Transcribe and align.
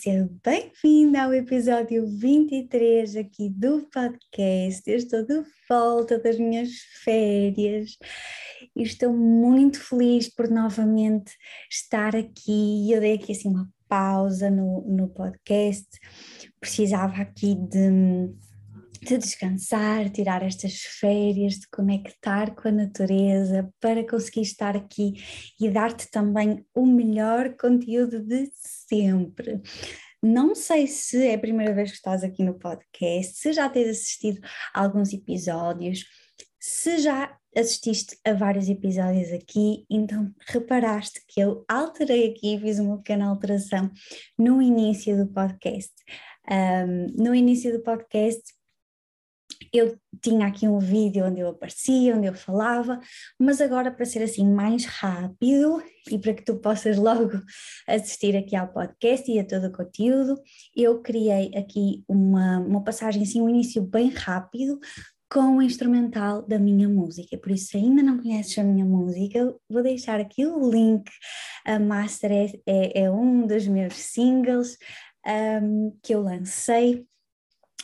seja 0.00 0.30
bem-vinda 0.42 1.24
ao 1.24 1.34
episódio 1.34 2.06
23 2.06 3.16
aqui 3.16 3.50
do 3.50 3.86
podcast. 3.92 4.90
Eu 4.90 4.96
estou 4.96 5.26
de 5.26 5.42
volta 5.68 6.18
das 6.18 6.38
minhas 6.38 6.70
férias 7.04 7.98
e 8.74 8.82
estou 8.82 9.12
muito 9.12 9.78
feliz 9.78 10.26
por 10.26 10.48
novamente 10.48 11.36
estar 11.70 12.16
aqui. 12.16 12.90
Eu 12.90 12.98
dei 12.98 13.16
aqui 13.16 13.32
assim 13.32 13.50
uma 13.50 13.68
pausa 13.86 14.50
no, 14.50 14.80
no 14.88 15.06
podcast, 15.10 15.86
precisava 16.58 17.20
aqui 17.20 17.54
de 17.54 18.30
de 19.00 19.16
descansar, 19.16 20.10
tirar 20.10 20.42
estas 20.42 20.80
férias, 20.82 21.54
de 21.54 21.68
conectar 21.68 22.54
com 22.54 22.68
a 22.68 22.72
natureza 22.72 23.72
para 23.80 24.06
conseguir 24.06 24.42
estar 24.42 24.76
aqui 24.76 25.14
e 25.60 25.70
dar-te 25.70 26.10
também 26.10 26.64
o 26.74 26.86
melhor 26.86 27.56
conteúdo 27.56 28.20
de 28.20 28.50
sempre. 28.54 29.60
Não 30.22 30.54
sei 30.54 30.86
se 30.86 31.26
é 31.26 31.34
a 31.34 31.38
primeira 31.38 31.72
vez 31.72 31.90
que 31.90 31.96
estás 31.96 32.22
aqui 32.22 32.44
no 32.44 32.58
podcast, 32.58 33.38
se 33.38 33.52
já 33.52 33.70
tens 33.70 33.88
assistido 33.88 34.40
a 34.74 34.82
alguns 34.82 35.14
episódios, 35.14 36.04
se 36.60 36.98
já 36.98 37.34
assististe 37.56 38.18
a 38.24 38.34
vários 38.34 38.68
episódios 38.68 39.32
aqui, 39.32 39.84
então 39.90 40.30
reparaste 40.46 41.22
que 41.26 41.40
eu 41.40 41.64
alterei 41.66 42.30
aqui, 42.30 42.58
fiz 42.60 42.78
uma 42.78 42.98
pequena 42.98 43.28
alteração 43.28 43.90
no 44.38 44.60
início 44.60 45.16
do 45.16 45.32
podcast. 45.32 45.92
Um, 46.50 47.22
no 47.22 47.34
início 47.34 47.72
do 47.72 47.82
podcast 47.82 48.42
eu 49.72 49.96
tinha 50.20 50.46
aqui 50.46 50.66
um 50.66 50.78
vídeo 50.78 51.24
onde 51.24 51.40
eu 51.40 51.48
aparecia, 51.48 52.16
onde 52.16 52.26
eu 52.26 52.34
falava, 52.34 53.00
mas 53.38 53.60
agora 53.60 53.90
para 53.90 54.04
ser 54.04 54.22
assim 54.22 54.46
mais 54.46 54.84
rápido 54.84 55.82
e 56.10 56.18
para 56.18 56.34
que 56.34 56.44
tu 56.44 56.56
possas 56.56 56.96
logo 56.98 57.40
assistir 57.86 58.36
aqui 58.36 58.56
ao 58.56 58.68
podcast 58.68 59.30
e 59.30 59.38
a 59.38 59.44
todo 59.44 59.66
o 59.68 59.72
conteúdo, 59.72 60.40
eu 60.74 61.00
criei 61.00 61.50
aqui 61.56 62.04
uma, 62.08 62.58
uma 62.58 62.82
passagem, 62.82 63.22
assim, 63.22 63.40
um 63.40 63.48
início 63.48 63.82
bem 63.82 64.10
rápido 64.10 64.78
com 65.32 65.58
o 65.58 65.62
instrumental 65.62 66.42
da 66.42 66.58
minha 66.58 66.88
música. 66.88 67.38
Por 67.38 67.52
isso, 67.52 67.68
se 67.68 67.76
ainda 67.76 68.02
não 68.02 68.18
conheces 68.18 68.58
a 68.58 68.64
minha 68.64 68.84
música, 68.84 69.54
vou 69.68 69.82
deixar 69.82 70.18
aqui 70.18 70.44
o 70.44 70.68
link. 70.68 71.08
A 71.64 71.78
Master 71.78 72.32
é, 72.32 72.52
é, 72.66 73.02
é 73.02 73.10
um 73.10 73.46
dos 73.46 73.68
meus 73.68 73.94
singles 73.94 74.76
um, 75.62 75.96
que 76.02 76.14
eu 76.14 76.22
lancei 76.22 77.06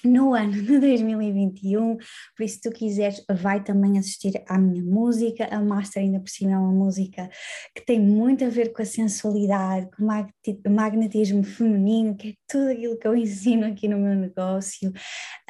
no 0.07 0.35
ano 0.35 0.53
de 0.53 0.79
2021, 0.79 1.97
por 1.97 2.43
isso 2.45 2.55
se 2.55 2.61
tu 2.61 2.71
quiseres 2.71 3.23
vai 3.31 3.62
também 3.62 3.99
assistir 3.99 4.43
à 4.49 4.59
minha 4.59 4.83
música, 4.83 5.47
a 5.51 5.61
Master 5.61 6.03
ainda 6.03 6.21
por 6.21 6.29
cima 6.29 6.53
é 6.53 6.59
uma 6.59 6.73
música 6.73 7.29
que 7.75 7.85
tem 7.85 8.01
muito 8.01 8.45
a 8.45 8.49
ver 8.49 8.73
com 8.73 8.83
a 8.83 8.87
sensualidade, 8.87 9.89
com 9.97 10.05
o 10.05 10.71
magnetismo 10.71 11.43
feminino, 11.43 12.17
que 12.17 12.29
é 12.31 12.34
tudo 12.49 12.71
aquilo 12.71 12.99
que 12.99 13.07
eu 13.07 13.17
ensino 13.17 13.67
aqui 13.67 13.89
no 13.89 13.99
meu 13.99 14.15
negócio, 14.15 14.93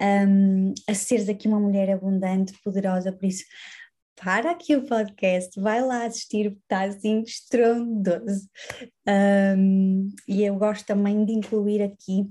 um, 0.01 0.75
a 0.89 0.95
seres 0.95 1.29
aqui 1.29 1.47
uma 1.49 1.61
mulher 1.61 1.91
abundante, 1.91 2.53
poderosa, 2.63 3.13
por 3.13 3.27
isso 3.27 3.45
para 4.17 4.51
aqui 4.51 4.75
o 4.75 4.87
podcast, 4.87 5.61
vai 5.61 5.83
lá 5.83 6.07
assistir, 6.07 6.57
está 6.63 6.85
assim 6.85 7.21
estrondoso. 7.21 8.49
Um, 9.07 10.09
e 10.27 10.43
eu 10.43 10.57
gosto 10.57 10.87
também 10.87 11.25
de 11.25 11.33
incluir 11.33 11.83
aqui 11.83 12.27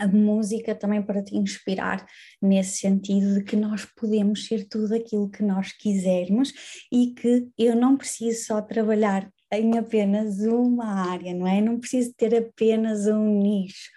a 0.00 0.06
música 0.06 0.74
também 0.74 1.02
para 1.02 1.22
te 1.22 1.36
inspirar 1.36 2.06
nesse 2.40 2.78
sentido 2.78 3.34
de 3.34 3.44
que 3.44 3.56
nós 3.56 3.84
podemos 3.84 4.46
ser 4.46 4.66
tudo 4.68 4.94
aquilo 4.94 5.30
que 5.30 5.42
nós 5.42 5.72
quisermos 5.72 6.52
e 6.92 7.14
que 7.14 7.48
eu 7.58 7.74
não 7.76 7.96
preciso 7.96 8.46
só 8.46 8.62
trabalhar 8.62 9.30
em 9.52 9.78
apenas 9.78 10.40
uma 10.40 11.10
área, 11.10 11.32
não 11.32 11.46
é? 11.46 11.60
não 11.60 11.78
preciso 11.78 12.12
ter 12.16 12.34
apenas 12.34 13.06
um 13.06 13.40
nicho. 13.40 13.90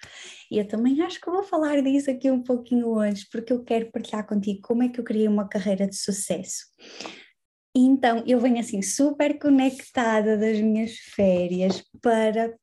E 0.51 0.57
eu 0.57 0.67
também 0.67 1.01
acho 1.01 1.19
que 1.19 1.29
vou 1.29 1.43
falar 1.43 1.81
disso 1.81 2.09
aqui 2.11 2.29
um 2.29 2.41
pouquinho 2.41 2.87
hoje, 2.87 3.25
porque 3.31 3.53
eu 3.53 3.63
quero 3.63 3.91
partilhar 3.91 4.25
contigo 4.25 4.61
como 4.61 4.83
é 4.83 4.89
que 4.89 4.99
eu 4.99 5.03
criei 5.03 5.27
uma 5.27 5.47
carreira 5.47 5.87
de 5.87 5.95
sucesso. 5.95 6.65
Então, 7.75 8.23
eu 8.25 8.39
venho 8.39 8.59
assim 8.59 8.81
super 8.81 9.37
conectada 9.39 10.37
das 10.37 10.59
minhas 10.59 10.95
férias 10.97 11.83
para 12.01 12.53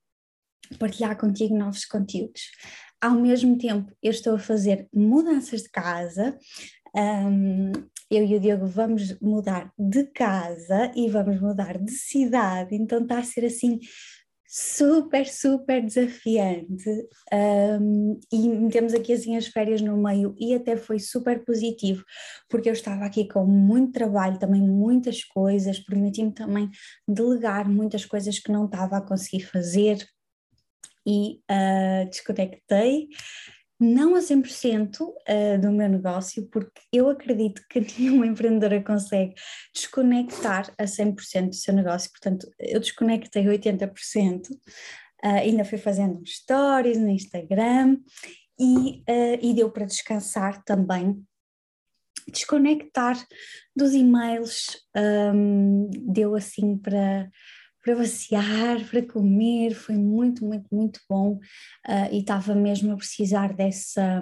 partilhar 0.78 1.16
contigo 1.16 1.56
novos 1.56 1.84
conteúdos 1.84 2.50
ao 3.00 3.12
mesmo 3.12 3.56
tempo 3.58 3.92
eu 4.02 4.10
estou 4.10 4.34
a 4.34 4.38
fazer 4.38 4.88
mudanças 4.92 5.62
de 5.62 5.70
casa. 5.70 6.36
Um, 6.94 7.72
eu 8.10 8.24
e 8.24 8.36
o 8.36 8.40
Diogo 8.40 8.66
vamos 8.66 9.18
mudar 9.20 9.72
de 9.78 10.04
casa 10.04 10.92
e 10.94 11.08
vamos 11.08 11.40
mudar 11.40 11.76
de 11.76 11.90
cidade, 11.90 12.74
então 12.74 13.02
está 13.02 13.18
a 13.18 13.24
ser 13.24 13.44
assim 13.44 13.80
super, 14.48 15.26
super 15.26 15.84
desafiante. 15.84 16.88
Um, 17.32 18.18
e 18.32 18.70
temos 18.70 18.94
aqui 18.94 19.12
assim 19.12 19.36
as 19.36 19.48
férias 19.48 19.80
no 19.80 19.96
meio 19.96 20.34
e 20.38 20.54
até 20.54 20.76
foi 20.76 20.98
super 20.98 21.44
positivo 21.44 22.04
porque 22.48 22.68
eu 22.68 22.72
estava 22.72 23.04
aqui 23.04 23.28
com 23.28 23.44
muito 23.44 23.92
trabalho, 23.92 24.38
também 24.38 24.62
muitas 24.62 25.24
coisas, 25.24 25.80
permiti-me 25.80 26.32
também 26.32 26.70
delegar 27.06 27.68
muitas 27.68 28.06
coisas 28.06 28.38
que 28.38 28.52
não 28.52 28.66
estava 28.66 28.96
a 28.98 29.02
conseguir 29.02 29.44
fazer 29.44 29.98
e 31.06 31.40
uh, 31.50 32.08
desconectei, 32.10 33.08
não 33.78 34.14
a 34.14 34.20
100% 34.20 35.00
uh, 35.00 35.14
ah, 35.28 35.58
do 35.58 35.70
meu 35.70 35.88
negócio, 35.88 36.48
porque 36.48 36.80
eu 36.92 37.10
acredito 37.10 37.62
que 37.68 37.80
nenhuma 37.98 38.26
empreendedora 38.26 38.82
consegue 38.82 39.34
desconectar 39.74 40.72
a 40.78 40.84
100% 40.84 41.50
do 41.50 41.54
seu 41.54 41.74
negócio, 41.74 42.10
portanto, 42.10 42.48
eu 42.58 42.80
desconectei 42.80 43.44
80%, 43.44 44.50
uh, 44.50 44.56
ah, 45.22 45.28
ainda 45.36 45.64
fui 45.64 45.78
fazendo 45.78 46.26
stories 46.26 46.98
no 46.98 47.10
Instagram 47.10 47.98
e, 48.58 49.02
uh, 49.08 49.38
e 49.40 49.54
deu 49.54 49.70
para 49.70 49.84
descansar 49.84 50.62
também. 50.64 51.22
Desconectar 52.28 53.16
dos 53.74 53.92
e-mails 53.92 54.66
um, 54.96 55.88
deu 55.90 56.34
assim 56.34 56.76
para 56.76 57.30
para 57.86 57.94
passear, 57.94 58.84
para 58.90 59.06
comer, 59.06 59.72
foi 59.72 59.94
muito, 59.94 60.44
muito, 60.44 60.66
muito 60.74 61.00
bom 61.08 61.34
uh, 61.34 62.12
e 62.12 62.18
estava 62.18 62.52
mesmo 62.52 62.92
a 62.92 62.96
precisar 62.96 63.54
dessa, 63.54 64.20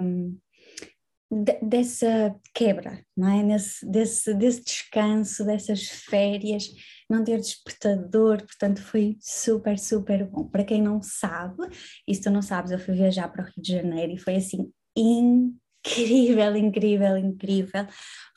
de, 1.31 1.59
dessa 1.63 2.35
quebra, 2.53 3.03
não 3.17 3.27
é? 3.27 3.41
Nesse, 3.41 3.83
desse, 3.89 4.35
desse 4.35 4.63
descanso, 4.63 5.43
dessas 5.43 5.87
férias, 5.87 6.69
não 7.09 7.23
ter 7.23 7.39
despertador, 7.39 8.37
portanto 8.45 8.83
foi 8.83 9.17
super, 9.19 9.79
super 9.79 10.27
bom. 10.27 10.47
Para 10.47 10.63
quem 10.63 10.79
não 10.79 11.01
sabe, 11.01 11.63
e 12.07 12.13
se 12.13 12.21
tu 12.21 12.29
não 12.29 12.43
sabes, 12.43 12.71
eu 12.71 12.77
fui 12.77 12.93
viajar 12.93 13.29
para 13.29 13.41
o 13.41 13.45
Rio 13.45 13.63
de 13.63 13.71
Janeiro 13.71 14.13
e 14.13 14.19
foi 14.19 14.35
assim 14.35 14.71
incrível, 14.95 16.55
incrível, 16.55 17.17
incrível. 17.17 17.87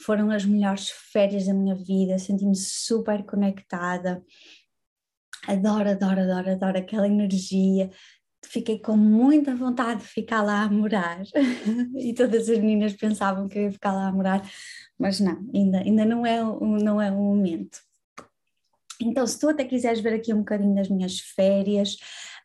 Foram 0.00 0.30
as 0.30 0.46
melhores 0.46 0.88
férias 1.12 1.46
da 1.46 1.52
minha 1.52 1.74
vida, 1.74 2.18
senti-me 2.18 2.56
super 2.56 3.22
conectada 3.24 4.24
adoro, 5.48 5.90
adoro, 5.90 6.20
adoro, 6.20 6.50
adoro 6.50 6.78
aquela 6.78 7.06
energia. 7.06 7.90
Fiquei 8.44 8.78
com 8.78 8.96
muita 8.96 9.54
vontade 9.54 10.02
de 10.02 10.06
ficar 10.06 10.42
lá 10.42 10.62
a 10.62 10.70
morar 10.70 11.22
e 11.98 12.14
todas 12.14 12.48
as 12.48 12.58
meninas 12.58 12.92
pensavam 12.94 13.48
que 13.48 13.58
eu 13.58 13.62
ia 13.64 13.72
ficar 13.72 13.92
lá 13.92 14.08
a 14.08 14.12
morar, 14.12 14.48
mas 14.98 15.18
não, 15.18 15.44
ainda, 15.52 15.78
ainda 15.78 16.04
não, 16.04 16.24
é, 16.24 16.40
não 16.40 17.00
é 17.02 17.10
o 17.10 17.16
momento. 17.16 17.78
Então, 19.00 19.26
se 19.26 19.38
tu 19.38 19.48
até 19.48 19.64
quiseres 19.64 20.00
ver 20.00 20.14
aqui 20.14 20.32
um 20.32 20.38
bocadinho 20.38 20.74
das 20.74 20.88
minhas 20.88 21.18
férias 21.18 21.96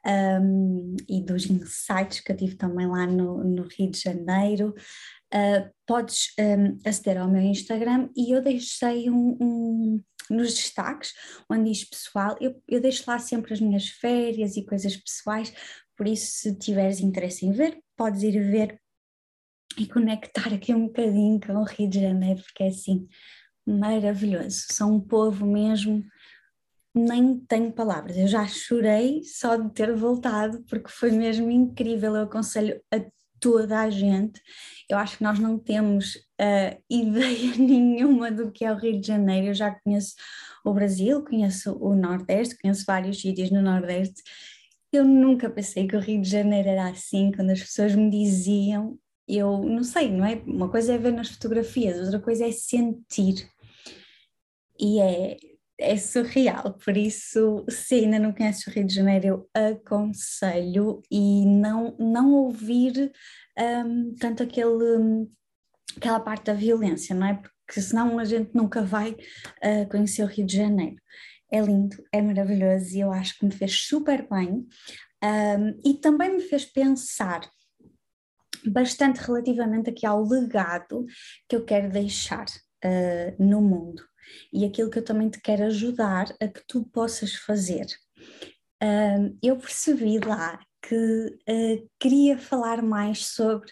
um, 0.05 0.95
e 1.07 1.21
dos 1.21 1.49
insights 1.49 2.19
que 2.19 2.31
eu 2.31 2.37
tive 2.37 2.55
também 2.55 2.87
lá 2.87 3.05
no, 3.07 3.43
no 3.43 3.63
Rio 3.63 3.89
de 3.89 3.99
Janeiro, 3.99 4.73
uh, 5.33 5.69
podes 5.85 6.33
um, 6.39 6.77
aceder 6.87 7.19
ao 7.19 7.29
meu 7.29 7.41
Instagram 7.41 8.09
e 8.15 8.35
eu 8.35 8.41
deixei 8.41 9.09
um, 9.09 9.37
um 9.39 10.03
nos 10.29 10.53
destaques, 10.53 11.13
onde 11.49 11.71
diz 11.71 11.83
pessoal, 11.83 12.35
eu, 12.39 12.61
eu 12.67 12.81
deixo 12.81 13.03
lá 13.07 13.19
sempre 13.19 13.53
as 13.53 13.59
minhas 13.59 13.87
férias 13.87 14.55
e 14.55 14.65
coisas 14.65 14.95
pessoais, 14.95 15.53
por 15.95 16.07
isso, 16.07 16.31
se 16.31 16.57
tiveres 16.57 16.99
interesse 16.99 17.45
em 17.45 17.51
ver, 17.51 17.79
podes 17.95 18.23
ir 18.23 18.39
ver 18.39 18.79
e 19.77 19.87
conectar 19.87 20.53
aqui 20.53 20.73
um 20.73 20.87
bocadinho 20.87 21.39
com 21.39 21.53
o 21.53 21.63
Rio 21.63 21.89
de 21.89 22.01
Janeiro, 22.01 22.41
porque 22.41 22.63
é 22.63 22.67
assim 22.67 23.07
maravilhoso. 23.65 24.65
São 24.71 24.95
um 24.95 24.99
povo 24.99 25.45
mesmo, 25.45 26.03
nem 26.93 27.39
tenho 27.39 27.71
palavras. 27.71 28.17
Eu 28.17 28.27
já 28.27 28.45
chorei 28.47 29.23
só 29.23 29.55
de 29.55 29.71
ter 29.73 29.93
voltado, 29.95 30.63
porque 30.63 30.89
foi 30.89 31.11
mesmo 31.11 31.49
incrível. 31.49 32.15
Eu 32.15 32.23
aconselho 32.23 32.81
a 32.91 32.99
toda 33.43 33.81
a 33.81 33.89
gente. 33.89 34.41
Eu 34.89 34.97
acho 34.97 35.17
que 35.17 35.23
nós 35.23 35.37
não 35.37 35.59
temos 35.59 36.15
uh, 36.15 36.81
ideia 36.89 37.57
nenhuma 37.57 38.31
do 38.31 38.49
que 38.49 38.63
é 38.63 38.71
o 38.71 38.77
Rio 38.77 39.01
de 39.01 39.05
Janeiro. 39.05 39.47
Eu 39.47 39.53
já 39.53 39.69
conheço 39.71 40.15
o 40.63 40.73
Brasil, 40.73 41.21
conheço 41.25 41.77
o 41.77 41.93
Nordeste, 41.93 42.57
conheço 42.57 42.85
vários 42.87 43.19
sítios 43.19 43.51
no 43.51 43.61
Nordeste. 43.61 44.23
Eu 44.93 45.03
nunca 45.03 45.49
pensei 45.49 45.85
que 45.85 45.95
o 45.95 45.99
Rio 45.99 46.21
de 46.21 46.29
Janeiro 46.29 46.69
era 46.69 46.87
assim, 46.87 47.31
quando 47.35 47.49
as 47.49 47.59
pessoas 47.59 47.93
me 47.93 48.09
diziam, 48.09 48.97
eu 49.27 49.61
não 49.61 49.83
sei, 49.83 50.09
não 50.09 50.25
é? 50.25 50.35
Uma 50.45 50.69
coisa 50.69 50.93
é 50.93 50.97
ver 50.97 51.11
nas 51.11 51.29
fotografias, 51.29 51.99
outra 51.99 52.19
coisa 52.19 52.45
é 52.45 52.51
sentir. 52.51 53.49
E 54.79 54.99
é, 55.01 55.37
é 55.79 55.97
surreal, 55.97 56.73
por 56.73 56.95
isso, 56.95 57.65
se 57.69 57.95
ainda 57.95 58.19
não 58.19 58.31
conheces 58.31 58.67
o 58.67 58.69
Rio 58.69 58.85
de 58.85 58.93
Janeiro, 58.93 59.49
eu 59.55 59.73
aconselho 59.73 61.01
e 61.09 61.45
não, 61.45 61.95
não 61.99 62.31
ouvir 62.33 63.11
um, 63.85 64.13
tanto 64.15 64.43
aquele, 64.43 65.27
aquela 65.97 66.19
parte 66.19 66.45
da 66.45 66.53
violência, 66.53 67.15
não 67.15 67.27
é? 67.27 67.41
Porque 67.65 67.81
senão 67.81 68.19
a 68.19 68.25
gente 68.25 68.51
nunca 68.53 68.81
vai 68.83 69.11
uh, 69.11 69.89
conhecer 69.89 70.23
o 70.23 70.27
Rio 70.27 70.45
de 70.45 70.57
Janeiro. 70.57 70.97
É 71.51 71.59
lindo, 71.59 71.95
é 72.11 72.21
maravilhoso 72.21 72.95
e 72.95 72.99
eu 72.99 73.11
acho 73.11 73.37
que 73.37 73.45
me 73.45 73.51
fez 73.51 73.85
super 73.85 74.27
bem 74.27 74.67
um, 75.23 75.79
e 75.85 75.93
também 75.95 76.35
me 76.35 76.41
fez 76.41 76.65
pensar 76.65 77.41
bastante 78.65 79.19
relativamente 79.19 79.89
aqui 79.89 80.05
ao 80.05 80.23
legado 80.23 81.05
que 81.47 81.55
eu 81.55 81.63
quero 81.65 81.91
deixar 81.91 82.45
uh, 82.45 83.43
no 83.43 83.61
mundo 83.61 84.03
e 84.51 84.65
aquilo 84.65 84.89
que 84.89 84.99
eu 84.99 85.05
também 85.05 85.29
te 85.29 85.39
quero 85.41 85.65
ajudar 85.65 86.33
a 86.41 86.47
que 86.47 86.61
tu 86.67 86.83
possas 86.85 87.35
fazer. 87.35 87.85
Uh, 88.81 89.37
eu 89.41 89.57
percebi 89.57 90.19
lá 90.19 90.59
que 90.81 90.95
uh, 90.95 91.89
queria 91.99 92.37
falar 92.37 92.81
mais 92.81 93.27
sobre 93.27 93.71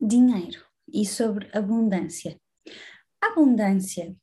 dinheiro 0.00 0.64
e 0.92 1.04
sobre 1.04 1.48
abundância. 1.52 2.40
A 3.22 3.28
abundância 3.28 4.16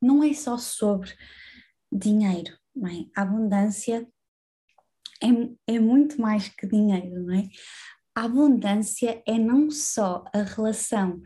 não 0.00 0.22
é 0.22 0.32
só 0.34 0.58
sobre 0.58 1.14
dinheiro, 1.90 2.56
não 2.74 2.88
é? 2.88 3.06
A 3.16 3.22
abundância 3.22 4.06
é, 5.22 5.74
é 5.74 5.78
muito 5.78 6.20
mais 6.20 6.48
que 6.48 6.66
dinheiro, 6.66 7.22
não 7.22 7.34
é? 7.34 7.48
A 8.14 8.24
abundância 8.24 9.22
é 9.26 9.38
não 9.38 9.70
só 9.70 10.24
a 10.32 10.42
relação 10.42 11.22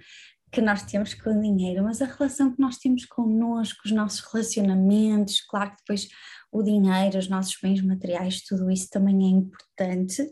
que 0.50 0.60
nós 0.60 0.82
temos 0.82 1.14
com 1.14 1.30
o 1.30 1.40
dinheiro, 1.40 1.84
mas 1.84 2.02
a 2.02 2.06
relação 2.06 2.52
que 2.52 2.60
nós 2.60 2.76
temos 2.78 3.04
connosco, 3.04 3.82
os 3.84 3.92
nossos 3.92 4.20
relacionamentos, 4.20 5.40
claro 5.42 5.70
que 5.70 5.76
depois 5.78 6.08
o 6.50 6.62
dinheiro, 6.62 7.18
os 7.18 7.28
nossos 7.28 7.56
bens 7.62 7.80
materiais, 7.82 8.42
tudo 8.42 8.70
isso 8.70 8.88
também 8.90 9.24
é 9.24 9.28
importante, 9.28 10.28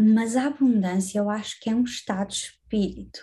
mas 0.00 0.36
a 0.36 0.46
abundância 0.46 1.18
eu 1.18 1.30
acho 1.30 1.60
que 1.60 1.70
é 1.70 1.74
um 1.74 1.84
estado 1.84 2.28
de 2.28 2.34
espírito, 2.34 3.20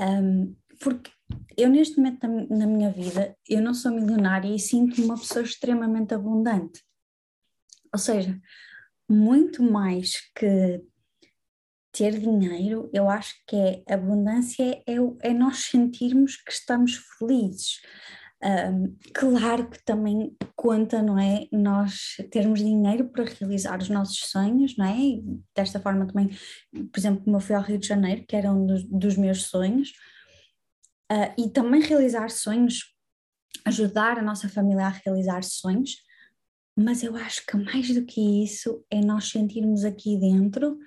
um, 0.00 0.56
porque 0.80 1.10
eu 1.56 1.68
neste 1.68 1.98
momento 1.98 2.26
na 2.50 2.66
minha 2.66 2.90
vida, 2.90 3.36
eu 3.48 3.60
não 3.60 3.74
sou 3.74 3.92
milionária 3.92 4.54
e 4.54 4.58
sinto-me 4.58 5.04
uma 5.04 5.18
pessoa 5.18 5.44
extremamente 5.44 6.14
abundante, 6.14 6.82
ou 7.92 7.98
seja, 7.98 8.40
muito 9.08 9.62
mais 9.62 10.30
que 10.34 10.82
ter 11.96 12.18
dinheiro, 12.18 12.90
eu 12.92 13.08
acho 13.08 13.34
que 13.46 13.56
é 13.56 13.94
abundância, 13.94 14.62
é, 14.86 14.96
é 15.22 15.32
nós 15.32 15.64
sentirmos 15.70 16.36
que 16.36 16.52
estamos 16.52 16.96
felizes. 17.18 17.80
Um, 18.44 18.94
claro 19.14 19.70
que 19.70 19.82
também 19.82 20.36
conta, 20.54 21.02
não 21.02 21.18
é? 21.18 21.48
Nós 21.50 22.16
termos 22.30 22.60
dinheiro 22.60 23.08
para 23.08 23.24
realizar 23.24 23.80
os 23.80 23.88
nossos 23.88 24.18
sonhos, 24.30 24.76
não 24.76 24.84
é? 24.84 24.98
E 24.98 25.24
desta 25.54 25.80
forma 25.80 26.06
também, 26.06 26.28
por 26.70 26.98
exemplo, 26.98 27.24
como 27.24 27.36
eu 27.36 27.40
fui 27.40 27.56
ao 27.56 27.62
Rio 27.62 27.78
de 27.78 27.88
Janeiro, 27.88 28.26
que 28.28 28.36
era 28.36 28.52
um 28.52 28.66
dos, 28.66 28.84
dos 28.84 29.16
meus 29.16 29.44
sonhos, 29.44 29.90
uh, 31.10 31.32
e 31.38 31.48
também 31.48 31.80
realizar 31.80 32.30
sonhos, 32.30 32.94
ajudar 33.64 34.18
a 34.18 34.22
nossa 34.22 34.50
família 34.50 34.86
a 34.86 35.00
realizar 35.04 35.42
sonhos, 35.42 35.96
mas 36.78 37.02
eu 37.02 37.16
acho 37.16 37.44
que 37.46 37.56
mais 37.56 37.94
do 37.94 38.04
que 38.04 38.44
isso 38.44 38.84
é 38.90 39.00
nós 39.00 39.30
sentirmos 39.30 39.82
aqui 39.82 40.18
dentro 40.20 40.78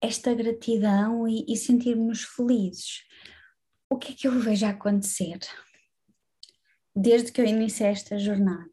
esta 0.00 0.34
gratidão 0.34 1.26
e, 1.26 1.44
e 1.48 1.56
sentirmos 1.56 2.22
felizes. 2.22 3.04
O 3.88 3.96
que 3.96 4.12
é 4.12 4.16
que 4.16 4.28
eu 4.28 4.38
vejo 4.40 4.66
acontecer 4.66 5.38
desde 6.94 7.30
que 7.30 7.40
eu 7.40 7.46
iniciei 7.46 7.90
esta 7.90 8.18
jornada? 8.18 8.68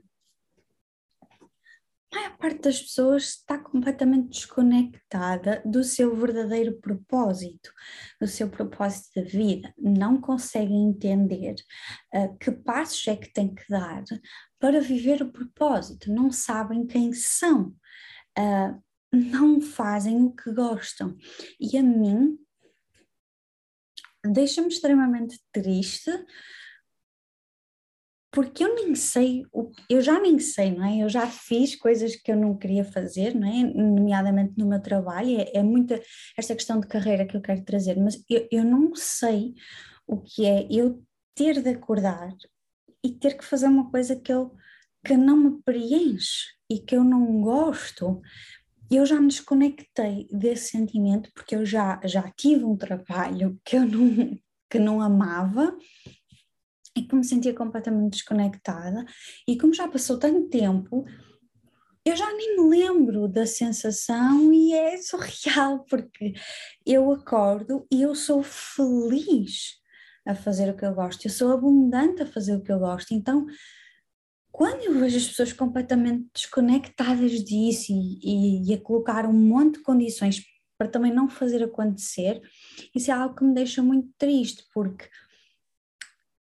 A 2.11 2.15
maior 2.15 2.37
parte 2.37 2.61
das 2.61 2.79
pessoas 2.79 3.23
está 3.29 3.57
completamente 3.57 4.29
desconectada 4.29 5.63
do 5.65 5.83
seu 5.83 6.15
verdadeiro 6.15 6.79
propósito, 6.79 7.73
do 8.21 8.27
seu 8.27 8.47
propósito 8.49 9.09
da 9.15 9.23
vida. 9.27 9.73
Não 9.75 10.21
conseguem 10.21 10.89
entender 10.89 11.55
uh, 12.13 12.37
que 12.37 12.51
passos 12.51 13.07
é 13.07 13.15
que 13.15 13.33
têm 13.33 13.53
que 13.53 13.63
dar 13.67 14.03
para 14.59 14.79
viver 14.79 15.23
o 15.23 15.31
propósito, 15.31 16.13
não 16.13 16.31
sabem 16.31 16.85
quem 16.85 17.13
são. 17.13 17.75
Uh, 18.37 18.79
não 19.13 19.61
fazem 19.61 20.23
o 20.23 20.31
que 20.31 20.51
gostam. 20.51 21.15
E 21.59 21.77
a 21.77 21.83
mim 21.83 22.37
deixa-me 24.25 24.67
extremamente 24.67 25.39
triste 25.51 26.11
porque 28.33 28.63
eu 28.63 28.73
nem 28.73 28.95
sei, 28.95 29.43
eu 29.87 30.01
já 30.01 30.19
nem 30.19 30.39
sei, 30.39 30.71
não 30.71 30.83
é? 30.83 31.03
Eu 31.03 31.07
já 31.07 31.27
fiz 31.27 31.75
coisas 31.75 32.15
que 32.15 32.31
eu 32.31 32.35
não 32.35 32.57
queria 32.57 32.83
fazer, 32.83 33.35
não 33.35 33.47
é? 33.47 33.63
Nomeadamente 33.63 34.57
no 34.57 34.65
meu 34.65 34.81
trabalho, 34.81 35.39
é, 35.39 35.51
é 35.59 35.61
muita 35.61 36.01
esta 36.35 36.55
questão 36.55 36.79
de 36.79 36.87
carreira 36.87 37.27
que 37.27 37.37
eu 37.37 37.41
quero 37.41 37.63
trazer, 37.63 37.95
mas 37.95 38.23
eu, 38.27 38.47
eu 38.51 38.63
não 38.65 38.95
sei 38.95 39.53
o 40.07 40.19
que 40.19 40.47
é 40.47 40.67
eu 40.71 41.03
ter 41.35 41.61
de 41.61 41.69
acordar 41.69 42.33
e 43.03 43.11
ter 43.11 43.37
que 43.37 43.45
fazer 43.45 43.67
uma 43.67 43.91
coisa 43.91 44.15
que 44.15 44.33
eu 44.33 44.55
que 45.05 45.15
não 45.15 45.37
me 45.37 45.61
preenche 45.63 46.53
e 46.69 46.79
que 46.79 46.95
eu 46.95 47.03
não 47.03 47.41
gosto, 47.41 48.21
eu 48.95 49.05
já 49.05 49.19
me 49.19 49.27
desconectei 49.27 50.27
desse 50.31 50.71
sentimento 50.71 51.31
porque 51.33 51.55
eu 51.55 51.65
já, 51.65 51.99
já 52.05 52.31
tive 52.31 52.63
um 52.63 52.75
trabalho 52.75 53.59
que 53.65 53.77
eu 53.77 53.85
não, 53.85 54.39
que 54.69 54.79
não 54.79 55.01
amava 55.01 55.75
e 56.95 57.01
que 57.01 57.15
me 57.15 57.23
sentia 57.23 57.53
completamente 57.53 58.11
desconectada. 58.11 59.05
E 59.47 59.57
como 59.57 59.73
já 59.73 59.87
passou 59.87 60.19
tanto 60.19 60.47
tempo 60.49 61.05
eu 62.05 62.17
já 62.17 62.29
nem 62.33 62.57
me 62.57 62.69
lembro 62.69 63.27
da 63.29 63.45
sensação 63.45 64.51
e 64.51 64.73
é 64.73 64.97
surreal 65.01 65.85
porque 65.85 66.33
eu 66.85 67.11
acordo 67.11 67.87
e 67.89 68.01
eu 68.01 68.13
sou 68.13 68.43
feliz 68.43 69.81
a 70.25 70.35
fazer 70.35 70.69
o 70.69 70.75
que 70.75 70.85
eu 70.85 70.93
gosto, 70.93 71.25
eu 71.25 71.31
sou 71.31 71.51
abundante 71.51 72.21
a 72.21 72.25
fazer 72.25 72.55
o 72.55 72.61
que 72.61 72.71
eu 72.71 72.79
gosto, 72.79 73.13
então 73.13 73.45
quando 74.53 74.83
eu 74.83 74.99
vejo 74.99 75.17
as 75.17 75.27
pessoas 75.27 75.51
completamente 75.51 76.29
desconectadas 76.31 77.43
disso 77.43 77.91
e, 77.91 78.19
e, 78.21 78.69
e, 78.69 78.73
a 78.75 78.79
colocar 78.79 79.25
um 79.25 79.33
monte 79.33 79.79
de 79.79 79.83
condições 79.83 80.43
para 80.77 80.87
também 80.87 81.11
não 81.11 81.27
fazer 81.27 81.63
acontecer, 81.63 82.39
isso 82.95 83.09
é 83.09 83.15
algo 83.15 83.35
que 83.35 83.43
me 83.43 83.55
deixa 83.55 83.81
muito 83.81 84.09
triste, 84.15 84.63
porque 84.71 85.09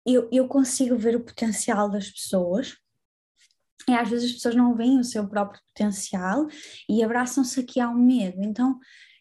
eu, 0.06 0.28
eu 0.30 0.46
consigo 0.46 0.98
ver 0.98 1.16
o 1.16 1.24
potencial 1.24 1.90
das 1.90 2.10
pessoas 2.10 2.76
e 3.88 3.94
às 3.94 4.10
vezes 4.10 4.26
as 4.26 4.34
pessoas 4.34 4.56
não 4.56 4.76
veem 4.76 5.00
o 5.00 5.06
seu 5.06 5.26
próprio 5.26 5.62
potencial 5.68 6.48
e 6.90 7.02
abraçam-se 7.02 7.62
aqui 7.62 7.80
ao 7.80 7.96
medo. 7.96 8.44
Então 8.44 8.78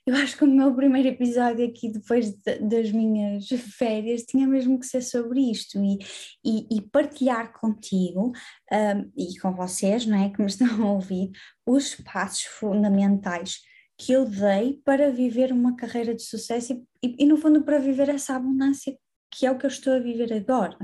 eu 0.07 0.15
acho 0.17 0.37
que 0.37 0.45
o 0.45 0.47
meu 0.47 0.75
primeiro 0.75 1.09
episódio 1.09 1.67
aqui, 1.67 1.91
depois 1.91 2.31
de, 2.31 2.59
das 2.61 2.91
minhas 2.91 3.47
férias, 3.77 4.23
tinha 4.23 4.47
mesmo 4.47 4.79
que 4.79 4.87
ser 4.87 5.03
sobre 5.03 5.41
isto 5.51 5.79
e, 5.83 5.99
e, 6.45 6.79
e 6.79 6.81
partilhar 6.81 7.53
contigo 7.53 8.33
um, 8.73 9.13
e 9.17 9.39
com 9.39 9.55
vocês, 9.55 10.07
não 10.07 10.23
é, 10.23 10.31
que 10.31 10.41
me 10.41 10.49
estão 10.49 10.83
a 10.83 10.93
ouvir, 10.93 11.31
os 11.67 11.95
passos 11.95 12.43
fundamentais 12.45 13.61
que 13.99 14.13
eu 14.13 14.25
dei 14.25 14.81
para 14.83 15.11
viver 15.11 15.53
uma 15.53 15.77
carreira 15.77 16.15
de 16.15 16.23
sucesso 16.23 16.73
e, 17.03 17.17
e, 17.23 17.27
no 17.27 17.37
fundo, 17.37 17.63
para 17.63 17.79
viver 17.79 18.09
essa 18.09 18.35
abundância 18.35 18.97
que 19.31 19.47
é 19.47 19.51
o 19.51 19.57
que 19.57 19.65
eu 19.65 19.71
estou 19.71 19.95
a 19.95 19.99
viver 19.99 20.33
agora. 20.33 20.77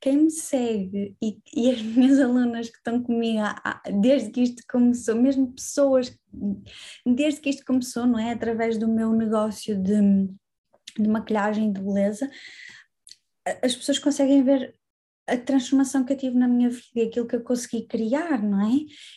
Quem 0.00 0.16
me 0.16 0.30
segue 0.30 1.16
e, 1.22 1.38
e 1.54 1.70
as 1.70 1.80
minhas 1.82 2.20
alunas 2.20 2.68
que 2.68 2.76
estão 2.76 3.02
comigo 3.02 3.40
desde 4.00 4.30
que 4.30 4.42
isto 4.42 4.62
começou, 4.70 5.14
mesmo 5.14 5.52
pessoas, 5.52 6.16
desde 7.04 7.40
que 7.40 7.50
isto 7.50 7.64
começou, 7.64 8.06
não 8.06 8.18
é? 8.18 8.32
Através 8.32 8.78
do 8.78 8.86
meu 8.86 9.12
negócio 9.12 9.80
de, 9.82 10.28
de 10.98 11.08
maquilhagem 11.08 11.72
de 11.72 11.80
beleza, 11.80 12.30
as 13.62 13.74
pessoas 13.74 13.98
conseguem 13.98 14.42
ver 14.42 14.77
a 15.28 15.36
transformação 15.36 16.04
que 16.04 16.12
eu 16.12 16.16
tive 16.16 16.36
na 16.36 16.48
minha 16.48 16.70
vida, 16.70 17.08
aquilo 17.08 17.26
que 17.26 17.36
eu 17.36 17.42
consegui 17.42 17.86
criar, 17.86 18.42
não 18.42 18.60
é? 18.62 18.74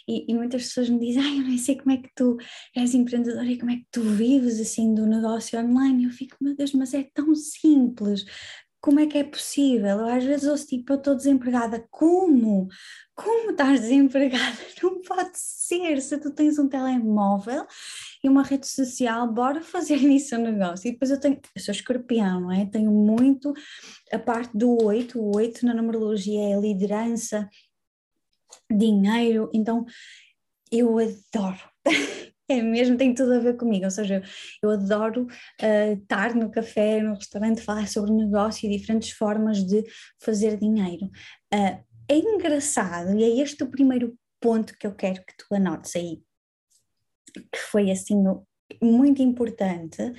E, 0.07 0.31
e, 0.31 0.33
muitas 0.35 0.63
pessoas 0.63 0.89
me 0.89 0.99
dizem, 0.99 1.23
ai, 1.23 1.39
eu 1.39 1.43
nem 1.43 1.57
sei 1.57 1.77
como 1.77 1.91
é 1.91 1.97
que 1.97 2.09
tu 2.15 2.37
és 2.75 2.93
empreendedora 2.93 3.45
e 3.45 3.57
como 3.57 3.71
é 3.71 3.77
que 3.77 3.87
tu 3.91 4.01
vives 4.01 4.59
assim 4.59 4.93
do 4.93 5.05
negócio 5.07 5.57
online. 5.59 6.03
E 6.03 6.05
eu 6.07 6.11
fico, 6.11 6.35
meu 6.41 6.55
Deus, 6.55 6.73
mas 6.73 6.93
é 6.93 7.07
tão 7.13 7.33
simples 7.33 8.25
como 8.81 8.99
é 8.99 9.05
que 9.05 9.17
é 9.19 9.23
possível? 9.23 9.99
Eu 9.99 10.05
às 10.07 10.23
vezes 10.23 10.47
ouço 10.47 10.65
tipo, 10.65 10.93
eu 10.93 10.97
estou 10.97 11.15
desempregada. 11.15 11.87
Como? 11.91 12.67
Como 13.15 13.51
estás 13.51 13.81
desempregada? 13.81 14.57
Não 14.81 15.01
pode 15.03 15.31
ser. 15.35 16.01
Se 16.01 16.17
tu 16.17 16.31
tens 16.31 16.57
um 16.57 16.67
telemóvel 16.67 17.65
e 18.23 18.27
uma 18.27 18.41
rede 18.41 18.67
social, 18.67 19.31
bora 19.31 19.61
fazer 19.61 19.97
nisso 20.01 20.35
um 20.35 20.41
negócio. 20.41 20.87
E 20.87 20.93
depois 20.93 21.11
eu 21.11 21.19
tenho, 21.19 21.39
eu 21.55 21.61
sou 21.61 21.71
escorpião, 21.71 22.41
não 22.41 22.51
é? 22.51 22.65
Tenho 22.65 22.91
muito 22.91 23.53
a 24.11 24.17
parte 24.17 24.57
do 24.57 24.83
oito. 24.83 25.19
O 25.19 25.35
oito 25.35 25.63
na 25.63 25.75
numerologia 25.75 26.55
é 26.55 26.59
liderança, 26.59 27.47
dinheiro. 28.69 29.49
Então 29.53 29.85
eu 30.71 30.97
adoro. 30.97 31.59
É 32.51 32.61
mesmo, 32.61 32.97
tem 32.97 33.13
tudo 33.13 33.33
a 33.33 33.39
ver 33.39 33.55
comigo, 33.55 33.85
ou 33.85 33.91
seja, 33.91 34.21
eu 34.61 34.71
adoro 34.71 35.25
uh, 35.25 35.93
estar 35.93 36.35
no 36.35 36.51
café, 36.51 37.01
no 37.01 37.13
restaurante, 37.13 37.61
falar 37.61 37.87
sobre 37.87 38.11
negócio 38.11 38.67
e 38.67 38.77
diferentes 38.77 39.11
formas 39.11 39.63
de 39.63 39.85
fazer 40.19 40.57
dinheiro. 40.57 41.05
Uh, 41.53 41.81
é 42.09 42.17
engraçado, 42.17 43.17
e 43.17 43.23
é 43.23 43.41
este 43.41 43.63
o 43.63 43.71
primeiro 43.71 44.17
ponto 44.41 44.77
que 44.77 44.85
eu 44.85 44.93
quero 44.93 45.23
que 45.25 45.33
tu 45.37 45.55
anotes 45.55 45.95
aí, 45.95 46.21
que 47.33 47.59
foi 47.71 47.89
assim 47.89 48.21
muito 48.81 49.21
importante, 49.21 50.11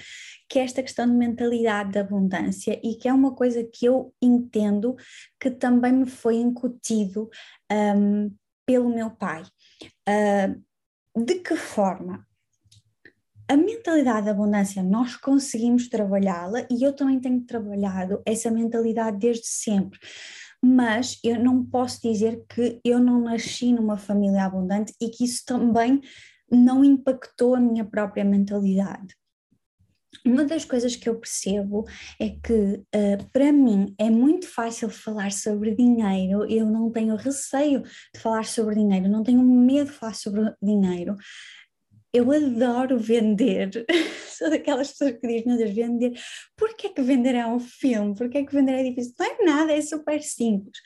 que 0.49 0.59
é 0.59 0.63
esta 0.63 0.83
questão 0.83 1.07
de 1.07 1.13
mentalidade 1.13 1.93
de 1.93 1.99
abundância 1.99 2.81
e 2.83 2.95
que 2.95 3.09
é 3.09 3.13
uma 3.13 3.35
coisa 3.35 3.63
que 3.63 3.85
eu 3.85 4.15
entendo 4.23 4.97
que 5.39 5.51
também 5.51 5.93
me 5.93 6.07
foi 6.07 6.37
incutido 6.37 7.29
um, 7.71 8.35
pelo 8.65 8.89
meu 8.89 9.11
pai. 9.11 9.43
Uh, 10.09 10.72
de 11.17 11.37
que 11.37 11.57
forma? 11.57 12.27
A 13.49 13.57
mentalidade 13.57 14.25
de 14.25 14.31
abundância 14.31 14.83
nós 14.83 15.17
conseguimos 15.17 15.89
trabalhá-la 15.89 16.67
e 16.71 16.83
eu 16.83 16.95
também 16.95 17.21
tenho 17.21 17.45
trabalhado 17.45 18.23
essa 18.25 18.51
mentalidade 18.51 19.19
desde 19.19 19.47
sempre 19.47 19.99
mas 20.65 21.19
eu 21.25 21.43
não 21.43 21.65
posso 21.65 22.01
dizer 22.01 22.45
que 22.49 22.81
eu 22.85 23.01
não 23.01 23.21
nasci 23.21 23.73
numa 23.73 23.99
família 23.99 24.45
abundante 24.45 24.95
e 25.01 25.09
que 25.09 25.25
isso 25.25 25.43
também 25.45 26.01
não 26.49 26.85
impactou 26.85 27.57
a 27.57 27.61
minha 27.61 27.85
própria 27.85 28.25
mentalidade. 28.25 29.17
Uma 30.25 30.45
das 30.45 30.65
coisas 30.65 30.95
que 30.95 31.09
eu 31.09 31.19
percebo 31.19 31.85
é 32.21 32.29
que, 32.31 32.53
uh, 32.53 33.31
para 33.33 33.51
mim, 33.51 33.95
é 33.99 34.11
muito 34.11 34.47
fácil 34.47 34.89
falar 34.91 35.33
sobre 35.33 35.75
dinheiro, 35.75 36.45
eu 36.51 36.67
não 36.67 36.91
tenho 36.91 37.17
receio 37.17 37.83
de 38.15 38.21
falar 38.21 38.45
sobre 38.45 38.75
dinheiro, 38.75 39.09
não 39.09 39.23
tenho 39.23 39.43
medo 39.43 39.91
de 39.91 39.97
falar 39.97 40.15
sobre 40.15 40.55
dinheiro. 40.63 41.17
Eu 42.13 42.31
adoro 42.31 42.99
vender, 42.99 43.71
sou 44.39 44.51
daquelas 44.51 44.91
pessoas 44.91 45.13
que 45.13 45.27
dizem, 45.27 45.47
meu 45.47 45.57
Deus, 45.57 45.71
vender, 45.71 46.13
porquê 46.57 46.89
é 46.89 46.91
que 46.91 47.03
vender 47.03 47.35
é 47.35 47.47
um 47.47 47.59
filme? 47.59 48.15
Porquê 48.15 48.39
é 48.39 48.45
que 48.45 48.55
vender 48.55 48.73
é 48.73 48.83
difícil? 48.83 49.15
Não 49.19 49.27
é 49.27 49.45
nada, 49.45 49.73
é 49.73 49.81
super 49.81 50.23
simples. 50.23 50.79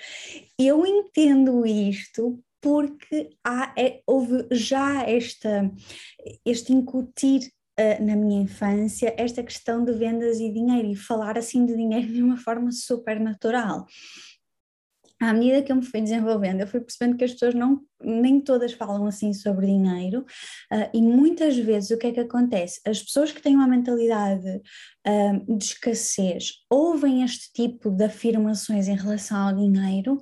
Eu 0.58 0.86
entendo 0.86 1.66
isto 1.66 2.40
porque 2.60 3.30
há, 3.44 3.72
é, 3.76 4.00
houve 4.06 4.46
já 4.50 5.02
esta, 5.02 5.70
este 6.44 6.72
incutir 6.72 7.40
uh, 7.78 8.04
na 8.04 8.16
minha 8.16 8.42
infância 8.42 9.14
esta 9.16 9.42
questão 9.42 9.84
de 9.84 9.92
vendas 9.92 10.40
e 10.40 10.50
dinheiro 10.50 10.88
e 10.88 10.96
falar 10.96 11.38
assim 11.38 11.64
de 11.64 11.76
dinheiro 11.76 12.12
de 12.12 12.22
uma 12.22 12.36
forma 12.36 12.70
super 12.72 13.20
natural. 13.20 13.86
À 15.18 15.32
medida 15.32 15.62
que 15.62 15.72
eu 15.72 15.76
me 15.76 15.82
fui 15.82 16.02
desenvolvendo, 16.02 16.60
eu 16.60 16.66
fui 16.66 16.78
percebendo 16.78 17.16
que 17.16 17.24
as 17.24 17.32
pessoas 17.32 17.54
não, 17.54 17.80
nem 18.02 18.38
todas 18.38 18.74
falam 18.74 19.06
assim 19.06 19.32
sobre 19.32 19.66
dinheiro, 19.66 20.20
uh, 20.70 20.90
e 20.92 21.00
muitas 21.00 21.56
vezes 21.56 21.90
o 21.90 21.98
que 21.98 22.08
é 22.08 22.12
que 22.12 22.20
acontece? 22.20 22.80
As 22.86 23.02
pessoas 23.02 23.32
que 23.32 23.40
têm 23.40 23.56
uma 23.56 23.66
mentalidade 23.66 24.60
uh, 25.06 25.56
de 25.56 25.64
escassez 25.64 26.64
ouvem 26.68 27.22
este 27.22 27.50
tipo 27.52 27.90
de 27.90 28.04
afirmações 28.04 28.88
em 28.88 28.96
relação 28.96 29.48
ao 29.48 29.54
dinheiro 29.54 30.20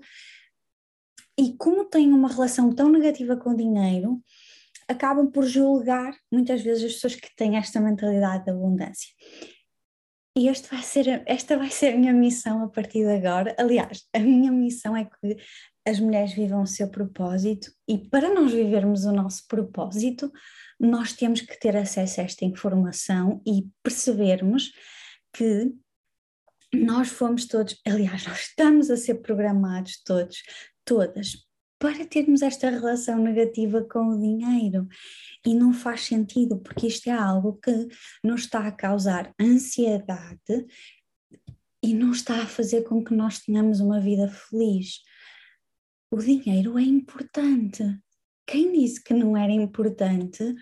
e 1.36 1.56
como 1.56 1.84
têm 1.84 2.12
uma 2.12 2.28
relação 2.28 2.72
tão 2.72 2.88
negativa 2.88 3.36
com 3.36 3.50
o 3.50 3.56
dinheiro, 3.56 4.22
acabam 4.88 5.30
por 5.30 5.44
julgar 5.44 6.16
muitas 6.30 6.62
vezes 6.62 6.84
as 6.84 6.92
pessoas 6.94 7.14
que 7.16 7.34
têm 7.36 7.56
esta 7.56 7.80
mentalidade 7.80 8.44
de 8.44 8.50
abundância. 8.50 9.08
E 10.36 10.48
este 10.48 10.68
vai 10.68 10.82
ser, 10.82 11.22
esta 11.26 11.56
vai 11.56 11.70
ser 11.70 11.94
a 11.94 11.96
minha 11.96 12.12
missão 12.12 12.64
a 12.64 12.68
partir 12.68 13.04
de 13.04 13.12
agora. 13.12 13.54
Aliás, 13.56 14.02
a 14.12 14.18
minha 14.18 14.50
missão 14.50 14.96
é 14.96 15.04
que 15.04 15.36
as 15.86 16.00
mulheres 16.00 16.32
vivam 16.32 16.62
o 16.62 16.66
seu 16.66 16.88
propósito 16.88 17.70
e 17.88 17.98
para 17.98 18.32
nós 18.32 18.52
vivermos 18.52 19.04
o 19.04 19.12
nosso 19.12 19.46
propósito, 19.46 20.32
nós 20.80 21.12
temos 21.12 21.40
que 21.40 21.58
ter 21.60 21.76
acesso 21.76 22.20
a 22.20 22.24
esta 22.24 22.44
informação 22.44 23.40
e 23.46 23.68
percebermos 23.82 24.72
que 25.32 25.72
nós 26.74 27.08
fomos 27.08 27.46
todos, 27.46 27.80
aliás, 27.86 28.26
nós 28.26 28.40
estamos 28.48 28.90
a 28.90 28.96
ser 28.96 29.16
programados 29.16 30.02
todos 30.02 30.42
todas 30.84 31.43
para 31.84 32.06
termos 32.06 32.40
esta 32.40 32.70
relação 32.70 33.18
negativa 33.18 33.82
com 33.84 34.08
o 34.08 34.18
dinheiro. 34.18 34.88
E 35.44 35.52
não 35.52 35.70
faz 35.70 36.06
sentido, 36.06 36.58
porque 36.58 36.86
isto 36.86 37.10
é 37.10 37.12
algo 37.12 37.60
que 37.62 37.88
nos 38.22 38.44
está 38.44 38.66
a 38.66 38.72
causar 38.72 39.34
ansiedade 39.38 40.66
e 41.82 41.92
não 41.92 42.12
está 42.12 42.40
a 42.40 42.46
fazer 42.46 42.84
com 42.84 43.04
que 43.04 43.12
nós 43.12 43.40
tenhamos 43.40 43.80
uma 43.80 44.00
vida 44.00 44.26
feliz. 44.28 45.02
O 46.10 46.16
dinheiro 46.16 46.78
é 46.78 46.82
importante. 46.82 47.82
Quem 48.46 48.72
disse 48.72 49.04
que 49.04 49.12
não 49.12 49.36
era 49.36 49.52
importante 49.52 50.54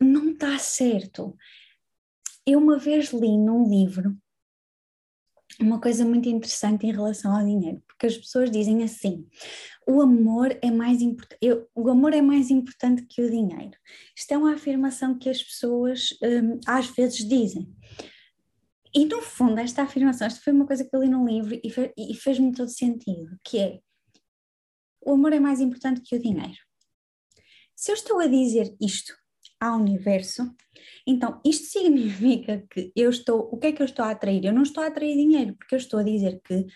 não 0.00 0.30
está 0.30 0.58
certo. 0.58 1.36
Eu 2.46 2.58
uma 2.58 2.78
vez 2.78 3.12
li 3.12 3.36
num 3.36 3.68
livro 3.68 4.16
uma 5.60 5.80
coisa 5.80 6.04
muito 6.04 6.28
interessante 6.28 6.86
em 6.86 6.92
relação 6.92 7.34
ao 7.34 7.44
dinheiro, 7.44 7.82
porque 7.86 8.06
as 8.06 8.16
pessoas 8.16 8.50
dizem 8.50 8.82
assim: 8.84 9.26
o 9.86 10.00
amor 10.00 10.56
é 10.62 10.70
mais 10.70 11.02
importante, 11.02 11.38
o 11.74 11.88
amor 11.88 12.12
é 12.12 12.22
mais 12.22 12.50
importante 12.50 13.04
que 13.06 13.22
o 13.22 13.30
dinheiro. 13.30 13.76
Isto 14.16 14.32
é 14.32 14.38
uma 14.38 14.54
afirmação 14.54 15.18
que 15.18 15.28
as 15.28 15.42
pessoas 15.42 16.10
um, 16.22 16.60
às 16.66 16.86
vezes 16.86 17.28
dizem. 17.28 17.68
E 18.94 19.04
no 19.04 19.20
fundo, 19.20 19.60
esta 19.60 19.82
afirmação, 19.82 20.26
esta 20.26 20.40
foi 20.40 20.52
uma 20.52 20.66
coisa 20.66 20.84
que 20.84 20.94
eu 20.94 21.00
li 21.00 21.08
num 21.08 21.26
livro 21.26 21.54
e, 21.54 21.72
e 21.96 22.14
fez-me 22.14 22.52
todo 22.52 22.68
sentido, 22.68 23.38
que 23.44 23.58
é 23.58 23.80
o 25.04 25.12
amor 25.12 25.32
é 25.32 25.40
mais 25.40 25.60
importante 25.60 26.02
que 26.02 26.16
o 26.16 26.22
dinheiro. 26.22 26.58
Se 27.74 27.90
eu 27.90 27.94
estou 27.94 28.18
a 28.20 28.26
dizer 28.26 28.74
isto 28.80 29.14
ao 29.60 29.78
universo, 29.78 30.54
então 31.06 31.40
isto 31.44 31.66
significa 31.66 32.64
que 32.70 32.92
eu 32.94 33.10
estou, 33.10 33.48
o 33.52 33.58
que 33.58 33.68
é 33.68 33.72
que 33.72 33.82
eu 33.82 33.86
estou 33.86 34.04
a 34.04 34.10
atrair? 34.10 34.44
Eu 34.44 34.52
não 34.52 34.62
estou 34.62 34.82
a 34.82 34.86
atrair 34.86 35.16
dinheiro, 35.16 35.54
porque 35.54 35.74
eu 35.74 35.78
estou 35.78 36.00
a 36.00 36.02
dizer 36.02 36.40
que 36.44 36.66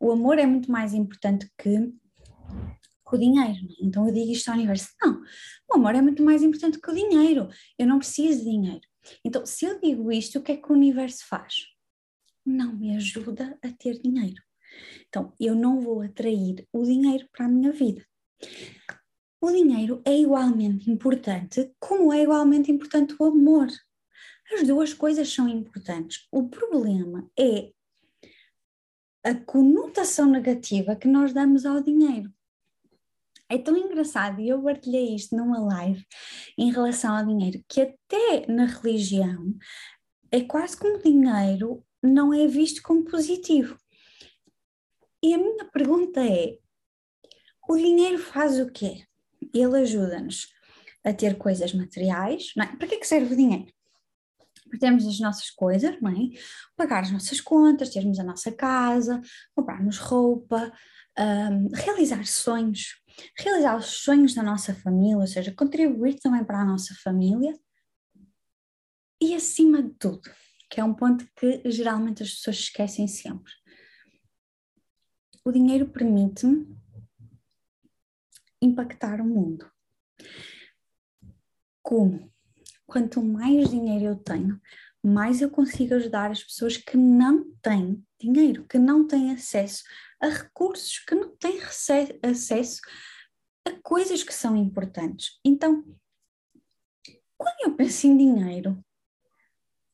o 0.00 0.10
amor 0.10 0.38
é 0.38 0.46
muito 0.46 0.70
mais 0.70 0.94
importante 0.94 1.50
que 1.58 1.92
o 3.12 3.18
dinheiro. 3.18 3.50
É? 3.50 3.84
Então 3.84 4.06
eu 4.06 4.14
digo 4.14 4.32
isto 4.32 4.48
ao 4.48 4.56
universo: 4.56 4.88
não, 5.00 5.22
o 5.70 5.74
amor 5.74 5.94
é 5.94 6.02
muito 6.02 6.22
mais 6.22 6.42
importante 6.42 6.80
que 6.80 6.90
o 6.90 6.94
dinheiro, 6.94 7.48
eu 7.78 7.86
não 7.86 7.98
preciso 7.98 8.38
de 8.38 8.50
dinheiro. 8.50 8.86
Então, 9.24 9.44
se 9.44 9.64
eu 9.64 9.80
digo 9.80 10.12
isto, 10.12 10.38
o 10.38 10.42
que 10.42 10.52
é 10.52 10.56
que 10.56 10.70
o 10.70 10.74
universo 10.74 11.26
faz? 11.26 11.66
Não 12.46 12.72
me 12.74 12.96
ajuda 12.96 13.58
a 13.62 13.70
ter 13.72 14.00
dinheiro. 14.00 14.40
Então, 15.08 15.34
eu 15.38 15.54
não 15.54 15.80
vou 15.80 16.02
atrair 16.02 16.66
o 16.72 16.84
dinheiro 16.84 17.28
para 17.32 17.46
a 17.46 17.48
minha 17.48 17.72
vida 17.72 18.06
o 19.42 19.50
dinheiro 19.50 20.00
é 20.04 20.16
igualmente 20.16 20.88
importante, 20.88 21.74
como 21.80 22.12
é 22.12 22.22
igualmente 22.22 22.70
importante 22.70 23.16
o 23.18 23.24
amor. 23.24 23.66
As 24.54 24.64
duas 24.64 24.94
coisas 24.94 25.28
são 25.32 25.48
importantes. 25.48 26.28
O 26.30 26.48
problema 26.48 27.28
é 27.36 27.72
a 29.24 29.34
conotação 29.34 30.26
negativa 30.26 30.94
que 30.94 31.08
nós 31.08 31.32
damos 31.32 31.66
ao 31.66 31.82
dinheiro. 31.82 32.32
É 33.48 33.58
tão 33.58 33.76
engraçado, 33.76 34.40
e 34.40 34.48
eu 34.48 34.62
partilhei 34.62 35.12
isto 35.12 35.34
numa 35.36 35.58
live 35.58 36.06
em 36.56 36.70
relação 36.70 37.16
ao 37.16 37.26
dinheiro, 37.26 37.64
que 37.68 37.80
até 37.80 38.46
na 38.46 38.66
religião 38.66 39.56
é 40.30 40.40
quase 40.42 40.76
como 40.76 40.98
o 40.98 41.02
dinheiro 41.02 41.84
não 42.00 42.32
é 42.32 42.46
visto 42.46 42.80
como 42.80 43.04
positivo. 43.04 43.76
E 45.20 45.34
a 45.34 45.38
minha 45.38 45.64
pergunta 45.64 46.24
é: 46.24 46.58
o 47.68 47.76
dinheiro 47.76 48.18
faz 48.18 48.60
o 48.60 48.70
quê? 48.70 49.04
Ele 49.54 49.78
ajuda-nos 49.78 50.48
a 51.04 51.12
ter 51.12 51.36
coisas 51.36 51.72
materiais, 51.72 52.52
não 52.56 52.64
é? 52.64 52.76
Para 52.76 52.86
que 52.86 52.94
é 52.94 52.98
que 52.98 53.06
serve 53.06 53.34
o 53.34 53.36
dinheiro? 53.36 53.72
Para 54.68 54.78
termos 54.78 55.06
as 55.06 55.18
nossas 55.18 55.50
coisas, 55.50 56.00
não 56.00 56.10
é? 56.10 56.30
Pagar 56.76 57.02
as 57.02 57.10
nossas 57.10 57.40
contas, 57.40 57.90
termos 57.90 58.18
a 58.18 58.24
nossa 58.24 58.52
casa, 58.52 59.20
comprarmos 59.54 59.98
roupa, 59.98 60.72
um, 61.18 61.68
realizar 61.74 62.24
sonhos, 62.26 63.00
realizar 63.38 63.76
os 63.76 63.86
sonhos 63.86 64.34
da 64.34 64.42
nossa 64.42 64.74
família, 64.74 65.18
ou 65.18 65.26
seja, 65.26 65.52
contribuir 65.52 66.18
também 66.20 66.44
para 66.44 66.60
a 66.60 66.64
nossa 66.64 66.94
família 67.02 67.52
e 69.20 69.34
acima 69.34 69.82
de 69.82 69.90
tudo, 69.90 70.30
que 70.70 70.80
é 70.80 70.84
um 70.84 70.94
ponto 70.94 71.26
que 71.36 71.62
geralmente 71.70 72.22
as 72.22 72.30
pessoas 72.30 72.56
esquecem 72.56 73.06
sempre. 73.06 73.52
O 75.44 75.52
dinheiro 75.52 75.88
permite-me 75.88 76.76
impactar 78.62 79.20
o 79.20 79.24
mundo. 79.24 79.70
Como? 81.82 82.32
Quanto 82.86 83.22
mais 83.22 83.68
dinheiro 83.68 84.04
eu 84.04 84.16
tenho, 84.16 84.60
mais 85.02 85.42
eu 85.42 85.50
consigo 85.50 85.94
ajudar 85.94 86.30
as 86.30 86.44
pessoas 86.44 86.76
que 86.76 86.96
não 86.96 87.52
têm 87.60 88.04
dinheiro, 88.20 88.64
que 88.68 88.78
não 88.78 89.06
têm 89.06 89.32
acesso 89.32 89.82
a 90.20 90.28
recursos, 90.28 91.00
que 91.00 91.14
não 91.14 91.34
têm 91.36 91.60
acesso 92.22 92.80
a 93.66 93.72
coisas 93.82 94.22
que 94.22 94.32
são 94.32 94.56
importantes. 94.56 95.40
Então, 95.44 95.84
quando 97.36 97.60
eu 97.64 97.74
penso 97.74 98.06
em 98.06 98.16
dinheiro, 98.16 98.84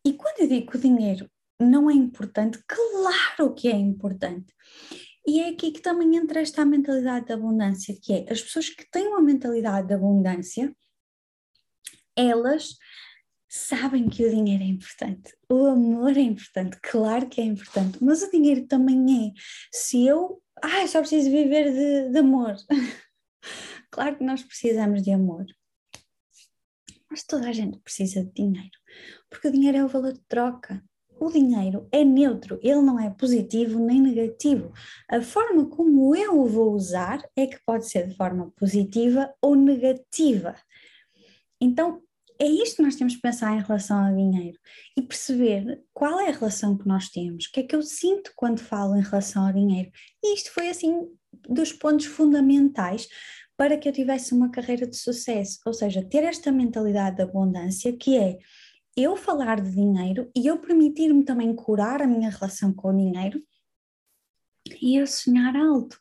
e 0.04 0.12
quando 0.12 0.40
eu 0.40 0.48
digo 0.48 0.70
que 0.70 0.76
o 0.76 0.80
dinheiro 0.80 1.30
não 1.60 1.90
é 1.90 1.94
importante, 1.94 2.62
claro 2.66 3.54
que 3.54 3.68
é 3.68 3.76
importante. 3.76 4.54
E 5.28 5.40
é 5.40 5.50
aqui 5.50 5.73
que 5.73 5.82
também 5.82 6.16
entra 6.16 6.40
esta 6.40 6.64
mentalidade 6.64 7.26
de 7.26 7.35
abundância, 7.35 7.94
que 8.02 8.14
é 8.14 8.32
as 8.32 8.40
pessoas 8.40 8.70
que 8.70 8.90
têm 8.90 9.08
uma 9.08 9.20
mentalidade 9.20 9.87
de 9.87 9.92
abundância, 9.92 10.75
elas 12.16 12.78
sabem 13.47 14.08
que 14.08 14.25
o 14.25 14.30
dinheiro 14.30 14.64
é 14.64 14.66
importante, 14.66 15.37
o 15.47 15.66
amor 15.66 16.16
é 16.16 16.23
importante, 16.23 16.78
claro 16.82 17.28
que 17.28 17.42
é 17.42 17.44
importante, 17.44 18.02
mas 18.02 18.23
o 18.23 18.30
dinheiro 18.30 18.66
também 18.66 19.28
é. 19.28 19.32
Se 19.70 20.06
eu 20.06 20.42
ah, 20.62 20.87
só 20.87 21.00
preciso 21.00 21.30
viver 21.30 21.75
de, 21.75 22.11
de 22.11 22.18
amor. 22.18 22.56
claro 23.90 24.16
que 24.16 24.25
nós 24.25 24.42
precisamos 24.42 25.02
de 25.02 25.11
amor, 25.11 25.44
mas 27.11 27.23
toda 27.23 27.50
a 27.50 27.52
gente 27.52 27.78
precisa 27.80 28.25
de 28.25 28.32
dinheiro, 28.32 28.78
porque 29.28 29.49
o 29.49 29.52
dinheiro 29.52 29.76
é 29.76 29.85
o 29.85 29.88
valor 29.88 30.14
de 30.14 30.23
troca. 30.26 30.82
O 31.20 31.30
dinheiro 31.30 31.88
é 31.90 32.04
neutro, 32.04 32.58
ele 32.62 32.80
não 32.80 32.98
é 32.98 33.10
positivo 33.10 33.78
nem 33.78 34.00
negativo. 34.00 34.72
A 35.10 35.20
forma 35.20 35.66
como 35.66 36.14
eu 36.14 36.40
o 36.40 36.46
vou 36.46 36.72
usar 36.72 37.22
é 37.37 37.46
que 37.46 37.58
pode 37.64 37.88
ser 37.88 38.08
de 38.08 38.14
forma 38.14 38.52
positiva 38.56 39.32
ou 39.42 39.54
negativa. 39.54 40.54
Então, 41.60 42.02
é 42.40 42.46
isto 42.46 42.76
que 42.76 42.82
nós 42.82 42.94
temos 42.94 43.16
que 43.16 43.20
pensar 43.20 43.56
em 43.56 43.62
relação 43.62 43.98
ao 43.98 44.14
dinheiro 44.14 44.58
e 44.96 45.02
perceber 45.02 45.82
qual 45.92 46.20
é 46.20 46.28
a 46.28 46.32
relação 46.32 46.78
que 46.78 46.87
nós 46.87 47.08
temos, 47.08 47.46
o 47.46 47.52
que 47.52 47.60
é 47.60 47.62
que 47.64 47.75
eu 47.75 47.82
sinto 47.82 48.32
quando 48.37 48.60
falo 48.60 48.96
em 48.96 49.02
relação 49.02 49.46
ao 49.46 49.52
dinheiro. 49.52 49.90
E 50.22 50.34
isto 50.34 50.52
foi 50.52 50.68
assim 50.68 51.08
dos 51.48 51.72
pontos 51.72 52.06
fundamentais 52.06 53.08
para 53.56 53.76
que 53.76 53.88
eu 53.88 53.92
tivesse 53.92 54.32
uma 54.32 54.50
carreira 54.50 54.87
de 54.87 54.96
sucesso, 54.96 55.58
ou 55.66 55.72
seja, 55.72 56.00
ter 56.00 56.22
esta 56.22 56.52
mentalidade 56.52 57.16
de 57.16 57.22
abundância 57.22 57.92
que 57.96 58.16
é 58.16 58.38
eu 59.02 59.17
falar 59.17 59.61
de 59.61 59.71
dinheiro 59.71 60.31
e 60.35 60.47
eu 60.47 60.59
permitir-me 60.59 61.25
também 61.25 61.55
curar 61.55 62.02
a 62.02 62.07
minha 62.07 62.31
relação 62.31 62.73
com 62.73 62.88
o 62.88 62.97
dinheiro 62.97 63.43
e 64.81 64.97
eu 64.97 65.07
sonhar 65.07 65.57
alto. 65.57 65.99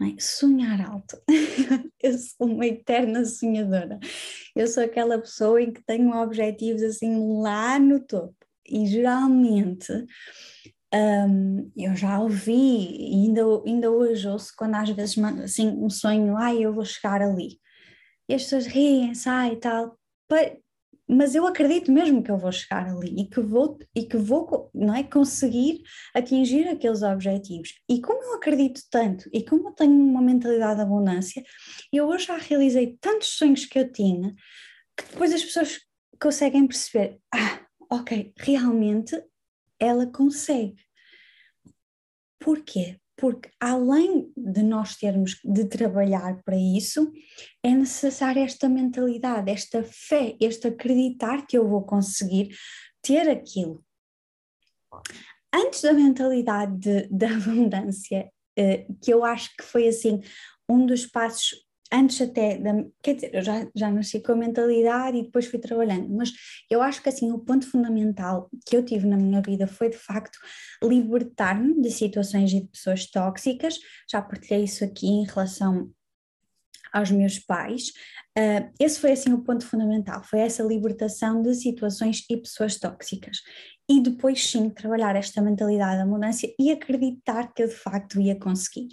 É? 0.00 0.20
Sonhar 0.20 0.80
alto. 0.80 1.20
eu 2.00 2.16
sou 2.16 2.46
uma 2.46 2.66
eterna 2.66 3.24
sonhadora. 3.24 3.98
Eu 4.54 4.68
sou 4.68 4.84
aquela 4.84 5.18
pessoa 5.18 5.60
em 5.60 5.72
que 5.72 5.82
tenho 5.84 6.16
objetivos 6.16 6.82
assim 6.82 7.40
lá 7.42 7.78
no 7.78 8.00
topo. 8.00 8.36
E 8.64 8.86
geralmente 8.86 9.92
um, 10.94 11.72
eu 11.76 11.96
já 11.96 12.20
ouvi, 12.20 12.52
e 12.52 13.26
ainda, 13.26 13.42
ainda 13.66 13.90
hoje 13.90 14.28
ouço 14.28 14.52
quando 14.56 14.76
às 14.76 14.90
vezes 14.90 15.18
assim 15.42 15.68
um 15.68 15.90
sonho, 15.90 16.36
ai 16.36 16.64
eu 16.64 16.72
vou 16.72 16.84
chegar 16.84 17.20
ali. 17.20 17.58
E 18.28 18.34
as 18.34 18.44
pessoas 18.44 18.66
riem-se, 18.66 19.28
ai 19.28 19.54
e 19.54 19.56
tal 19.56 19.98
mas 21.08 21.34
eu 21.34 21.46
acredito 21.46 21.90
mesmo 21.90 22.22
que 22.22 22.30
eu 22.30 22.36
vou 22.36 22.52
chegar 22.52 22.86
ali 22.86 23.14
e 23.18 23.24
que 23.26 23.40
vou 23.40 23.78
e 23.94 24.04
que 24.04 24.16
vou 24.18 24.70
não 24.74 24.94
é 24.94 25.02
conseguir 25.02 25.82
atingir 26.14 26.68
aqueles 26.68 27.02
objetivos. 27.02 27.74
E 27.88 28.00
como 28.00 28.22
eu 28.22 28.34
acredito 28.34 28.82
tanto 28.90 29.28
e 29.32 29.42
como 29.42 29.68
eu 29.68 29.72
tenho 29.72 29.92
uma 29.92 30.20
mentalidade 30.20 30.76
de 30.76 30.82
abundância 30.82 31.42
eu 31.92 32.06
hoje 32.06 32.26
já 32.26 32.36
realizei 32.36 32.98
tantos 33.00 33.28
sonhos 33.28 33.64
que 33.64 33.78
eu 33.78 33.90
tinha 33.90 34.34
que 34.96 35.04
depois 35.10 35.32
as 35.32 35.42
pessoas 35.42 35.80
conseguem 36.20 36.66
perceber 36.66 37.18
ah 37.34 37.60
ok 37.90 38.32
realmente 38.36 39.20
ela 39.80 40.06
consegue. 40.06 40.76
Porquê 42.38 43.00
porque 43.18 43.50
além 43.58 44.32
de 44.36 44.62
nós 44.62 44.94
termos 44.96 45.40
de 45.44 45.64
trabalhar 45.64 46.40
para 46.44 46.56
isso, 46.56 47.12
é 47.64 47.70
necessária 47.74 48.44
esta 48.44 48.68
mentalidade, 48.68 49.50
esta 49.50 49.82
fé, 49.82 50.36
este 50.40 50.68
acreditar 50.68 51.44
que 51.44 51.58
eu 51.58 51.68
vou 51.68 51.82
conseguir 51.82 52.56
ter 53.02 53.28
aquilo. 53.28 53.84
Antes 55.52 55.82
da 55.82 55.92
mentalidade 55.92 57.08
da 57.10 57.28
abundância, 57.28 58.30
eh, 58.56 58.86
que 59.02 59.12
eu 59.12 59.24
acho 59.24 59.50
que 59.56 59.64
foi 59.64 59.88
assim 59.88 60.20
um 60.68 60.86
dos 60.86 61.04
passos 61.04 61.67
antes 61.92 62.20
até, 62.20 62.58
da, 62.58 62.72
quer 63.02 63.14
dizer, 63.14 63.34
eu 63.34 63.42
já, 63.42 63.66
já 63.74 63.90
nasci 63.90 64.20
com 64.20 64.32
a 64.32 64.36
mentalidade 64.36 65.18
e 65.18 65.22
depois 65.22 65.46
fui 65.46 65.58
trabalhando, 65.58 66.08
mas 66.10 66.32
eu 66.70 66.82
acho 66.82 67.02
que 67.02 67.08
assim 67.08 67.32
o 67.32 67.38
ponto 67.38 67.68
fundamental 67.70 68.50
que 68.66 68.76
eu 68.76 68.84
tive 68.84 69.06
na 69.06 69.16
minha 69.16 69.40
vida 69.40 69.66
foi 69.66 69.90
de 69.90 69.96
facto 69.96 70.38
libertar-me 70.82 71.80
de 71.80 71.90
situações 71.90 72.52
e 72.52 72.60
de 72.60 72.68
pessoas 72.68 73.10
tóxicas, 73.10 73.78
já 74.10 74.20
partilhei 74.20 74.64
isso 74.64 74.84
aqui 74.84 75.06
em 75.06 75.24
relação 75.24 75.90
aos 76.92 77.10
meus 77.10 77.38
pais, 77.38 77.88
uh, 78.38 78.70
esse 78.80 79.00
foi 79.00 79.12
assim 79.12 79.32
o 79.32 79.42
ponto 79.42 79.64
fundamental, 79.64 80.22
foi 80.24 80.40
essa 80.40 80.62
libertação 80.62 81.42
de 81.42 81.54
situações 81.54 82.24
e 82.30 82.36
pessoas 82.36 82.78
tóxicas. 82.78 83.38
E 83.90 84.02
depois 84.02 84.44
sim, 84.44 84.68
trabalhar 84.68 85.16
esta 85.16 85.40
mentalidade 85.40 85.98
da 85.98 86.06
mudança 86.06 86.46
e 86.58 86.70
acreditar 86.70 87.52
que 87.54 87.62
eu 87.62 87.68
de 87.68 87.74
facto 87.74 88.20
ia 88.20 88.38
conseguir. 88.38 88.88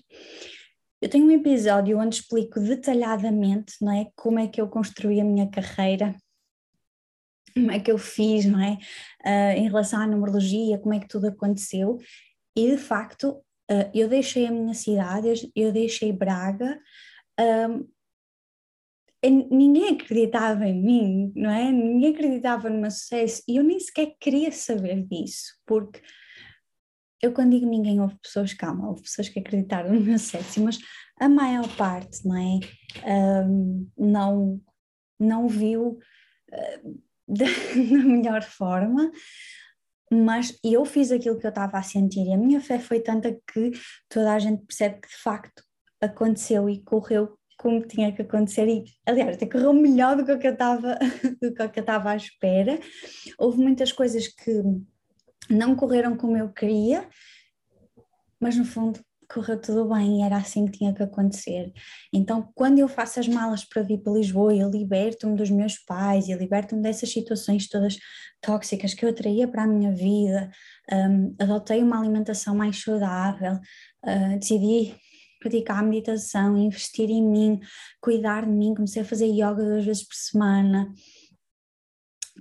Eu 1.02 1.10
tenho 1.10 1.26
um 1.26 1.32
episódio 1.32 2.00
onde 2.00 2.16
explico 2.16 2.60
detalhadamente 2.60 3.76
não 3.82 3.92
é, 3.92 4.08
como 4.16 4.40
é 4.40 4.48
que 4.48 4.60
eu 4.60 4.68
construí 4.68 5.20
a 5.20 5.26
minha 5.26 5.50
carreira, 5.50 6.16
como 7.54 7.72
é 7.72 7.80
que 7.80 7.92
eu 7.92 7.98
fiz, 7.98 8.46
não 8.46 8.60
é? 8.60 8.78
Uh, 9.26 9.60
em 9.60 9.68
relação 9.68 10.02
à 10.02 10.08
numerologia, 10.08 10.80
como 10.80 10.94
é 10.94 11.00
que 11.00 11.08
tudo 11.08 11.28
aconteceu. 11.28 11.98
E 12.56 12.72
de 12.72 12.78
facto, 12.78 13.32
uh, 13.72 13.92
eu 13.94 14.10
deixei 14.10 14.46
a 14.46 14.52
minha 14.52 14.74
cidade, 14.74 15.52
eu 15.56 15.72
deixei 15.72 16.12
Braga. 16.12 16.80
Um, 17.40 17.88
ninguém 19.24 19.90
acreditava 19.90 20.68
em 20.68 20.82
mim, 20.82 21.34
não 21.36 21.50
é? 21.50 21.72
Ninguém 21.72 22.14
acreditava 22.14 22.70
no 22.70 22.80
meu 22.80 22.92
sucesso 22.92 23.42
e 23.48 23.58
eu 23.58 23.64
nem 23.64 23.80
sequer 23.80 24.16
queria 24.20 24.52
saber 24.52 25.04
disso, 25.04 25.58
porque 25.66 26.02
eu 27.26 27.34
quando 27.34 27.52
digo 27.52 27.66
ninguém, 27.66 28.00
houve 28.00 28.16
pessoas, 28.22 28.54
calma, 28.54 28.88
houve 28.88 29.02
pessoas 29.02 29.30
que 29.30 29.40
acreditaram 29.40 29.94
no 29.94 30.00
meu 30.00 30.20
sexo, 30.20 30.64
mas 30.64 30.78
a 31.20 31.28
maior 31.28 31.68
parte, 31.76 32.26
não 32.26 32.38
é? 32.38 32.60
Um, 33.46 33.90
não, 33.98 34.62
não 35.20 35.48
viu 35.48 35.98
uh, 36.52 37.02
da, 37.28 37.46
melhor 37.76 38.44
forma, 38.44 39.12
mas 40.12 40.58
eu 40.64 40.86
fiz 40.86 41.12
aquilo 41.12 41.40
que 41.40 41.46
eu 41.46 41.50
estava 41.50 41.78
a 41.78 41.84
sentir 41.84 42.28
e 42.28 42.34
a 42.34 42.38
minha 42.38 42.62
fé 42.62 42.80
foi 42.80 43.00
tanta 43.00 43.34
que 43.52 43.72
toda 44.08 44.34
a 44.34 44.40
gente 44.40 44.64
percebe 44.66 45.02
que 45.02 45.10
de 45.10 45.18
facto 45.18 45.64
aconteceu 46.00 46.70
e 46.70 46.84
correu 46.84 47.38
como 47.58 47.86
tinha 47.88 48.12
que 48.14 48.22
acontecer 48.22 48.68
e 48.68 48.84
aliás 49.06 49.36
até 49.36 49.48
correu 49.48 49.74
melhor 49.74 50.16
do 50.16 50.38
que 50.38 50.48
eu 50.48 50.54
estava 50.54 51.00
do 51.42 51.54
que 51.54 51.62
eu 51.62 51.82
estava 51.82 52.12
à 52.12 52.16
espera 52.16 52.80
houve 53.40 53.58
muitas 53.58 53.92
coisas 53.92 54.28
que 54.28 54.62
não 55.50 55.76
correram 55.76 56.16
como 56.16 56.38
eu 56.38 56.50
queria, 56.50 57.08
mas 58.40 58.56
no 58.56 58.66
fundo 58.66 59.00
correu 59.28 59.60
tudo 59.60 59.90
bem 59.90 60.20
e 60.20 60.24
era 60.24 60.38
assim 60.38 60.66
que 60.66 60.78
tinha 60.78 60.94
que 60.94 61.04
acontecer. 61.04 61.74
Então, 62.14 62.48
quando 62.54 62.80
eu 62.80 62.88
faço 62.88 63.20
as 63.20 63.28
malas 63.28 63.64
para 63.64 63.82
vir 63.82 64.00
para 64.00 64.14
Lisboa, 64.14 64.54
eu 64.54 64.70
liberto-me 64.70 65.36
dos 65.36 65.50
meus 65.50 65.78
pais 65.80 66.28
e 66.28 66.34
liberto-me 66.34 66.82
dessas 66.82 67.12
situações 67.12 67.68
todas 67.68 67.98
tóxicas 68.42 68.94
que 68.94 69.04
eu 69.06 69.10
atraía 69.10 69.48
para 69.48 69.64
a 69.64 69.68
minha 69.68 69.92
vida, 69.92 70.52
um, 70.92 71.36
adotei 71.40 71.82
uma 71.82 72.00
alimentação 72.00 72.56
mais 72.56 72.82
saudável, 72.82 73.54
uh, 74.06 74.40
decidi 74.40 74.96
praticar 75.40 75.80
a 75.80 75.84
meditação, 75.84 76.58
investir 76.58 77.10
em 77.10 77.24
mim, 77.24 77.60
cuidar 78.02 78.46
de 78.46 78.52
mim, 78.52 78.74
comecei 78.74 79.02
a 79.02 79.06
fazer 79.06 79.28
yoga 79.28 79.64
duas 79.64 79.86
vezes 79.86 80.04
por 80.04 80.16
semana, 80.16 80.92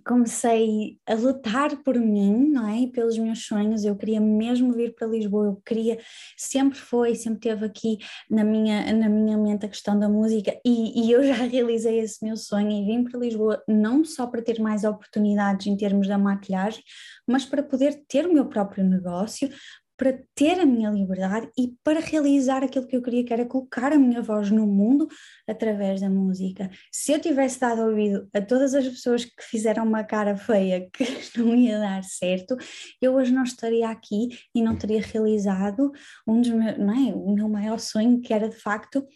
comecei 0.05 0.99
a 1.07 1.15
lutar 1.15 1.83
por 1.83 1.99
mim, 1.99 2.51
não 2.51 2.69
é? 2.69 2.81
E 2.81 2.87
pelos 2.87 3.19
meus 3.19 3.47
sonhos, 3.47 3.85
eu 3.85 3.97
queria 3.97 4.21
mesmo 4.21 4.73
vir 4.73 4.95
para 4.95 5.07
Lisboa, 5.07 5.47
eu 5.47 5.63
queria, 5.65 5.99
sempre 6.37 6.79
foi, 6.79 7.15
sempre 7.15 7.41
teve 7.41 7.65
aqui 7.65 7.99
na 8.31 8.45
minha, 8.45 8.93
na 8.93 9.09
minha 9.09 9.37
mente 9.39 9.65
a 9.65 9.69
questão 9.69 9.99
da 9.99 10.09
música. 10.09 10.59
E, 10.65 11.07
e 11.07 11.11
eu 11.11 11.23
já 11.25 11.35
realizei 11.45 12.01
esse 12.01 12.25
meu 12.25 12.37
sonho 12.37 12.71
e 12.71 12.85
vim 12.85 13.05
para 13.05 13.19
Lisboa 13.19 13.63
não 13.67 14.05
só 14.05 14.27
para 14.27 14.43
ter 14.43 14.61
mais 14.61 14.85
oportunidades 14.85 15.67
em 15.67 15.77
termos 15.77 16.07
da 16.07 16.19
maquilhagem, 16.19 16.83
mas 17.27 17.45
para 17.45 17.63
poder 17.63 18.03
ter 18.07 18.27
o 18.27 18.33
meu 18.33 18.47
próprio 18.47 18.85
negócio, 18.85 19.51
para 19.97 20.19
ter 20.35 20.59
a 20.61 20.67
minha 20.67 20.91
liberdade 20.91 21.49
e 21.57 21.75
para 21.85 22.01
realizar 22.01 22.65
aquilo 22.65 22.87
que 22.87 22.97
eu 22.97 23.03
queria, 23.03 23.25
que 23.25 23.33
era 23.33 23.45
colocar 23.45 23.93
a 23.93 23.99
minha 23.99 24.21
voz 24.21 24.51
no 24.51 24.67
mundo 24.67 25.09
através 25.49 26.01
da 26.01 26.11
música. 26.11 26.71
Se 26.91 27.13
eu 27.13 27.21
tivesse 27.21 27.61
dado 27.61 27.83
ouvido 27.83 28.29
a 28.35 28.41
todas 28.41 28.75
as 28.75 28.87
pessoas 28.89 29.25
que 29.25 29.43
fizeram 29.43 29.85
uma 29.85 30.03
cara 30.03 30.37
feia 30.37 30.89
que 30.93 31.05
não 31.39 31.55
ia 31.55 31.79
dar 31.79 32.03
certo, 32.03 32.57
eu 33.01 33.15
hoje 33.15 33.33
não 33.33 33.45
estaria 33.45 33.89
aqui 33.89 34.29
e 34.55 34.63
não 34.63 34.77
teria 34.77 35.01
realizado 35.01 35.93
um 36.27 36.41
dos 36.41 36.51
meus, 36.51 36.79
não 36.79 36.93
é, 36.93 37.15
o 37.15 37.33
meu 37.33 37.49
maior 37.49 37.79
sonho, 37.79 38.21
que 38.21 38.33
era 38.33 38.49
de 38.49 38.57
facto 38.57 39.07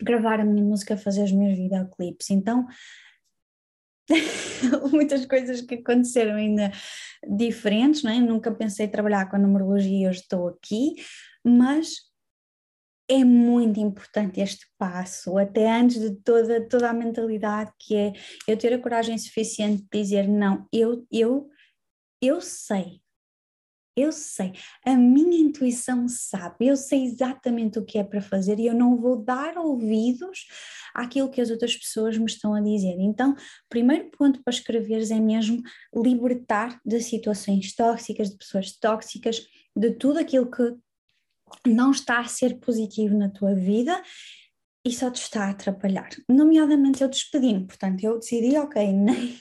gravar 0.00 0.40
a 0.40 0.44
minha 0.44 0.64
música, 0.64 0.96
fazer 0.96 1.24
os 1.24 1.32
meus 1.32 1.56
videoclipes. 1.56 2.30
Então, 2.30 2.66
muitas 4.90 5.26
coisas 5.26 5.60
que 5.60 5.76
aconteceram 5.76 6.36
ainda 6.36 6.72
diferentes, 7.36 8.02
não 8.02 8.10
é? 8.10 8.20
Nunca 8.20 8.50
pensei 8.50 8.88
trabalhar 8.88 9.28
com 9.28 9.36
a 9.36 9.38
numerologia 9.38 10.08
hoje 10.08 10.20
estou 10.20 10.48
aqui, 10.48 10.94
mas 11.44 12.08
é 13.10 13.24
muito 13.24 13.80
importante 13.80 14.40
este 14.40 14.66
passo, 14.76 15.38
até 15.38 15.70
antes 15.70 15.98
de 15.98 16.14
toda, 16.16 16.68
toda 16.68 16.90
a 16.90 16.92
mentalidade 16.92 17.72
que 17.78 17.96
é 17.96 18.12
eu 18.46 18.56
ter 18.56 18.72
a 18.74 18.78
coragem 18.78 19.16
suficiente 19.16 19.82
de 19.82 19.88
dizer 20.02 20.28
não, 20.28 20.66
eu, 20.70 21.06
eu, 21.10 21.48
eu 22.20 22.40
sei, 22.40 23.00
eu 24.00 24.12
sei, 24.12 24.52
a 24.84 24.96
minha 24.96 25.38
intuição 25.38 26.08
sabe, 26.08 26.66
eu 26.66 26.76
sei 26.76 27.04
exatamente 27.04 27.78
o 27.78 27.84
que 27.84 27.98
é 27.98 28.04
para 28.04 28.20
fazer 28.20 28.58
e 28.58 28.66
eu 28.66 28.74
não 28.74 28.96
vou 28.96 29.16
dar 29.16 29.56
ouvidos 29.58 30.46
àquilo 30.94 31.30
que 31.30 31.40
as 31.40 31.50
outras 31.50 31.76
pessoas 31.76 32.16
me 32.16 32.26
estão 32.26 32.54
a 32.54 32.60
dizer. 32.60 32.96
Então, 32.98 33.34
primeiro 33.68 34.10
ponto 34.10 34.42
para 34.42 34.52
escreveres 34.52 35.10
é 35.10 35.20
mesmo 35.20 35.62
libertar 35.94 36.80
de 36.84 37.00
situações 37.00 37.74
tóxicas, 37.74 38.30
de 38.30 38.36
pessoas 38.36 38.72
tóxicas, 38.72 39.46
de 39.76 39.92
tudo 39.92 40.18
aquilo 40.18 40.50
que 40.50 40.74
não 41.66 41.90
está 41.90 42.20
a 42.20 42.28
ser 42.28 42.58
positivo 42.58 43.16
na 43.16 43.30
tua 43.30 43.54
vida 43.54 44.02
e 44.84 44.92
só 44.92 45.10
te 45.10 45.20
está 45.20 45.46
a 45.46 45.50
atrapalhar. 45.50 46.08
Nomeadamente, 46.28 47.02
eu 47.02 47.08
despedi-me, 47.08 47.66
portanto, 47.66 48.02
eu 48.02 48.18
decidi, 48.18 48.56
ok, 48.56 48.90
nem, 48.92 49.36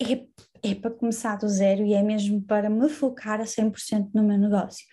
é, 0.00 0.26
é 0.64 0.74
para 0.74 0.90
começar 0.90 1.36
do 1.36 1.46
zero 1.46 1.84
e 1.84 1.92
é 1.92 2.02
mesmo 2.02 2.40
para 2.42 2.70
me 2.70 2.88
focar 2.88 3.38
a 3.38 3.44
100% 3.44 4.10
no 4.14 4.22
meu 4.22 4.38
negócio. 4.38 4.86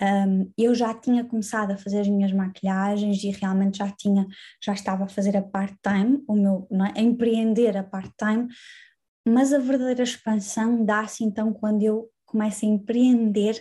Um, 0.00 0.52
eu 0.56 0.74
já 0.74 0.94
tinha 0.94 1.24
começado 1.24 1.72
a 1.72 1.76
fazer 1.76 2.00
as 2.00 2.08
minhas 2.08 2.32
maquilhagens 2.32 3.22
e 3.24 3.30
realmente 3.30 3.78
já 3.78 3.90
tinha, 3.90 4.26
já 4.62 4.72
estava 4.72 5.04
a 5.04 5.08
fazer 5.08 5.36
a 5.36 5.42
part-time, 5.42 6.22
o 6.28 6.34
meu, 6.34 6.68
é? 6.70 7.00
a 7.00 7.02
empreender 7.02 7.76
a 7.76 7.82
part-time, 7.82 8.46
mas 9.26 9.52
a 9.52 9.58
verdadeira 9.58 10.04
expansão 10.04 10.84
dá-se 10.84 11.24
então 11.24 11.52
quando 11.52 11.82
eu 11.82 12.08
começo 12.24 12.64
a 12.64 12.68
empreender 12.68 13.60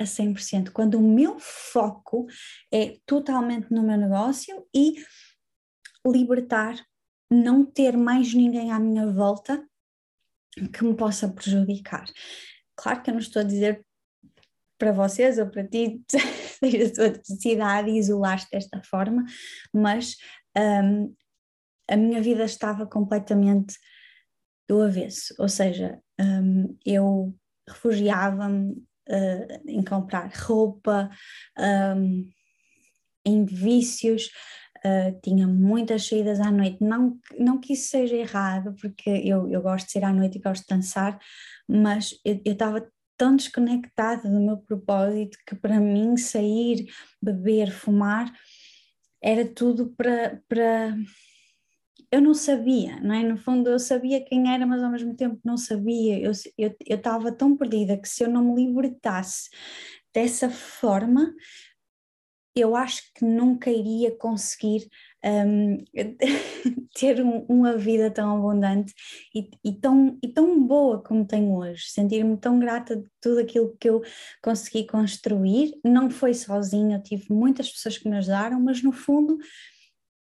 a 0.00 0.04
100%, 0.04 0.70
quando 0.70 0.94
o 0.94 1.02
meu 1.02 1.38
foco 1.38 2.26
é 2.72 2.96
totalmente 3.04 3.70
no 3.70 3.82
meu 3.82 3.98
negócio 3.98 4.64
e 4.74 4.94
libertar, 6.06 6.76
não 7.30 7.64
ter 7.64 7.96
mais 7.96 8.32
ninguém 8.32 8.72
à 8.72 8.78
minha 8.78 9.06
volta 9.06 9.67
que 10.66 10.84
me 10.84 10.94
possa 10.94 11.28
prejudicar. 11.28 12.04
Claro 12.76 13.02
que 13.02 13.10
eu 13.10 13.14
não 13.14 13.20
estou 13.20 13.40
a 13.40 13.44
dizer 13.44 13.84
para 14.78 14.92
vocês 14.92 15.38
ou 15.38 15.46
para 15.48 15.66
ti, 15.66 16.00
seja 16.60 16.86
a 16.86 16.92
tua 16.92 17.08
necessidade 17.08 17.90
isolar-te 17.90 18.48
desta 18.50 18.80
forma, 18.82 19.24
mas 19.72 20.16
um, 20.56 21.14
a 21.88 21.96
minha 21.96 22.22
vida 22.22 22.44
estava 22.44 22.86
completamente 22.86 23.76
do 24.68 24.82
avesso, 24.82 25.34
ou 25.38 25.48
seja, 25.48 25.98
um, 26.20 26.76
eu 26.84 27.34
refugiava-me 27.66 28.72
uh, 29.08 29.62
em 29.66 29.82
comprar 29.82 30.30
roupa, 30.34 31.10
um, 31.96 32.28
em 33.24 33.44
vícios, 33.44 34.30
uh, 34.84 35.20
tinha 35.22 35.46
muitas 35.46 36.06
saídas 36.06 36.40
à 36.40 36.50
noite. 36.50 36.82
Não, 36.82 37.18
não 37.38 37.58
que 37.58 37.72
isso 37.72 37.88
seja 37.90 38.16
errado, 38.16 38.74
porque 38.80 39.10
eu, 39.10 39.48
eu 39.50 39.62
gosto 39.62 39.86
de 39.86 39.92
sair 39.92 40.04
à 40.04 40.12
noite 40.12 40.38
e 40.38 40.40
gosto 40.40 40.62
de 40.62 40.74
dançar, 40.74 41.18
mas 41.68 42.18
eu 42.24 42.40
estava 42.44 42.86
tão 43.16 43.34
desconectada 43.34 44.28
do 44.28 44.40
meu 44.40 44.56
propósito 44.58 45.36
que 45.46 45.56
para 45.56 45.80
mim 45.80 46.16
sair, 46.16 46.86
beber, 47.20 47.70
fumar 47.70 48.32
era 49.20 49.44
tudo 49.44 49.92
para, 49.96 50.40
para 50.48 50.96
eu 52.10 52.22
não 52.22 52.32
sabia, 52.32 52.98
não 53.00 53.14
é? 53.14 53.22
No 53.22 53.36
fundo 53.36 53.68
eu 53.68 53.78
sabia 53.78 54.24
quem 54.24 54.52
era, 54.52 54.66
mas 54.66 54.82
ao 54.82 54.90
mesmo 54.90 55.14
tempo 55.14 55.38
não 55.44 55.56
sabia. 55.56 56.18
Eu 56.18 56.32
estava 56.88 57.30
tão 57.30 57.56
perdida 57.56 57.98
que 57.98 58.08
se 58.08 58.24
eu 58.24 58.30
não 58.30 58.54
me 58.54 58.64
libertasse 58.64 59.50
dessa 60.14 60.48
forma, 60.48 61.34
eu 62.60 62.76
acho 62.76 63.02
que 63.14 63.24
nunca 63.24 63.70
iria 63.70 64.10
conseguir 64.16 64.88
um, 65.24 65.84
ter 66.94 67.22
um, 67.24 67.44
uma 67.48 67.76
vida 67.76 68.10
tão 68.10 68.36
abundante 68.36 68.94
e, 69.34 69.50
e, 69.64 69.72
tão, 69.72 70.18
e 70.22 70.28
tão 70.28 70.64
boa 70.66 71.02
como 71.02 71.26
tenho 71.26 71.54
hoje, 71.56 71.84
sentir-me 71.88 72.36
tão 72.36 72.58
grata 72.58 72.96
de 72.96 73.08
tudo 73.20 73.40
aquilo 73.40 73.76
que 73.78 73.88
eu 73.88 74.02
consegui 74.42 74.86
construir. 74.86 75.72
Não 75.84 76.10
foi 76.10 76.34
sozinha, 76.34 77.00
tive 77.00 77.26
muitas 77.30 77.70
pessoas 77.70 77.98
que 77.98 78.08
me 78.08 78.16
ajudaram, 78.16 78.60
mas 78.60 78.82
no 78.82 78.92
fundo, 78.92 79.38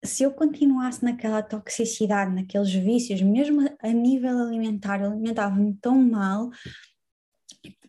se 0.04 0.24
eu 0.24 0.32
continuasse 0.32 1.04
naquela 1.04 1.42
toxicidade, 1.42 2.34
naqueles 2.34 2.72
vícios, 2.72 3.22
mesmo 3.22 3.62
a 3.82 3.90
nível 3.90 4.38
alimentar, 4.40 5.02
eu 5.02 5.12
alimentava-me 5.12 5.74
tão 5.82 5.98
mal 5.98 6.50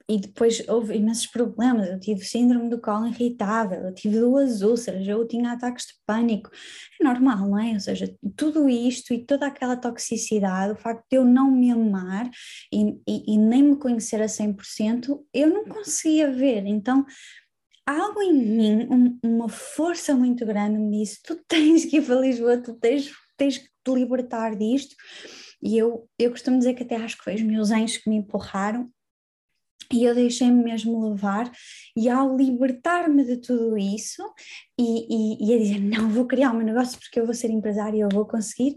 e 0.09 0.19
depois 0.19 0.62
houve 0.69 0.95
imensos 0.95 1.27
problemas. 1.27 1.88
Eu 1.88 1.99
tive 1.99 2.25
síndrome 2.25 2.71
do 2.71 2.81
colo 2.81 3.07
irritável, 3.07 3.81
eu 3.81 3.95
tive 3.95 4.21
duas 4.21 4.62
úlceras, 4.62 5.07
eu 5.07 5.27
tinha 5.27 5.53
ataques 5.53 5.87
de 5.87 5.95
pânico. 6.07 6.51
É 7.01 7.05
normal, 7.05 7.49
não 7.49 7.59
é? 7.59 7.73
Ou 7.73 7.81
seja, 7.81 8.14
tudo 8.37 8.69
isto 8.69 9.12
e 9.12 9.25
toda 9.25 9.47
aquela 9.47 9.77
toxicidade, 9.77 10.73
o 10.73 10.77
facto 10.77 11.05
de 11.11 11.16
eu 11.16 11.25
não 11.25 11.51
me 11.51 11.71
amar 11.71 12.31
e, 12.73 12.99
e, 13.07 13.35
e 13.35 13.38
nem 13.38 13.62
me 13.62 13.77
conhecer 13.77 14.23
a 14.23 14.27
100%, 14.27 15.19
eu 15.35 15.49
não 15.49 15.64
conseguia 15.64 16.31
ver. 16.31 16.64
Então, 16.66 17.05
algo 17.85 18.23
em 18.23 18.33
mim, 18.33 18.88
um, 18.90 19.19
uma 19.25 19.49
força 19.49 20.14
muito 20.14 20.47
grande 20.47 20.79
me 20.79 21.01
disse: 21.01 21.21
tu 21.23 21.37
tens 21.49 21.85
que 21.85 21.97
ir 21.97 22.07
para 22.07 22.21
Lisboa, 22.21 22.59
tu 22.59 22.75
tens, 22.75 23.11
tens 23.37 23.59
que 23.59 23.66
te 23.66 23.92
libertar 23.92 24.55
disto. 24.55 24.95
E 25.61 25.77
eu, 25.77 26.09
eu 26.19 26.31
costumo 26.31 26.59
dizer 26.59 26.75
que 26.75 26.83
até 26.83 26.97
acho 26.97 27.16
que 27.16 27.25
foi 27.25 27.35
os 27.35 27.42
meus 27.42 27.71
anjos 27.71 27.97
que 27.97 28.09
me 28.09 28.16
empurraram 28.16 28.88
e 29.92 30.05
eu 30.05 30.14
deixei-me 30.14 30.62
mesmo 30.62 31.11
levar, 31.11 31.51
e 31.96 32.09
ao 32.09 32.37
libertar-me 32.37 33.25
de 33.25 33.37
tudo 33.38 33.77
isso, 33.79 34.22
e, 34.79 35.07
e, 35.38 35.51
e, 35.51 35.55
a 35.55 35.59
dizer: 35.59 35.81
Não, 35.81 36.09
vou 36.09 36.27
criar 36.27 36.53
um 36.53 36.61
negócio 36.61 36.99
porque 36.99 37.20
eu 37.20 37.25
vou 37.25 37.35
ser 37.35 37.51
empresária, 37.51 37.99
eu 37.99 38.09
vou 38.11 38.27
conseguir, 38.27 38.77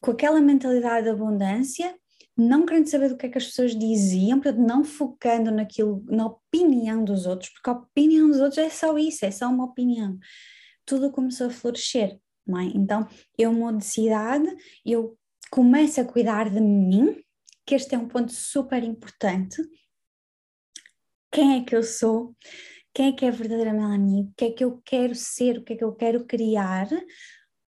com 0.00 0.10
aquela 0.10 0.40
mentalidade 0.40 1.04
de 1.04 1.10
abundância, 1.10 1.94
não 2.36 2.66
querendo 2.66 2.88
saber 2.88 3.08
do 3.08 3.16
que 3.16 3.26
é 3.26 3.28
que 3.30 3.38
as 3.38 3.46
pessoas 3.46 3.74
diziam, 3.74 4.40
portanto, 4.40 4.66
não 4.66 4.84
focando 4.84 5.50
naquilo, 5.50 6.04
na 6.06 6.26
opinião 6.26 7.02
dos 7.02 7.26
outros, 7.26 7.50
porque 7.50 7.70
a 7.70 7.72
opinião 7.72 8.28
dos 8.28 8.40
outros 8.40 8.58
é 8.58 8.68
só 8.68 8.96
isso, 8.98 9.24
é 9.24 9.30
só 9.30 9.48
uma 9.48 9.64
opinião. 9.64 10.18
Tudo 10.84 11.10
começou 11.10 11.46
a 11.46 11.50
florescer, 11.50 12.18
não 12.46 12.60
é? 12.60 12.64
Então, 12.66 13.08
eu 13.38 13.52
mudo 13.52 13.78
de 13.78 13.86
cidade, 13.86 14.54
eu 14.84 15.16
começo 15.50 16.00
a 16.00 16.04
cuidar 16.04 16.50
de 16.50 16.60
mim, 16.60 17.16
que 17.64 17.74
este 17.74 17.94
é 17.94 17.98
um 17.98 18.06
ponto 18.06 18.32
super 18.32 18.84
importante 18.84 19.62
quem 21.36 21.58
é 21.58 21.62
que 21.62 21.76
eu 21.76 21.82
sou, 21.82 22.34
quem 22.94 23.08
é 23.08 23.12
que 23.12 23.26
é 23.26 23.30
verdadeira 23.30 23.70
Melanie, 23.70 24.22
o 24.22 24.32
que 24.34 24.46
é 24.46 24.50
que 24.52 24.64
eu 24.64 24.80
quero 24.82 25.14
ser, 25.14 25.58
o 25.58 25.62
que 25.62 25.74
é 25.74 25.76
que 25.76 25.84
eu 25.84 25.92
quero 25.92 26.24
criar, 26.24 26.88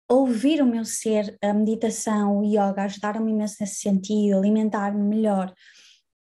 ouvir 0.08 0.62
o 0.62 0.66
meu 0.66 0.84
ser, 0.84 1.36
a 1.42 1.52
meditação, 1.52 2.38
o 2.38 2.44
yoga 2.44 2.84
ajudaram-me 2.84 3.32
imenso 3.32 3.56
nesse 3.60 3.80
sentido, 3.80 4.38
alimentar-me 4.38 5.02
melhor, 5.02 5.52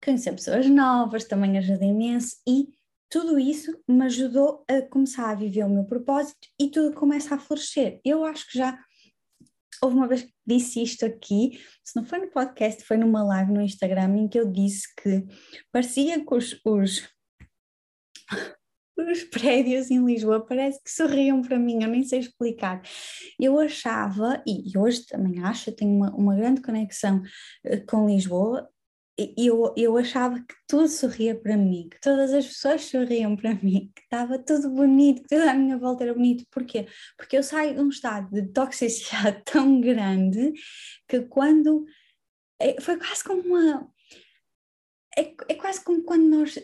conhecer 0.02 0.32
pessoas 0.32 0.66
novas 0.66 1.24
também 1.24 1.58
ajuda 1.58 1.84
imenso 1.84 2.36
e 2.48 2.68
tudo 3.10 3.38
isso 3.38 3.70
me 3.86 4.06
ajudou 4.06 4.64
a 4.66 4.80
começar 4.80 5.28
a 5.28 5.34
viver 5.34 5.64
o 5.64 5.68
meu 5.68 5.84
propósito 5.84 6.48
e 6.58 6.70
tudo 6.70 6.94
começa 6.94 7.34
a 7.34 7.38
florescer. 7.38 8.00
Eu 8.02 8.24
acho 8.24 8.50
que 8.50 8.56
já 8.56 8.78
houve 9.82 9.94
uma 9.94 10.08
vez 10.08 10.22
que 10.22 10.32
disse 10.46 10.82
isto 10.82 11.04
aqui, 11.04 11.60
se 11.84 11.94
não 11.96 12.02
foi 12.06 12.18
no 12.18 12.30
podcast, 12.30 12.82
foi 12.82 12.96
numa 12.96 13.22
live 13.22 13.52
no 13.52 13.60
Instagram 13.60 14.16
em 14.16 14.26
que 14.26 14.40
eu 14.40 14.50
disse 14.50 14.86
que 14.96 15.22
parecia 15.70 16.24
que 16.24 16.34
os, 16.34 16.58
os 16.64 17.15
os 18.96 19.24
prédios 19.24 19.90
em 19.90 20.04
Lisboa 20.04 20.44
parece 20.44 20.82
que 20.82 20.90
sorriam 20.90 21.42
para 21.42 21.58
mim, 21.58 21.82
eu 21.82 21.88
nem 21.88 22.02
sei 22.04 22.20
explicar. 22.20 22.82
Eu 23.38 23.58
achava, 23.58 24.42
e 24.46 24.76
hoje 24.76 25.06
também 25.06 25.42
acho, 25.42 25.70
eu 25.70 25.76
tenho 25.76 25.92
uma, 25.92 26.14
uma 26.14 26.34
grande 26.34 26.62
conexão 26.62 27.22
eh, 27.64 27.78
com 27.78 28.06
Lisboa, 28.06 28.68
eu, 29.36 29.72
eu 29.76 29.96
achava 29.96 30.38
que 30.40 30.54
tudo 30.68 30.88
sorria 30.88 31.34
para 31.34 31.56
mim, 31.56 31.88
que 31.90 31.98
todas 32.00 32.34
as 32.34 32.46
pessoas 32.46 32.84
sorriam 32.84 33.34
para 33.34 33.54
mim, 33.54 33.90
que 33.94 34.02
estava 34.02 34.38
tudo 34.38 34.68
bonito, 34.70 35.22
que 35.22 35.28
toda 35.28 35.50
a 35.50 35.54
minha 35.54 35.78
volta 35.78 36.04
era 36.04 36.12
bonito. 36.12 36.44
Porquê? 36.50 36.86
Porque 37.16 37.36
eu 37.38 37.42
saio 37.42 37.74
de 37.74 37.80
um 37.80 37.88
estado 37.88 38.30
de 38.30 38.46
toxicidade 38.52 39.42
tão 39.50 39.80
grande 39.80 40.52
que 41.08 41.20
quando. 41.22 41.86
É, 42.60 42.80
foi 42.80 42.98
quase 42.98 43.24
como 43.24 43.42
uma. 43.42 43.90
É, 45.16 45.34
é 45.48 45.54
quase 45.54 45.82
como 45.82 46.02
quando 46.04 46.28
nós 46.28 46.58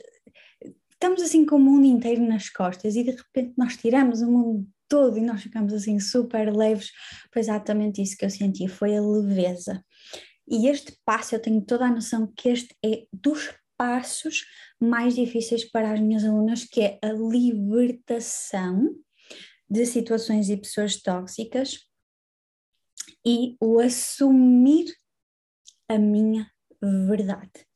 estamos 1.03 1.21
assim 1.21 1.45
com 1.45 1.57
o 1.57 1.59
mundo 1.59 1.85
inteiro 1.85 2.23
nas 2.23 2.49
costas 2.49 2.95
e 2.95 3.03
de 3.03 3.11
repente 3.11 3.55
nós 3.59 3.77
tiramos 3.77 4.23
o 4.23 4.31
mundo 4.31 4.69
todo 4.89 5.19
e 5.19 5.21
nós 5.21 5.43
ficamos 5.43 5.73
assim 5.73 5.99
super 5.99 6.55
leves. 6.55 6.93
Foi 7.33 7.43
exatamente 7.43 8.01
isso 8.01 8.17
que 8.17 8.25
eu 8.25 8.31
senti, 8.31 8.69
foi 8.69 8.97
a 8.97 9.01
leveza. 9.01 9.85
E 10.47 10.69
este 10.69 10.97
passo, 11.05 11.35
eu 11.35 11.41
tenho 11.41 11.61
toda 11.61 11.87
a 11.87 11.91
noção 11.91 12.33
que 12.37 12.51
este 12.51 12.77
é 12.85 13.05
dos 13.13 13.53
passos 13.77 14.45
mais 14.81 15.17
difíceis 15.17 15.65
para 15.65 15.93
as 15.93 15.99
minhas 15.99 16.25
alunas, 16.25 16.63
que 16.63 16.81
é 16.81 16.99
a 17.03 17.09
libertação 17.09 18.95
de 19.69 19.85
situações 19.87 20.51
e 20.51 20.57
pessoas 20.57 21.03
tóxicas 21.03 21.81
e 23.27 23.57
o 23.61 23.81
assumir 23.81 24.87
a 25.89 25.99
minha 25.99 26.49
verdade 26.81 27.72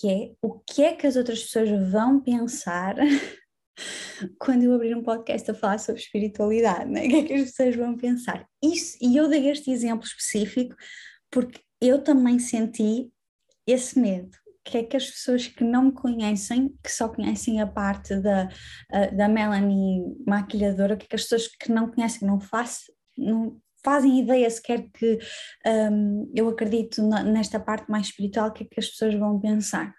que 0.00 0.10
é 0.10 0.32
o 0.42 0.58
que 0.58 0.82
é 0.82 0.94
que 0.94 1.06
as 1.06 1.16
outras 1.16 1.42
pessoas 1.42 1.70
vão 1.90 2.20
pensar 2.20 2.96
quando 4.38 4.62
eu 4.62 4.74
abrir 4.74 4.96
um 4.96 5.02
podcast 5.02 5.50
a 5.50 5.54
falar 5.54 5.78
sobre 5.78 6.00
espiritualidade, 6.00 6.90
né? 6.90 7.06
o 7.06 7.08
que 7.08 7.16
é 7.16 7.22
que 7.24 7.34
as 7.34 7.50
pessoas 7.50 7.76
vão 7.76 7.96
pensar? 7.96 8.46
Isso, 8.62 8.96
e 9.00 9.16
eu 9.16 9.28
dei 9.28 9.48
este 9.48 9.70
exemplo 9.70 10.04
específico 10.04 10.74
porque 11.30 11.60
eu 11.80 12.02
também 12.02 12.38
senti 12.38 13.10
esse 13.66 13.98
medo, 13.98 14.36
que 14.64 14.78
é 14.78 14.82
que 14.82 14.96
as 14.96 15.10
pessoas 15.10 15.46
que 15.46 15.62
não 15.62 15.84
me 15.84 15.92
conhecem, 15.92 16.74
que 16.82 16.90
só 16.90 17.08
conhecem 17.08 17.60
a 17.60 17.66
parte 17.66 18.16
da, 18.16 18.48
da 19.12 19.28
Melanie 19.28 20.02
maquilhadora, 20.26 20.94
o 20.94 20.96
que 20.96 21.04
é 21.04 21.08
que 21.08 21.16
as 21.16 21.22
pessoas 21.22 21.48
que 21.48 21.70
não 21.70 21.90
conhecem, 21.90 22.26
não 22.26 22.40
faço, 22.40 22.92
não 23.16 23.60
fazem 23.84 24.20
ideia 24.20 24.48
sequer 24.48 24.88
que 24.90 25.18
um, 25.66 26.32
eu 26.34 26.48
acredito 26.48 27.02
nesta 27.02 27.60
parte 27.60 27.90
mais 27.90 28.06
espiritual, 28.06 28.48
o 28.48 28.52
que 28.52 28.64
é 28.64 28.66
que 28.66 28.80
as 28.80 28.88
pessoas 28.88 29.14
vão 29.14 29.38
pensar. 29.38 29.94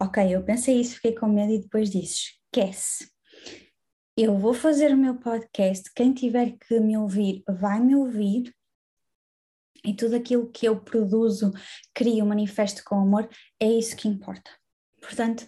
Ok, 0.00 0.34
eu 0.34 0.42
pensei 0.44 0.80
isso, 0.80 0.96
fiquei 0.96 1.14
com 1.14 1.26
medo 1.26 1.52
e 1.52 1.60
depois 1.60 1.90
disse, 1.90 2.32
esquece. 2.46 3.08
eu 4.16 4.38
vou 4.38 4.54
fazer 4.54 4.92
o 4.92 4.96
meu 4.96 5.16
podcast, 5.16 5.92
quem 5.94 6.12
tiver 6.12 6.56
que 6.56 6.80
me 6.80 6.96
ouvir 6.96 7.42
vai 7.48 7.80
me 7.80 7.94
ouvir, 7.94 8.54
e 9.84 9.94
tudo 9.94 10.16
aquilo 10.16 10.50
que 10.50 10.66
eu 10.66 10.80
produzo, 10.80 11.52
crio, 11.92 12.24
manifesto 12.24 12.82
com 12.84 12.96
amor, 12.96 13.28
é 13.60 13.66
isso 13.66 13.94
que 13.96 14.08
importa. 14.08 14.50
Portanto, 15.00 15.46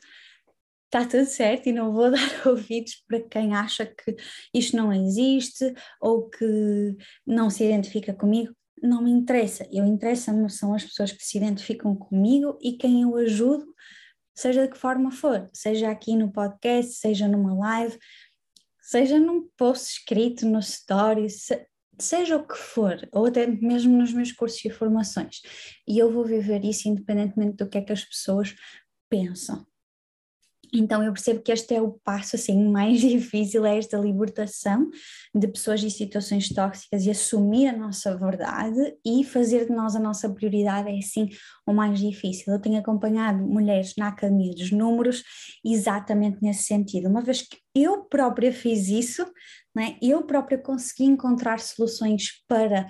está 0.87 1.05
tudo 1.05 1.27
certo 1.27 1.68
e 1.68 1.72
não 1.72 1.92
vou 1.92 2.11
dar 2.12 2.46
ouvidos 2.46 3.03
para 3.07 3.20
quem 3.20 3.55
acha 3.55 3.87
que 3.87 4.16
isto 4.55 4.77
não 4.77 4.92
existe 4.92 5.72
ou 6.01 6.29
que 6.29 6.96
não 7.27 7.51
se 7.51 7.64
identifica 7.64 8.14
comigo. 8.14 8.55
Não 8.83 9.03
me 9.03 9.11
interessa. 9.11 9.66
Eu 9.72 9.85
interessa-me 9.85 10.51
são 10.51 10.75
as 10.75 10.85
pessoas 10.85 11.12
que 11.12 11.25
se 11.25 11.38
identificam 11.38 11.94
comigo 11.94 12.59
e 12.61 12.77
quem 12.77 13.03
eu 13.03 13.16
ajudo, 13.16 13.66
seja 14.35 14.62
de 14.66 14.72
que 14.72 14.79
forma 14.79 15.11
for, 15.11 15.49
seja 15.53 15.90
aqui 15.90 16.14
no 16.14 16.31
podcast, 16.31 16.92
seja 16.92 17.27
numa 17.27 17.55
live, 17.55 17.99
seja 18.83 19.18
num 19.18 19.49
post 19.57 19.99
escrito 19.99 20.46
no 20.46 20.59
story, 20.59 21.27
seja 21.99 22.37
o 22.37 22.46
que 22.46 22.57
for, 22.57 23.09
ou 23.12 23.27
até 23.27 23.46
mesmo 23.46 23.96
nos 23.96 24.12
meus 24.12 24.31
cursos 24.31 24.62
e 24.64 24.70
formações. 24.70 25.40
E 25.88 25.99
eu 25.99 26.12
vou 26.12 26.25
viver 26.25 26.62
isso 26.64 26.87
independentemente 26.87 27.57
do 27.57 27.68
que 27.68 27.79
é 27.79 27.83
que 27.83 27.92
as 27.92 28.05
pessoas 28.05 28.55
pensam. 29.09 29.66
Então 30.73 31.03
eu 31.03 31.13
percebo 31.13 31.43
que 31.43 31.53
este 31.53 31.75
é 31.75 31.81
o 31.81 31.93
passo 32.05 32.37
assim 32.37 32.65
mais 32.69 33.01
difícil, 33.01 33.65
é 33.65 33.79
esta 33.79 33.97
libertação 33.97 34.91
de 35.35 35.49
pessoas 35.49 35.83
e 35.83 35.91
situações 35.91 36.49
tóxicas 36.49 37.07
e 37.07 37.11
assumir 37.11 37.69
a 37.69 37.77
nossa 37.77 38.17
verdade 38.17 38.97
e 39.05 39.25
fazer 39.25 39.67
de 39.67 39.73
nós 39.73 39.95
a 39.97 40.01
nossa 40.01 40.29
prioridade 40.29 40.89
é 40.89 40.99
assim 40.99 41.29
o 41.67 41.73
mais 41.73 41.99
difícil. 41.99 42.53
Eu 42.53 42.61
tenho 42.61 42.79
acompanhado 42.79 43.45
mulheres 43.45 43.95
na 43.97 44.09
Academia 44.09 44.53
dos 44.53 44.71
Números 44.71 45.23
exatamente 45.65 46.39
nesse 46.43 46.65
sentido. 46.65 47.09
Uma 47.09 47.23
vez 47.23 47.43
que 47.43 47.59
eu 47.75 48.05
própria 48.05 48.53
fiz 48.53 48.89
isso, 48.89 49.27
né, 49.75 49.97
eu 50.01 50.23
própria 50.23 50.59
consegui 50.59 51.05
encontrar 51.05 51.61
soluções 51.61 52.43
para 52.49 52.87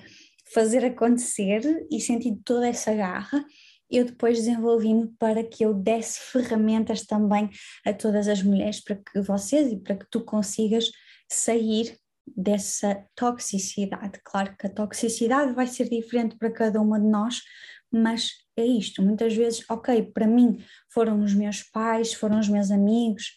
fazer 0.52 0.84
acontecer 0.84 1.86
e 1.90 2.00
sentir 2.00 2.36
toda 2.44 2.68
essa 2.68 2.94
garra, 2.94 3.44
eu 3.90 4.04
depois 4.04 4.38
desenvolvi-me 4.38 5.08
para 5.18 5.44
que 5.44 5.64
eu 5.64 5.72
desse 5.72 6.20
ferramentas 6.20 7.04
também 7.04 7.50
a 7.84 7.92
todas 7.92 8.28
as 8.28 8.42
mulheres 8.42 8.80
para 8.80 8.96
que 8.96 9.20
vocês 9.20 9.72
e 9.72 9.76
para 9.76 9.96
que 9.96 10.06
tu 10.10 10.20
consigas 10.24 10.90
sair 11.30 11.96
dessa 12.26 13.04
toxicidade. 13.14 14.20
Claro 14.24 14.56
que 14.56 14.66
a 14.66 14.70
toxicidade 14.70 15.52
vai 15.52 15.66
ser 15.66 15.88
diferente 15.88 16.36
para 16.36 16.50
cada 16.50 16.80
uma 16.80 16.98
de 16.98 17.06
nós, 17.06 17.42
mas 17.90 18.32
é 18.56 18.64
isto. 18.64 19.02
Muitas 19.02 19.34
vezes, 19.34 19.64
ok, 19.70 20.02
para 20.12 20.26
mim 20.26 20.62
foram 20.92 21.22
os 21.22 21.34
meus 21.34 21.62
pais, 21.62 22.12
foram 22.12 22.40
os 22.40 22.48
meus 22.48 22.70
amigos, 22.70 23.32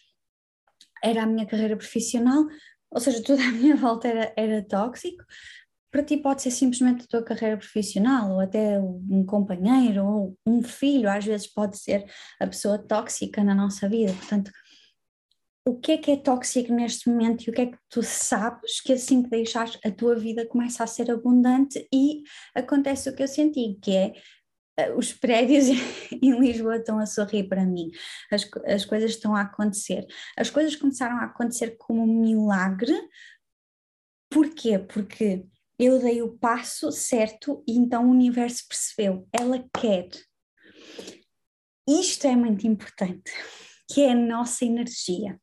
era 1.02 1.22
a 1.22 1.26
minha 1.26 1.46
carreira 1.46 1.76
profissional, 1.76 2.46
ou 2.90 3.00
seja, 3.00 3.22
tudo 3.22 3.40
à 3.40 3.52
minha 3.52 3.76
volta 3.76 4.08
era, 4.08 4.32
era 4.36 4.62
tóxico, 4.62 5.24
para 5.90 6.04
ti 6.04 6.16
pode 6.16 6.42
ser 6.42 6.50
simplesmente 6.50 7.04
a 7.04 7.08
tua 7.08 7.22
carreira 7.22 7.56
profissional, 7.56 8.32
ou 8.32 8.40
até 8.40 8.78
um 8.80 9.24
companheiro, 9.26 10.04
ou 10.04 10.38
um 10.46 10.62
filho, 10.62 11.10
às 11.10 11.24
vezes 11.24 11.46
pode 11.46 11.78
ser 11.78 12.04
a 12.38 12.46
pessoa 12.46 12.78
tóxica 12.78 13.42
na 13.42 13.54
nossa 13.54 13.88
vida. 13.88 14.12
Portanto, 14.12 14.52
o 15.66 15.78
que 15.78 15.92
é 15.92 15.98
que 15.98 16.10
é 16.10 16.16
tóxico 16.16 16.72
neste 16.72 17.08
momento 17.08 17.44
e 17.44 17.50
o 17.50 17.52
que 17.52 17.60
é 17.60 17.66
que 17.66 17.78
tu 17.88 18.02
sabes 18.02 18.80
que 18.80 18.92
assim 18.92 19.22
que 19.22 19.30
deixares 19.30 19.78
a 19.84 19.90
tua 19.90 20.16
vida 20.16 20.46
começa 20.46 20.82
a 20.82 20.86
ser 20.86 21.10
abundante 21.10 21.86
e 21.92 22.22
acontece 22.54 23.10
o 23.10 23.14
que 23.14 23.22
eu 23.22 23.28
senti, 23.28 23.78
que 23.82 23.94
é 23.94 24.12
eh, 24.78 24.92
os 24.94 25.12
prédios 25.14 25.66
em 26.10 26.40
Lisboa 26.40 26.76
estão 26.76 26.98
a 26.98 27.06
sorrir 27.06 27.48
para 27.48 27.64
mim, 27.64 27.90
as, 28.32 28.48
as 28.66 28.84
coisas 28.84 29.10
estão 29.12 29.34
a 29.36 29.42
acontecer. 29.42 30.06
As 30.36 30.50
coisas 30.50 30.76
começaram 30.76 31.16
a 31.18 31.24
acontecer 31.24 31.76
como 31.78 32.02
um 32.02 32.20
milagre, 32.20 32.94
porquê? 34.30 34.78
Porque 34.78 35.46
eu 35.80 35.98
dei 35.98 36.20
o 36.20 36.36
passo 36.36 36.92
certo 36.92 37.64
e 37.66 37.72
então 37.72 38.06
o 38.06 38.10
universo 38.10 38.68
percebeu, 38.68 39.26
ela 39.32 39.64
quer. 39.74 40.10
Isto 41.88 42.26
é 42.26 42.36
muito 42.36 42.66
importante, 42.66 43.32
que 43.90 44.02
é 44.02 44.12
a 44.12 44.14
nossa 44.14 44.66
energia. 44.66 45.40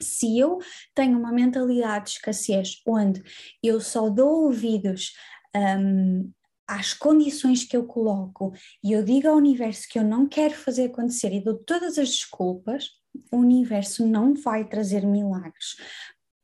Se 0.00 0.38
eu 0.38 0.58
tenho 0.94 1.18
uma 1.18 1.30
mentalidade 1.30 2.06
de 2.06 2.10
escassez 2.12 2.80
onde 2.86 3.22
eu 3.62 3.78
só 3.78 4.08
dou 4.08 4.44
ouvidos 4.44 5.12
um, 5.54 6.32
às 6.66 6.94
condições 6.94 7.64
que 7.64 7.76
eu 7.76 7.84
coloco 7.84 8.54
e 8.82 8.92
eu 8.92 9.04
digo 9.04 9.28
ao 9.28 9.36
universo 9.36 9.86
que 9.86 9.98
eu 9.98 10.04
não 10.04 10.26
quero 10.26 10.54
fazer 10.54 10.84
acontecer 10.84 11.30
e 11.34 11.44
dou 11.44 11.58
todas 11.58 11.98
as 11.98 12.08
desculpas, 12.08 12.88
o 13.30 13.36
universo 13.36 14.06
não 14.06 14.32
vai 14.32 14.66
trazer 14.66 15.04
milagres 15.06 15.76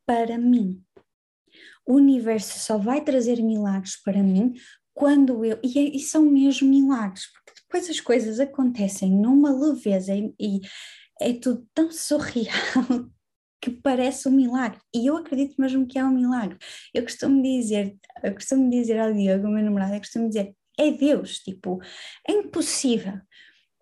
para 0.05 0.37
mim 0.37 0.85
o 1.85 1.93
universo 1.95 2.59
só 2.59 2.77
vai 2.77 3.01
trazer 3.01 3.41
milagres 3.41 4.01
para 4.01 4.21
mim 4.21 4.53
quando 4.93 5.43
eu. 5.45 5.59
E, 5.63 5.77
é, 5.77 5.95
e 5.95 5.99
são 5.99 6.23
mesmo 6.23 6.67
milagres, 6.67 7.27
porque 7.31 7.61
depois 7.61 7.89
as 7.89 7.99
coisas 7.99 8.39
acontecem 8.39 9.11
numa 9.11 9.51
leveza 9.51 10.15
e, 10.15 10.33
e 10.39 10.61
é 11.21 11.33
tudo 11.33 11.67
tão 11.73 11.91
surreal 11.91 13.09
que 13.61 13.69
parece 13.69 14.27
um 14.27 14.31
milagre. 14.31 14.79
E 14.93 15.07
eu 15.07 15.17
acredito 15.17 15.59
mesmo 15.59 15.87
que 15.87 15.99
é 15.99 16.05
um 16.05 16.13
milagre. 16.13 16.57
Eu 16.93 17.03
costumo 17.03 17.41
dizer, 17.41 17.95
eu 18.23 18.33
costumo 18.33 18.69
dizer 18.69 18.99
ao 18.99 19.13
Diogo, 19.13 19.47
meu 19.47 19.63
namorado, 19.63 19.93
eu 19.93 19.99
costumo 19.99 20.27
dizer, 20.27 20.55
é 20.77 20.91
Deus, 20.91 21.39
tipo, 21.39 21.81
é 22.27 22.31
impossível. 22.31 23.19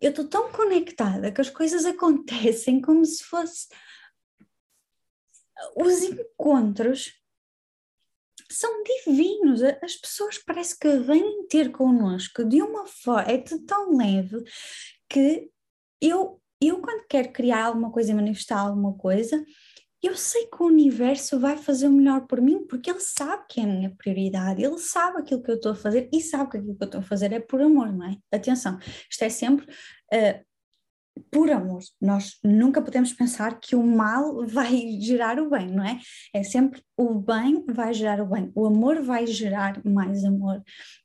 Eu 0.01 0.09
estou 0.09 0.27
tão 0.27 0.51
conectada 0.51 1.31
que 1.31 1.41
as 1.41 1.49
coisas 1.49 1.85
acontecem 1.85 2.81
como 2.81 3.05
se 3.05 3.23
fosse 3.23 3.67
os 5.75 6.03
encontros 6.03 7.22
são 8.51 8.83
divinos. 8.83 9.61
As 9.81 9.95
pessoas 9.95 10.37
parece 10.37 10.77
que 10.77 10.97
vêm 10.99 11.47
ter 11.47 11.71
connosco 11.71 12.43
de 12.43 12.61
uma 12.61 12.85
forma, 12.85 13.31
é 13.31 13.37
tão 13.37 13.95
leve 13.95 14.43
que 15.09 15.49
eu, 16.01 16.41
eu 16.61 16.81
quando 16.81 17.05
quero 17.07 17.31
criar 17.31 17.65
alguma 17.65 17.91
coisa 17.91 18.11
e 18.11 18.15
manifestar 18.15 18.59
alguma 18.59 18.93
coisa, 18.95 19.43
eu 20.01 20.17
sei 20.17 20.47
que 20.47 20.61
o 20.61 20.65
universo 20.65 21.39
vai 21.39 21.55
fazer 21.55 21.87
o 21.87 21.91
melhor 21.91 22.27
por 22.27 22.41
mim 22.41 22.65
porque 22.67 22.89
ele 22.89 22.99
sabe 22.99 23.45
que 23.49 23.61
é 23.61 23.63
a 23.63 23.67
minha 23.67 23.95
prioridade, 23.95 24.61
ele 24.61 24.77
sabe 24.77 25.19
aquilo 25.19 25.41
que 25.41 25.49
eu 25.49 25.55
estou 25.55 25.71
a 25.71 25.75
fazer 25.75 26.09
e 26.11 26.19
sabe 26.19 26.51
que 26.51 26.57
aquilo 26.57 26.75
que 26.75 26.83
eu 26.83 26.87
estou 26.87 26.99
a 26.99 27.03
fazer 27.03 27.31
é 27.31 27.39
por 27.39 27.61
amor, 27.61 27.93
não 27.93 28.07
é? 28.07 28.17
Atenção, 28.29 28.77
isto 29.09 29.23
é 29.23 29.29
sempre 29.29 29.65
uh, 29.65 30.45
por 31.31 31.49
amor. 31.51 31.81
Nós 32.01 32.37
nunca 32.43 32.81
podemos 32.81 33.13
pensar 33.13 33.59
que 33.59 33.75
o 33.75 33.83
mal 33.83 34.45
vai 34.45 34.99
gerar 34.99 35.39
o 35.39 35.49
bem, 35.49 35.67
não 35.67 35.83
é? 35.83 35.99
É 36.33 36.43
sempre 36.43 36.81
o 36.97 37.15
bem 37.15 37.63
vai 37.67 37.93
gerar 37.93 38.21
o 38.21 38.25
bem, 38.25 38.51
o 38.55 38.65
amor 38.65 39.01
vai 39.01 39.25
gerar 39.27 39.83
mais 39.85 40.23
amor. 40.23 40.61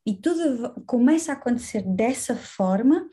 E 0.06 0.14
tudo 0.14 0.82
começa 0.86 1.32
a 1.32 1.34
acontecer 1.34 1.82
dessa 1.82 2.34
forma 2.34 3.06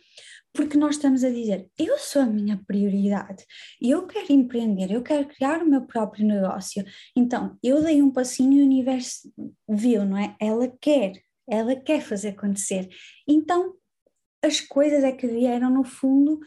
porque 0.55 0.77
nós 0.77 0.95
estamos 0.95 1.23
a 1.23 1.29
dizer: 1.29 1.69
eu 1.77 1.97
sou 1.99 2.21
a 2.21 2.25
minha 2.25 2.59
prioridade, 2.65 3.45
eu 3.81 4.07
quero 4.07 4.31
empreender, 4.31 4.89
eu 4.89 5.03
quero 5.03 5.27
criar 5.27 5.61
o 5.61 5.69
meu 5.69 5.81
próprio 5.81 6.25
negócio. 6.25 6.83
Então, 7.15 7.57
eu 7.61 7.83
dei 7.83 8.01
um 8.01 8.11
passinho 8.11 8.53
e 8.53 8.61
o 8.61 8.65
universo 8.65 9.31
viu, 9.67 10.05
não 10.05 10.17
é? 10.17 10.35
Ela 10.39 10.73
quer, 10.79 11.11
ela 11.47 11.75
quer 11.75 12.01
fazer 12.01 12.29
acontecer. 12.29 12.87
Então, 13.27 13.73
as 14.41 14.61
coisas 14.61 15.03
é 15.03 15.11
que 15.11 15.27
vieram 15.27 15.69
no 15.69 15.83
fundo 15.83 16.39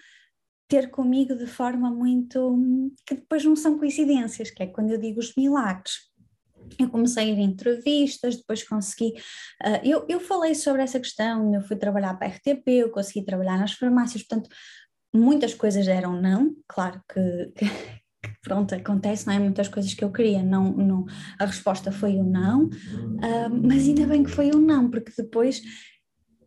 ter 0.68 0.90
comigo 0.90 1.34
de 1.34 1.46
forma 1.46 1.90
muito. 1.90 2.92
que 3.06 3.14
depois 3.14 3.44
não 3.44 3.56
são 3.56 3.78
coincidências, 3.78 4.50
que 4.50 4.62
é 4.62 4.66
quando 4.66 4.90
eu 4.90 4.98
digo 4.98 5.18
os 5.18 5.34
milagres. 5.34 6.08
Eu 6.78 6.90
comecei 6.90 7.24
a 7.24 7.26
ir 7.26 7.38
em 7.38 7.44
entrevistas, 7.44 8.36
depois 8.36 8.62
consegui. 8.62 9.14
Uh, 9.64 9.80
eu, 9.82 10.04
eu 10.06 10.20
falei 10.20 10.54
sobre 10.54 10.82
essa 10.82 11.00
questão, 11.00 11.54
eu 11.54 11.62
fui 11.62 11.76
trabalhar 11.76 12.14
para 12.14 12.28
a 12.28 12.30
RTP, 12.30 12.68
eu 12.68 12.90
consegui 12.90 13.24
trabalhar 13.24 13.58
nas 13.58 13.72
farmácias, 13.72 14.22
portanto, 14.22 14.50
muitas 15.14 15.54
coisas 15.54 15.88
eram 15.88 16.20
não, 16.20 16.54
claro 16.66 17.00
que, 17.10 17.52
que 17.56 17.64
pronto, 18.42 18.74
acontece, 18.74 19.26
não 19.26 19.34
é? 19.34 19.38
Muitas 19.38 19.68
coisas 19.68 19.94
que 19.94 20.04
eu 20.04 20.12
queria, 20.12 20.42
não, 20.42 20.72
não, 20.72 21.06
a 21.38 21.46
resposta 21.46 21.90
foi 21.90 22.16
o 22.16 22.22
não, 22.22 22.66
uh, 22.66 23.50
mas 23.62 23.88
ainda 23.88 24.06
bem 24.06 24.22
que 24.22 24.30
foi 24.30 24.50
o 24.50 24.58
não, 24.58 24.90
porque 24.90 25.12
depois 25.16 25.62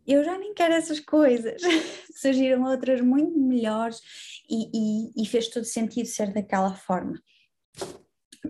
eu 0.06 0.24
já 0.24 0.36
nem 0.38 0.54
quero 0.54 0.74
essas 0.74 1.00
coisas. 1.00 1.60
Surgiram 2.16 2.62
outras 2.64 3.00
muito 3.00 3.38
melhores 3.38 4.00
e, 4.48 4.68
e, 4.72 5.22
e, 5.22 5.26
fez 5.26 5.48
todo 5.48 5.64
sentido 5.64 6.06
ser 6.06 6.32
daquela 6.32 6.74
forma. 6.74 7.20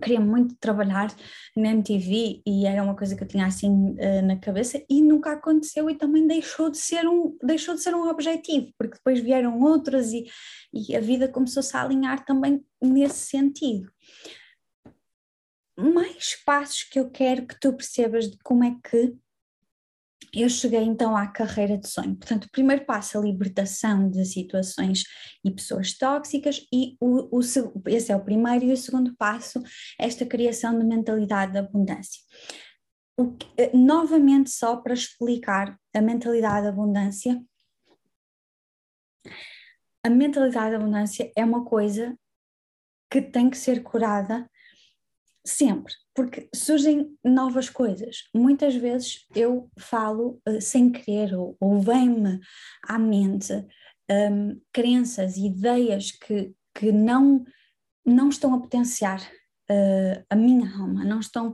queria 0.01 0.19
muito 0.19 0.55
trabalhar 0.55 1.15
na 1.55 1.69
MTV 1.69 2.41
e 2.45 2.65
era 2.65 2.83
uma 2.83 2.95
coisa 2.95 3.15
que 3.15 3.23
eu 3.23 3.27
tinha 3.27 3.45
assim 3.45 3.69
uh, 3.69 4.25
na 4.25 4.37
cabeça 4.39 4.83
e 4.89 5.01
nunca 5.01 5.33
aconteceu 5.33 5.89
e 5.89 5.95
também 5.95 6.27
deixou 6.27 6.69
de 6.69 6.77
ser 6.77 7.07
um, 7.07 7.37
deixou 7.43 7.75
de 7.75 7.81
ser 7.81 7.95
um 7.95 8.07
objetivo, 8.09 8.71
porque 8.77 8.97
depois 8.97 9.19
vieram 9.19 9.59
outras 9.61 10.11
e, 10.11 10.25
e 10.73 10.95
a 10.95 10.99
vida 10.99 11.27
começou-se 11.27 11.75
a 11.77 11.83
alinhar 11.83 12.25
também 12.25 12.65
nesse 12.81 13.27
sentido. 13.27 13.91
Mais 15.75 16.35
passos 16.45 16.83
que 16.83 16.99
eu 16.99 17.09
quero 17.09 17.47
que 17.47 17.59
tu 17.59 17.73
percebas 17.73 18.29
de 18.29 18.37
como 18.43 18.63
é 18.63 18.75
que 18.83 19.15
eu 20.41 20.49
cheguei 20.49 20.81
então 20.81 21.15
à 21.15 21.27
carreira 21.27 21.77
de 21.77 21.87
sonho. 21.87 22.15
Portanto, 22.15 22.45
o 22.45 22.51
primeiro 22.51 22.85
passo 22.85 23.17
é 23.17 23.19
a 23.19 23.23
libertação 23.23 24.09
de 24.09 24.25
situações 24.25 25.03
e 25.45 25.51
pessoas 25.51 25.95
tóxicas, 25.95 26.65
e 26.73 26.97
o, 26.99 27.37
o, 27.37 27.41
esse 27.87 28.11
é 28.11 28.15
o 28.15 28.23
primeiro, 28.23 28.65
e 28.65 28.73
o 28.73 28.77
segundo 28.77 29.15
passo, 29.15 29.61
esta 29.99 30.25
criação 30.25 30.77
de 30.77 30.85
mentalidade 30.85 31.51
de 31.51 31.59
abundância. 31.59 32.21
O, 33.19 33.35
eh, 33.57 33.71
novamente, 33.75 34.49
só 34.49 34.77
para 34.77 34.93
explicar 34.93 35.77
a 35.93 36.01
mentalidade 36.01 36.63
de 36.63 36.69
abundância, 36.69 37.39
a 40.03 40.09
mentalidade 40.09 40.71
de 40.71 40.75
abundância 40.75 41.31
é 41.35 41.45
uma 41.45 41.63
coisa 41.63 42.17
que 43.09 43.21
tem 43.21 43.49
que 43.49 43.57
ser 43.57 43.83
curada 43.83 44.49
sempre, 45.45 45.93
porque 46.15 46.47
surgem 46.53 47.17
novas 47.23 47.69
coisas. 47.69 48.29
Muitas 48.33 48.75
vezes 48.75 49.25
eu 49.35 49.69
falo 49.77 50.41
uh, 50.47 50.61
sem 50.61 50.91
querer, 50.91 51.33
ou, 51.35 51.57
ou 51.59 51.81
vem-me 51.81 52.39
à 52.87 52.97
mente 52.97 53.53
um, 54.09 54.59
crenças, 54.71 55.37
ideias 55.37 56.11
que, 56.11 56.53
que 56.73 56.91
não, 56.91 57.43
não 58.05 58.29
estão 58.29 58.53
a 58.53 58.59
potenciar 58.59 59.21
uh, 59.69 60.25
a 60.29 60.35
minha 60.35 60.69
alma, 60.75 61.03
não 61.03 61.19
estão 61.19 61.53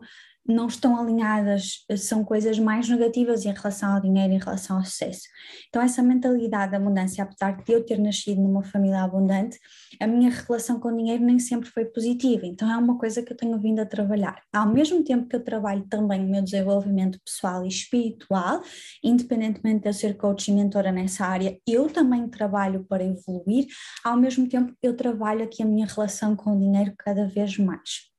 não 0.49 0.67
estão 0.67 0.99
alinhadas, 0.99 1.85
são 1.97 2.25
coisas 2.25 2.57
mais 2.57 2.89
negativas 2.89 3.45
em 3.45 3.53
relação 3.53 3.93
ao 3.93 4.01
dinheiro, 4.01 4.33
em 4.33 4.39
relação 4.39 4.77
ao 4.77 4.83
sucesso. 4.83 5.27
Então, 5.67 5.81
essa 5.81 6.01
mentalidade 6.01 6.71
da 6.71 6.77
abundância, 6.77 7.23
apesar 7.23 7.63
de 7.63 7.71
eu 7.71 7.85
ter 7.85 7.99
nascido 7.99 8.41
numa 8.41 8.63
família 8.63 9.03
abundante, 9.03 9.59
a 10.01 10.07
minha 10.07 10.31
relação 10.31 10.79
com 10.79 10.89
o 10.89 10.97
dinheiro 10.97 11.23
nem 11.23 11.37
sempre 11.37 11.69
foi 11.69 11.85
positiva. 11.85 12.45
Então, 12.45 12.69
é 12.69 12.75
uma 12.75 12.97
coisa 12.97 13.21
que 13.21 13.31
eu 13.31 13.37
tenho 13.37 13.59
vindo 13.59 13.79
a 13.79 13.85
trabalhar. 13.85 14.41
Ao 14.51 14.67
mesmo 14.67 15.03
tempo 15.03 15.27
que 15.27 15.35
eu 15.35 15.43
trabalho 15.43 15.85
também 15.87 16.25
o 16.25 16.29
meu 16.29 16.41
desenvolvimento 16.41 17.19
pessoal 17.23 17.63
e 17.63 17.67
espiritual, 17.67 18.61
independentemente 19.03 19.81
de 19.81 19.89
eu 19.89 19.93
ser 19.93 20.17
coach 20.17 20.49
e 20.49 20.53
mentora 20.53 20.91
nessa 20.91 21.25
área, 21.25 21.57
eu 21.67 21.89
também 21.89 22.27
trabalho 22.27 22.85
para 22.85 23.03
evoluir. 23.03 23.67
Ao 24.03 24.17
mesmo 24.17 24.47
tempo, 24.49 24.73
eu 24.81 24.95
trabalho 24.95 25.43
aqui 25.43 25.61
a 25.61 25.65
minha 25.65 25.85
relação 25.85 26.35
com 26.35 26.55
o 26.55 26.59
dinheiro 26.59 26.93
cada 26.97 27.27
vez 27.27 27.57
mais. 27.57 28.09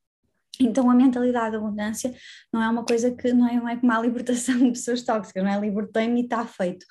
Então 0.60 0.90
a 0.90 0.94
mentalidade 0.94 1.52
da 1.52 1.58
abundância 1.58 2.14
não 2.52 2.62
é 2.62 2.68
uma 2.68 2.84
coisa 2.84 3.10
que 3.10 3.32
não 3.32 3.48
é, 3.48 3.56
não 3.56 3.68
é 3.68 3.76
como 3.76 3.92
a 3.92 4.00
libertação 4.00 4.58
de 4.58 4.72
pessoas 4.72 5.02
tóxicas, 5.02 5.42
não 5.42 5.50
é 5.50 5.58
libertei-me 5.58 6.20
e 6.20 6.24
está 6.24 6.46
feito. 6.46 6.84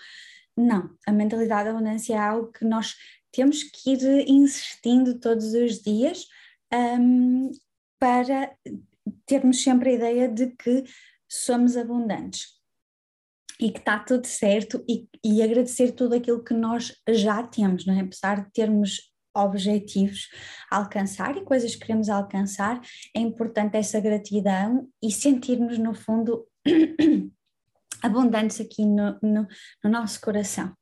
Não, 0.58 0.90
a 1.08 1.12
mentalidade 1.12 1.66
da 1.66 1.72
abundância 1.72 2.16
é 2.16 2.18
algo 2.18 2.52
que 2.52 2.66
nós 2.66 2.96
temos 3.32 3.64
que 3.64 3.92
ir 3.92 4.28
insistindo 4.28 5.20
todos 5.20 5.54
os 5.54 5.82
dias 5.82 6.26
um, 6.74 7.52
para 8.00 8.52
termos 9.26 9.62
sempre 9.62 9.92
a 9.92 9.94
ideia 9.94 10.28
de 10.28 10.48
que 10.48 10.84
somos 11.30 11.78
abundantes 11.78 12.60
e 13.60 13.72
que 13.72 13.80
está 13.80 14.00
tudo 14.00 14.26
certo 14.26 14.84
e, 14.88 15.08
e 15.24 15.44
agradecer 15.44 15.92
tudo 15.92 16.16
aquilo 16.16 16.44
que 16.44 16.54
nós 16.54 16.96
já 17.10 17.44
temos, 17.44 17.86
não 17.86 17.94
é? 17.94 18.02
Apesar 18.02 18.44
de 18.44 18.52
termos 18.52 19.09
objetivos 19.44 20.30
a 20.72 20.78
alcançar 20.78 21.36
e 21.38 21.44
coisas 21.44 21.76
que 21.76 21.82
queremos 21.82 22.10
alcançar, 22.10 22.80
é 23.16 23.20
importante 23.20 23.78
essa 23.78 24.00
gratidão 24.00 24.88
e 25.02 25.12
sentirmos, 25.12 25.78
no 25.78 25.94
fundo, 25.94 26.48
abundantes 28.02 28.62
aqui 28.62 28.86
no, 28.86 29.20
no, 29.22 29.48
no, 29.84 29.90
nosso 29.90 30.22
coração. 30.22 30.74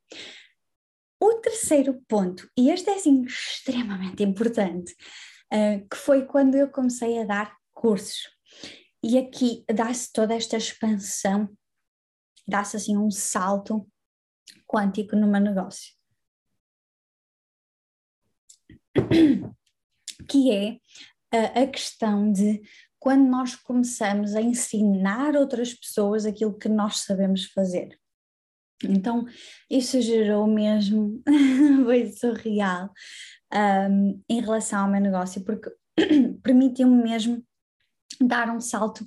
O 1.19 1.35
terceiro 1.35 2.01
ponto, 2.07 2.47
e 2.57 2.69
este 2.69 2.89
é 2.89 2.95
assim, 2.95 3.23
extremamente 3.23 4.23
importante, 4.23 4.93
uh, 5.53 5.87
que 5.89 5.97
foi 5.97 6.25
quando 6.25 6.55
eu 6.55 6.69
comecei 6.69 7.19
a 7.19 7.25
dar 7.25 7.55
cursos. 7.73 8.29
E 9.03 9.17
aqui 9.17 9.63
dá-se 9.73 10.11
toda 10.11 10.35
esta 10.35 10.57
expansão, 10.57 11.49
dá-se 12.47 12.77
assim 12.77 12.97
um 12.97 13.09
salto 13.09 13.87
quântico 14.67 15.15
no 15.15 15.27
meu 15.27 15.41
negócio 15.41 15.96
que 20.27 20.51
é 20.51 20.79
a, 21.31 21.63
a 21.63 21.67
questão 21.67 22.31
de 22.31 22.61
quando 22.99 23.27
nós 23.27 23.55
começamos 23.55 24.35
a 24.35 24.41
ensinar 24.41 25.35
outras 25.35 25.73
pessoas 25.73 26.25
aquilo 26.25 26.57
que 26.57 26.67
nós 26.67 26.99
sabemos 27.01 27.45
fazer. 27.45 27.97
Então, 28.83 29.25
isso 29.69 29.99
gerou 30.01 30.45
mesmo, 30.45 31.21
foi 31.85 32.11
surreal 32.11 32.91
um, 33.89 34.21
em 34.29 34.41
relação 34.41 34.81
ao 34.81 34.91
meu 34.91 35.01
negócio, 35.01 35.43
porque 35.43 35.71
permitiu-me 36.43 37.01
mesmo 37.01 37.43
dar 38.21 38.49
um 38.49 38.59
salto 38.59 39.05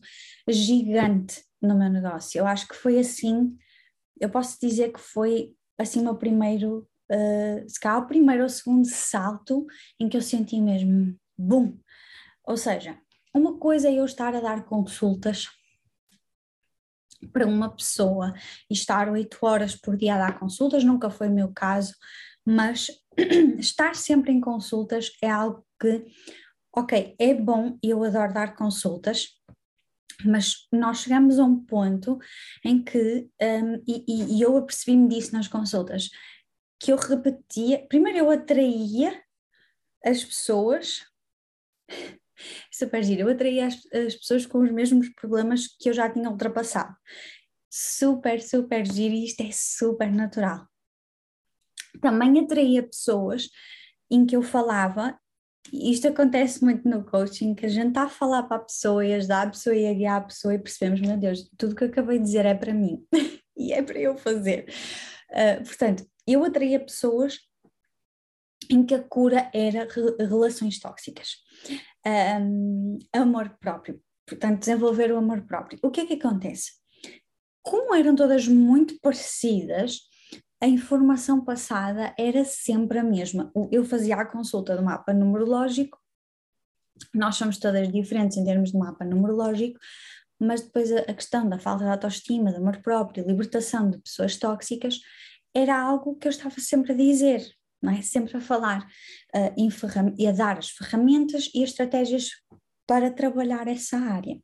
gigante 0.49 1.45
no 1.63 1.77
meu 1.77 1.91
negócio. 1.91 2.39
Eu 2.39 2.47
acho 2.47 2.67
que 2.67 2.75
foi 2.75 2.99
assim, 2.99 3.57
eu 4.21 4.29
posso 4.31 4.59
dizer 4.61 4.93
que 4.93 5.01
foi 5.01 5.53
assim 5.79 6.01
o 6.01 6.05
meu 6.05 6.17
primeiro 6.17 6.89
uh, 7.11 7.69
se 7.69 7.79
calhar 7.81 8.03
o 8.03 8.07
primeiro 8.07 8.43
ou 8.43 8.49
segundo 8.49 8.85
salto 8.85 9.67
em 9.99 10.09
que 10.09 10.17
eu 10.17 10.23
senti 10.23 10.61
mesmo, 10.61 11.17
bum! 11.37 11.79
Ou 12.45 12.57
seja, 12.57 12.99
uma 13.35 13.59
coisa 13.59 13.89
é 13.89 13.95
eu 13.95 14.05
estar 14.05 14.35
a 14.35 14.41
dar 14.41 14.65
consultas 14.65 15.49
para 17.33 17.47
uma 17.47 17.75
pessoa 17.75 18.33
e 18.69 18.75
estar 18.75 19.09
oito 19.09 19.39
horas 19.43 19.77
por 19.77 19.97
dia 19.97 20.15
a 20.15 20.19
dar 20.19 20.39
consultas, 20.39 20.85
nunca 20.85 21.11
foi 21.11 21.29
o 21.29 21.35
meu 21.35 21.53
caso, 21.53 21.95
mas 22.45 22.91
estar 23.59 23.95
sempre 23.95 24.33
em 24.33 24.41
consultas 24.41 25.13
é 25.23 25.29
algo 25.29 25.65
que, 25.81 26.07
ok, 26.75 27.15
é 27.19 27.35
bom 27.35 27.79
e 27.83 27.91
eu 27.91 28.03
adoro 28.03 28.33
dar 28.33 28.55
consultas, 28.55 29.29
mas 30.25 30.67
nós 30.73 30.99
chegamos 30.99 31.39
a 31.39 31.45
um 31.45 31.65
ponto 31.65 32.19
em 32.65 32.83
que, 32.83 33.29
um, 33.41 33.83
e, 33.87 34.37
e 34.37 34.43
eu 34.43 34.57
apercebi-me 34.57 35.09
disso 35.09 35.33
nas 35.33 35.49
consultas, 35.49 36.11
que 36.81 36.93
eu 36.93 36.97
repetia. 36.97 37.87
Primeiro, 37.87 38.19
eu 38.19 38.31
atraía 38.31 39.23
as 40.05 40.25
pessoas. 40.25 41.07
Super 42.73 43.03
giro, 43.03 43.23
eu 43.23 43.29
atraía 43.29 43.67
as, 43.67 43.75
as 43.93 44.15
pessoas 44.15 44.47
com 44.47 44.61
os 44.61 44.71
mesmos 44.73 45.11
problemas 45.11 45.67
que 45.67 45.91
eu 45.91 45.93
já 45.93 46.11
tinha 46.11 46.31
ultrapassado. 46.31 46.97
Super, 47.71 48.41
super 48.41 48.85
giro 48.87 49.15
e 49.15 49.27
isto 49.27 49.43
é 49.43 49.51
super 49.53 50.11
natural. 50.11 50.67
Também 52.01 52.41
atraía 52.41 52.83
pessoas 52.83 53.51
em 54.11 54.25
que 54.25 54.35
eu 54.35 54.43
falava 54.43 55.21
isto 55.73 56.09
acontece 56.09 56.65
muito 56.65 56.89
no 56.89 57.05
coaching, 57.05 57.55
que 57.55 57.67
a 57.67 57.69
gente 57.69 57.89
está 57.89 58.05
a 58.05 58.09
falar 58.09 58.45
para 58.45 58.57
a 58.57 58.65
pessoa 58.65 59.05
e 59.05 59.15
ajudar 59.15 59.47
a 59.47 59.51
pessoa 59.51 59.77
e 59.77 59.87
a 59.87 59.95
guiar 59.95 60.17
a 60.17 60.25
pessoa 60.25 60.55
e 60.55 60.59
percebemos, 60.59 61.01
meu 61.01 61.17
Deus, 61.17 61.49
tudo 61.57 61.75
que 61.75 61.85
acabei 61.85 62.19
de 62.19 62.25
dizer 62.25 62.47
é 62.47 62.55
para 62.55 62.75
mim 62.75 63.05
e 63.57 63.73
é 63.73 63.83
para 63.83 63.99
eu 63.99 64.17
fazer. 64.17 64.67
Uh, 65.31 65.63
portanto, 65.65 66.05
eu 66.33 66.45
atraía 66.45 66.81
pessoas 66.81 67.39
em 68.69 68.85
que 68.85 68.95
a 68.95 69.03
cura 69.03 69.51
era 69.53 69.89
relações 70.19 70.79
tóxicas, 70.79 71.37
um, 72.41 72.99
amor 73.13 73.57
próprio, 73.59 74.01
portanto, 74.27 74.61
desenvolver 74.61 75.13
o 75.13 75.17
amor 75.17 75.43
próprio. 75.43 75.79
O 75.83 75.91
que 75.91 76.01
é 76.01 76.07
que 76.07 76.15
acontece? 76.15 76.73
Como 77.63 77.95
eram 77.95 78.15
todas 78.15 78.47
muito 78.47 78.99
parecidas, 79.01 80.01
a 80.61 80.67
informação 80.67 81.45
passada 81.45 82.15
era 82.19 82.45
sempre 82.45 82.99
a 82.99 83.03
mesma. 83.03 83.51
Eu 83.73 83.85
fazia 83.85 84.17
a 84.17 84.27
consulta 84.27 84.77
do 84.77 84.83
mapa 84.83 85.13
numerológico, 85.13 85.99
nós 87.15 87.37
somos 87.37 87.59
todas 87.59 87.91
diferentes 87.91 88.37
em 88.37 88.45
termos 88.45 88.73
de 88.73 88.79
mapa 88.79 89.05
numerológico, 89.05 89.79
mas 90.39 90.63
depois 90.63 90.93
a, 90.93 91.03
questão 91.15 91.49
da 91.49 91.59
falta 91.59 91.85
de 91.85 91.91
autoestima, 91.91 92.51
de 92.51 92.57
amor 92.57 92.79
próprio, 92.83 93.27
libertação 93.27 93.91
de 93.91 93.99
pessoas 93.99 94.37
tóxicas, 94.37 94.99
era 95.55 95.81
algo 95.81 96.17
que 96.17 96.29
eu 96.29 96.31
estava 96.31 96.61
sempre 96.61 96.93
a 96.93 96.97
dizer, 96.97 97.45
não 97.83 97.93
é? 97.93 98.03
sempre 98.03 98.37
a 98.37 98.41
falar 98.41 98.87
uh, 99.35 100.15
e 100.19 100.27
a 100.27 100.33
dar 100.33 100.59
as 100.59 100.71
ferramentas 100.71 101.51
e 101.55 101.63
as 101.63 101.71
estratégias 101.71 102.31
para 102.87 103.11
trabalhar 103.11 103.69
essa 103.69 103.97
área. 103.99 104.41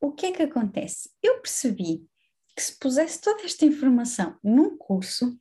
O 0.00 0.12
que 0.12 0.26
é 0.26 0.32
que 0.32 0.42
acontece? 0.42 1.10
Eu 1.22 1.40
percebi 1.40 2.06
que 2.54 2.62
se 2.62 2.78
pusesse 2.78 3.20
toda 3.20 3.42
esta 3.42 3.64
informação 3.64 4.38
num 4.42 4.76
curso, 4.76 5.38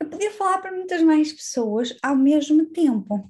eu 0.00 0.08
podia 0.08 0.32
falar 0.32 0.58
para 0.58 0.72
muitas 0.72 1.02
mais 1.02 1.32
pessoas 1.32 1.94
ao 2.02 2.16
mesmo 2.16 2.66
tempo. 2.66 3.28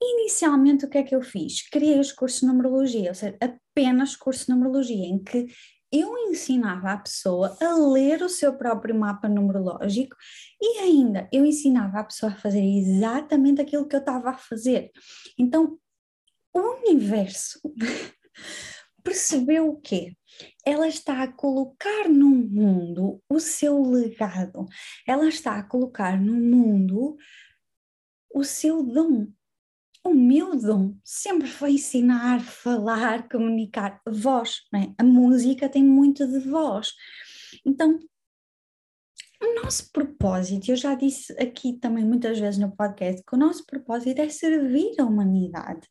Inicialmente, 0.00 0.84
o 0.84 0.90
que 0.90 0.98
é 0.98 1.02
que 1.02 1.14
eu 1.14 1.22
fiz? 1.22 1.66
Criei 1.68 1.98
os 1.98 2.12
cursos 2.12 2.40
de 2.40 2.46
numerologia, 2.46 3.08
ou 3.08 3.14
seja, 3.14 3.38
apenas 3.40 4.16
curso 4.16 4.46
de 4.46 4.52
numerologia, 4.52 5.06
em 5.06 5.22
que 5.22 5.46
eu 5.92 6.16
ensinava 6.16 6.92
a 6.92 6.96
pessoa 6.96 7.56
a 7.60 7.74
ler 7.74 8.22
o 8.22 8.28
seu 8.28 8.56
próprio 8.56 8.94
mapa 8.94 9.28
numerológico 9.28 10.16
e 10.60 10.78
ainda 10.78 11.28
eu 11.30 11.44
ensinava 11.44 12.00
a 12.00 12.04
pessoa 12.04 12.32
a 12.32 12.36
fazer 12.36 12.64
exatamente 12.64 13.60
aquilo 13.60 13.86
que 13.86 13.94
eu 13.94 14.00
estava 14.00 14.30
a 14.30 14.38
fazer. 14.38 14.90
Então, 15.38 15.78
o 16.54 16.60
universo 16.60 17.60
percebeu 19.04 19.68
o 19.68 19.80
quê? 19.80 20.16
Ela 20.64 20.88
está 20.88 21.22
a 21.22 21.32
colocar 21.32 22.08
no 22.08 22.30
mundo 22.30 23.22
o 23.28 23.38
seu 23.38 23.82
legado, 23.82 24.66
ela 25.06 25.28
está 25.28 25.58
a 25.58 25.62
colocar 25.62 26.18
no 26.18 26.32
mundo 26.32 27.16
o 28.34 28.42
seu 28.42 28.82
dom, 28.82 29.28
o 30.04 30.14
meu 30.14 30.56
dom 30.56 30.94
sempre 31.04 31.48
foi 31.48 31.72
ensinar, 31.72 32.40
falar, 32.40 33.28
comunicar, 33.28 34.00
voz, 34.06 34.62
é? 34.74 34.92
A 34.98 35.04
música 35.04 35.68
tem 35.68 35.84
muito 35.84 36.26
de 36.26 36.40
voz. 36.40 36.92
Então, 37.64 37.98
o 39.44 39.60
nosso 39.60 39.90
propósito, 39.90 40.70
eu 40.70 40.76
já 40.76 40.94
disse 40.94 41.32
aqui 41.32 41.72
também 41.72 42.04
muitas 42.04 42.38
vezes 42.38 42.58
no 42.58 42.74
podcast, 42.74 43.22
que 43.26 43.34
o 43.34 43.38
nosso 43.38 43.66
propósito 43.66 44.20
é 44.20 44.28
servir 44.28 44.94
a 45.00 45.04
humanidade, 45.04 45.88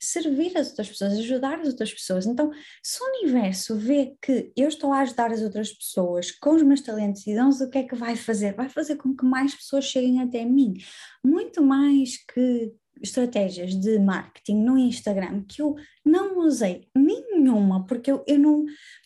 servir 0.00 0.56
as 0.56 0.70
outras 0.70 0.88
pessoas, 0.88 1.12
ajudar 1.18 1.60
as 1.60 1.68
outras 1.68 1.92
pessoas. 1.92 2.26
Então, 2.26 2.50
se 2.82 3.02
o 3.02 3.06
universo 3.18 3.76
vê 3.76 4.16
que 4.22 4.50
eu 4.56 4.68
estou 4.68 4.90
a 4.92 5.00
ajudar 5.00 5.30
as 5.32 5.42
outras 5.42 5.70
pessoas 5.72 6.30
com 6.30 6.54
os 6.54 6.62
meus 6.62 6.80
talentos 6.80 7.26
e 7.26 7.34
dons, 7.34 7.60
o 7.60 7.68
que 7.68 7.78
é 7.78 7.82
que 7.84 7.94
vai 7.94 8.16
fazer? 8.16 8.54
Vai 8.54 8.70
fazer 8.70 8.96
com 8.96 9.14
que 9.14 9.24
mais 9.24 9.54
pessoas 9.54 9.84
cheguem 9.84 10.22
até 10.22 10.44
mim. 10.44 10.74
Muito 11.22 11.62
mais 11.62 12.16
que 12.24 12.72
estratégias 13.04 13.74
de 13.74 13.98
marketing 13.98 14.56
no 14.56 14.76
Instagram 14.76 15.44
que 15.44 15.62
eu 15.62 15.76
não 16.04 16.38
usei 16.38 16.88
nenhuma, 16.94 17.86
porque 17.86 18.10
eu, 18.10 18.24
eu 18.26 18.38
não 18.38 18.64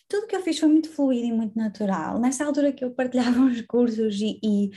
tudo 0.08 0.26
que 0.26 0.34
eu 0.34 0.42
fiz 0.42 0.58
foi 0.58 0.70
muito 0.70 0.88
fluido 0.88 1.26
e 1.26 1.32
muito 1.32 1.54
natural. 1.54 2.18
Nessa 2.18 2.44
altura 2.44 2.72
que 2.72 2.82
eu 2.82 2.90
partilhava 2.90 3.40
os 3.44 3.60
cursos 3.62 4.18
e, 4.20 4.40
e, 4.42 4.70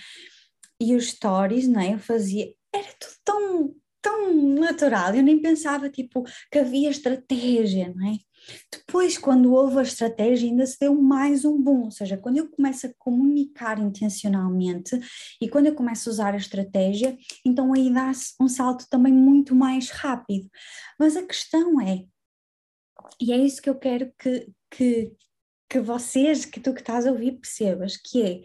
e 0.80 0.95
os 0.95 1.09
stories, 1.11 1.67
não 1.67 1.80
é? 1.80 1.93
Eu 1.93 1.99
fazia, 1.99 2.53
era 2.74 2.88
tudo 2.99 3.13
tão, 3.24 3.76
tão 4.01 4.34
natural, 4.59 5.15
eu 5.15 5.24
nem 5.24 5.41
pensava 5.41 5.89
tipo 5.89 6.26
que 6.51 6.59
havia 6.59 6.89
estratégia, 6.89 7.93
não 7.95 8.07
é? 8.07 8.17
Depois, 8.72 9.18
quando 9.18 9.54
houve 9.54 9.80
a 9.80 9.84
estratégia, 9.84 10.50
ainda 10.50 10.66
se 10.66 10.78
deu 10.80 10.96
mais 10.96 11.46
um 11.46 11.62
boom, 11.62 11.86
ou 11.86 11.92
seja, 11.92 12.18
quando 12.18 12.38
eu 12.38 12.50
começo 12.50 12.88
a 12.88 12.94
comunicar 12.98 13.80
intencionalmente 13.80 15.00
e 15.42 15.50
quando 15.50 15.68
eu 15.68 15.76
começo 15.76 16.10
a 16.10 16.12
usar 16.12 16.34
a 16.34 16.38
estratégia, 16.38 17.18
então 17.46 17.74
aí 17.74 17.94
dá-se 17.94 18.34
um 18.42 18.48
salto 18.48 18.86
também 18.89 19.14
muito 19.14 19.56
mais 19.56 19.89
rápido. 19.89 20.50
Mas 21.00 21.16
a 21.16 21.26
questão 21.26 21.80
é, 21.80 22.06
e 23.20 23.32
é 23.32 23.38
isso 23.38 23.62
que 23.62 23.70
eu 23.70 23.76
quero 23.76 24.12
que, 24.18 24.48
que, 24.70 25.12
que 25.70 25.80
vocês, 25.80 26.46
que 26.46 26.60
tu 26.60 26.74
que 26.74 26.82
estás 26.82 27.06
a 27.06 27.12
ouvir, 27.12 27.39
percebas, 27.39 27.98
que 27.98 28.22
é 28.22 28.42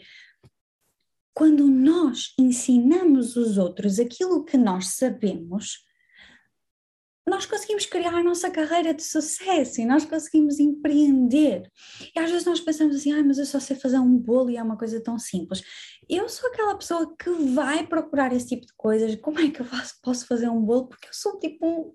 quando 1.34 1.68
nós 1.68 2.32
ensinamos 2.38 3.36
os 3.36 3.59
outros 3.59 3.99
aquilo 3.99 4.42
que 4.42 4.57
nós 4.57 4.94
sabemos, 4.94 5.86
nós 7.28 7.44
conseguimos 7.44 7.86
criar 7.86 8.14
a 8.14 8.22
nossa 8.22 8.48
carreira 8.50 8.94
de 8.94 9.02
sucesso 9.02 9.80
e 9.80 9.84
nós 9.84 10.04
conseguimos 10.04 10.60
empreender. 10.60 11.70
E 12.14 12.18
às 12.18 12.30
vezes 12.30 12.46
nós 12.46 12.60
pensamos 12.60 12.94
assim, 12.94 13.12
ah, 13.12 13.22
mas 13.24 13.38
eu 13.38 13.46
só 13.46 13.58
sei 13.58 13.74
fazer 13.76 13.98
um 13.98 14.16
bolo 14.16 14.50
e 14.50 14.56
é 14.56 14.62
uma 14.62 14.78
coisa 14.78 15.02
tão 15.02 15.18
simples. 15.18 15.62
Eu 16.08 16.28
sou 16.28 16.48
aquela 16.48 16.76
pessoa 16.78 17.16
que 17.16 17.30
vai 17.30 17.84
procurar 17.84 18.32
esse 18.32 18.46
tipo 18.46 18.64
de 18.64 18.72
coisas. 18.76 19.16
Como 19.16 19.40
é 19.40 19.50
que 19.50 19.60
eu 19.60 19.66
faço, 19.66 19.94
posso 20.02 20.26
fazer 20.26 20.48
um 20.48 20.62
bolo? 20.62 20.86
Porque 20.86 21.08
eu 21.08 21.14
sou 21.14 21.38
tipo, 21.40 21.94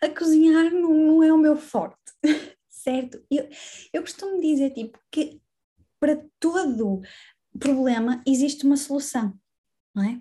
a 0.00 0.08
cozinhar 0.08 0.72
não, 0.72 0.94
não 0.94 1.22
é 1.22 1.30
o 1.30 1.38
meu 1.38 1.56
forte. 1.56 1.98
certo? 2.70 3.22
Eu, 3.30 3.48
eu 3.92 4.00
costumo 4.00 4.40
dizer 4.40 4.70
tipo 4.70 4.98
que 5.10 5.40
para 6.00 6.24
todo 6.38 7.02
problema 7.58 8.22
existe 8.26 8.64
uma 8.64 8.76
solução, 8.76 9.38
não 9.94 10.02
é? 10.02 10.20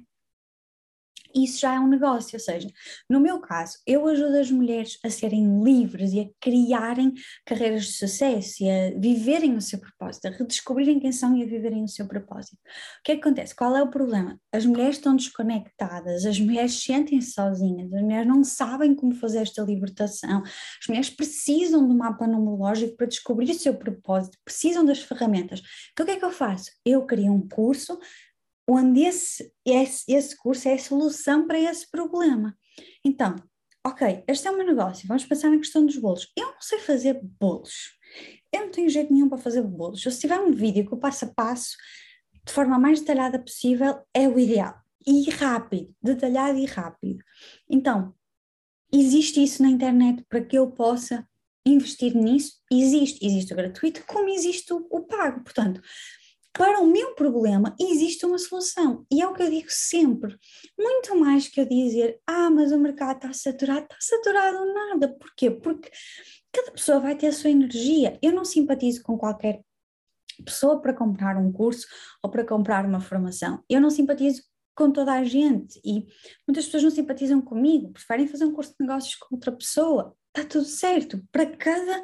Isso 1.33 1.59
já 1.59 1.75
é 1.75 1.79
um 1.79 1.87
negócio, 1.87 2.35
ou 2.35 2.39
seja, 2.39 2.67
no 3.09 3.19
meu 3.19 3.39
caso, 3.39 3.77
eu 3.85 4.07
ajudo 4.07 4.37
as 4.37 4.49
mulheres 4.49 4.97
a 5.03 5.09
serem 5.09 5.63
livres 5.63 6.13
e 6.13 6.21
a 6.21 6.29
criarem 6.39 7.13
carreiras 7.45 7.85
de 7.85 7.93
sucesso 7.93 8.63
e 8.63 8.69
a 8.69 8.99
viverem 8.99 9.55
o 9.55 9.61
seu 9.61 9.79
propósito, 9.79 10.27
a 10.27 10.31
redescobrirem 10.31 10.99
quem 10.99 11.11
são 11.11 11.35
e 11.35 11.43
a 11.43 11.45
viverem 11.45 11.83
o 11.83 11.87
seu 11.87 12.07
propósito. 12.07 12.55
O 12.55 13.03
que, 13.03 13.11
é 13.11 13.15
que 13.15 13.21
acontece? 13.21 13.55
Qual 13.55 13.75
é 13.75 13.83
o 13.83 13.89
problema? 13.89 14.39
As 14.51 14.65
mulheres 14.65 14.95
estão 14.97 15.15
desconectadas, 15.15 16.25
as 16.25 16.39
mulheres 16.39 16.81
sentem-se 16.81 17.31
sozinhas, 17.31 17.93
as 17.93 18.01
mulheres 18.01 18.27
não 18.27 18.43
sabem 18.43 18.95
como 18.95 19.13
fazer 19.13 19.39
esta 19.39 19.61
libertação, 19.61 20.41
as 20.43 20.87
mulheres 20.87 21.09
precisam 21.09 21.87
do 21.87 21.95
mapa 21.95 22.27
numerológico 22.27 22.95
para 22.97 23.07
descobrir 23.07 23.51
o 23.51 23.59
seu 23.59 23.75
propósito, 23.75 24.37
precisam 24.43 24.83
das 24.85 24.99
ferramentas. 24.99 25.61
Então 25.91 26.03
o 26.03 26.07
que 26.07 26.15
é 26.15 26.19
que 26.19 26.25
eu 26.25 26.31
faço? 26.31 26.71
Eu 26.85 27.05
crio 27.05 27.33
um 27.33 27.47
curso 27.47 27.99
onde 28.69 29.01
esse, 29.01 29.51
esse, 29.65 30.03
esse 30.07 30.37
curso 30.37 30.67
é 30.69 30.73
a 30.73 30.79
solução 30.79 31.47
para 31.47 31.59
esse 31.59 31.89
problema. 31.89 32.55
Então, 33.03 33.35
ok, 33.85 34.23
este 34.27 34.47
é 34.47 34.51
o 34.51 34.57
meu 34.57 34.65
negócio, 34.65 35.07
vamos 35.07 35.25
pensar 35.25 35.49
na 35.49 35.57
questão 35.57 35.83
dos 35.83 35.97
bolos. 35.97 36.31
Eu 36.37 36.51
não 36.51 36.61
sei 36.61 36.77
fazer 36.79 37.19
bolos, 37.39 37.97
eu 38.53 38.61
não 38.61 38.71
tenho 38.71 38.89
jeito 38.89 39.11
nenhum 39.11 39.27
para 39.27 39.39
fazer 39.39 39.63
bolos. 39.63 40.03
Se 40.03 40.19
tiver 40.19 40.39
um 40.39 40.51
vídeo 40.51 40.85
que 40.85 40.93
o 40.93 40.97
passo 40.97 41.25
a 41.25 41.33
passo, 41.33 41.75
de 42.45 42.53
forma 42.53 42.77
mais 42.77 42.99
detalhada 42.99 43.39
possível, 43.39 43.99
é 44.13 44.27
o 44.27 44.37
ideal. 44.37 44.75
E 45.05 45.29
rápido, 45.31 45.95
detalhado 46.01 46.59
e 46.59 46.65
rápido. 46.65 47.23
Então, 47.67 48.13
existe 48.93 49.43
isso 49.43 49.63
na 49.63 49.69
internet 49.69 50.23
para 50.29 50.43
que 50.43 50.57
eu 50.57 50.69
possa 50.69 51.27
investir 51.65 52.15
nisso? 52.15 52.53
Existe, 52.71 53.25
existe 53.25 53.53
o 53.53 53.55
gratuito, 53.55 54.03
como 54.05 54.29
existe 54.29 54.73
o, 54.73 54.85
o 54.91 55.01
pago. 55.01 55.43
Portanto, 55.43 55.81
para 56.59 56.81
o 56.81 56.85
meu 56.85 57.15
problema 57.15 57.73
existe 57.79 58.25
uma 58.25 58.37
solução. 58.37 59.05
E 59.09 59.21
é 59.21 59.25
o 59.25 59.33
que 59.33 59.41
eu 59.41 59.49
digo 59.49 59.69
sempre. 59.69 60.37
Muito 60.77 61.15
mais 61.15 61.47
que 61.47 61.61
eu 61.61 61.65
dizer, 61.65 62.19
ah, 62.27 62.49
mas 62.49 62.73
o 62.73 62.77
mercado 62.77 63.15
está 63.15 63.31
saturado, 63.31 63.83
está 63.83 63.95
saturado 63.97 64.73
nada. 64.73 65.07
Porquê? 65.17 65.49
Porque 65.49 65.89
cada 66.51 66.73
pessoa 66.73 66.99
vai 66.99 67.15
ter 67.15 67.27
a 67.27 67.31
sua 67.31 67.49
energia. 67.49 68.19
Eu 68.21 68.33
não 68.33 68.43
simpatizo 68.43 69.01
com 69.03 69.17
qualquer 69.17 69.61
pessoa 70.43 70.81
para 70.81 70.93
comprar 70.93 71.37
um 71.37 71.49
curso 71.49 71.87
ou 72.21 72.29
para 72.29 72.45
comprar 72.45 72.85
uma 72.85 72.99
formação. 72.99 73.63
Eu 73.69 73.79
não 73.79 73.89
simpatizo 73.89 74.43
com 74.75 74.91
toda 74.91 75.13
a 75.13 75.23
gente 75.23 75.79
e 75.81 76.07
muitas 76.45 76.65
pessoas 76.65 76.83
não 76.83 76.91
simpatizam 76.91 77.41
comigo, 77.41 77.93
preferem 77.93 78.27
fazer 78.27 78.43
um 78.43 78.53
curso 78.53 78.71
de 78.71 78.85
negócios 78.85 79.15
com 79.15 79.35
outra 79.35 79.53
pessoa. 79.53 80.13
Está 80.35 80.45
tudo 80.45 80.65
certo. 80.65 81.25
Para 81.31 81.45
cada, 81.55 82.03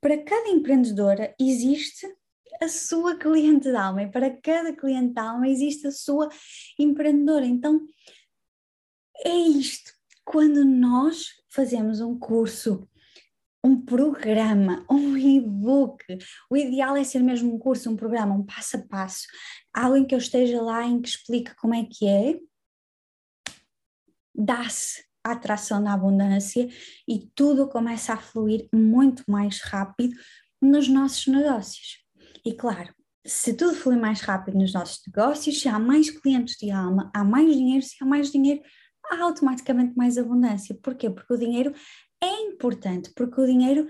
para 0.00 0.22
cada 0.22 0.48
empreendedora 0.48 1.34
existe 1.40 2.06
a 2.60 2.68
sua 2.68 3.16
cliente 3.16 3.70
de 3.70 3.76
alma 3.76 4.02
e 4.02 4.10
para 4.10 4.30
cada 4.30 4.74
cliente 4.74 5.14
de 5.14 5.20
alma 5.20 5.48
existe 5.48 5.86
a 5.86 5.92
sua 5.92 6.28
empreendedora. 6.78 7.46
Então 7.46 7.84
é 9.24 9.34
isto. 9.34 9.92
Quando 10.24 10.64
nós 10.64 11.26
fazemos 11.48 12.00
um 12.00 12.18
curso, 12.18 12.88
um 13.64 13.80
programa, 13.80 14.84
um 14.90 15.16
e-book, 15.16 16.04
o 16.48 16.56
ideal 16.56 16.96
é 16.96 17.04
ser 17.04 17.20
mesmo 17.20 17.54
um 17.54 17.58
curso, 17.58 17.90
um 17.90 17.96
programa, 17.96 18.34
um 18.34 18.44
passo 18.44 18.76
a 18.76 18.82
passo, 18.82 19.26
algo 19.74 19.96
em 19.96 20.06
que 20.06 20.14
eu 20.14 20.18
esteja 20.18 20.62
lá 20.62 20.84
em 20.84 21.00
que 21.00 21.08
explique 21.08 21.54
como 21.56 21.74
é 21.74 21.84
que 21.84 22.06
é, 22.06 22.38
dá-se 24.34 25.04
a 25.22 25.32
atração 25.32 25.82
da 25.82 25.92
abundância 25.92 26.68
e 27.06 27.30
tudo 27.34 27.68
começa 27.68 28.14
a 28.14 28.16
fluir 28.16 28.68
muito 28.72 29.22
mais 29.28 29.60
rápido 29.60 30.16
nos 30.62 30.88
nossos 30.88 31.26
negócios. 31.26 31.98
E 32.44 32.54
claro, 32.54 32.94
se 33.24 33.54
tudo 33.54 33.74
flui 33.74 33.96
mais 33.96 34.20
rápido 34.20 34.58
nos 34.58 34.72
nossos 34.72 35.00
negócios, 35.06 35.60
se 35.60 35.68
há 35.68 35.78
mais 35.78 36.10
clientes 36.10 36.56
de 36.56 36.70
alma, 36.70 37.10
há 37.14 37.22
mais 37.22 37.54
dinheiro, 37.54 37.84
se 37.84 37.96
há 38.00 38.06
mais 38.06 38.30
dinheiro, 38.30 38.62
há 39.10 39.22
automaticamente 39.22 39.96
mais 39.96 40.16
abundância. 40.16 40.78
Porquê? 40.82 41.10
Porque 41.10 41.34
o 41.34 41.38
dinheiro 41.38 41.74
é 42.22 42.42
importante, 42.42 43.12
porque 43.14 43.40
o 43.40 43.46
dinheiro 43.46 43.88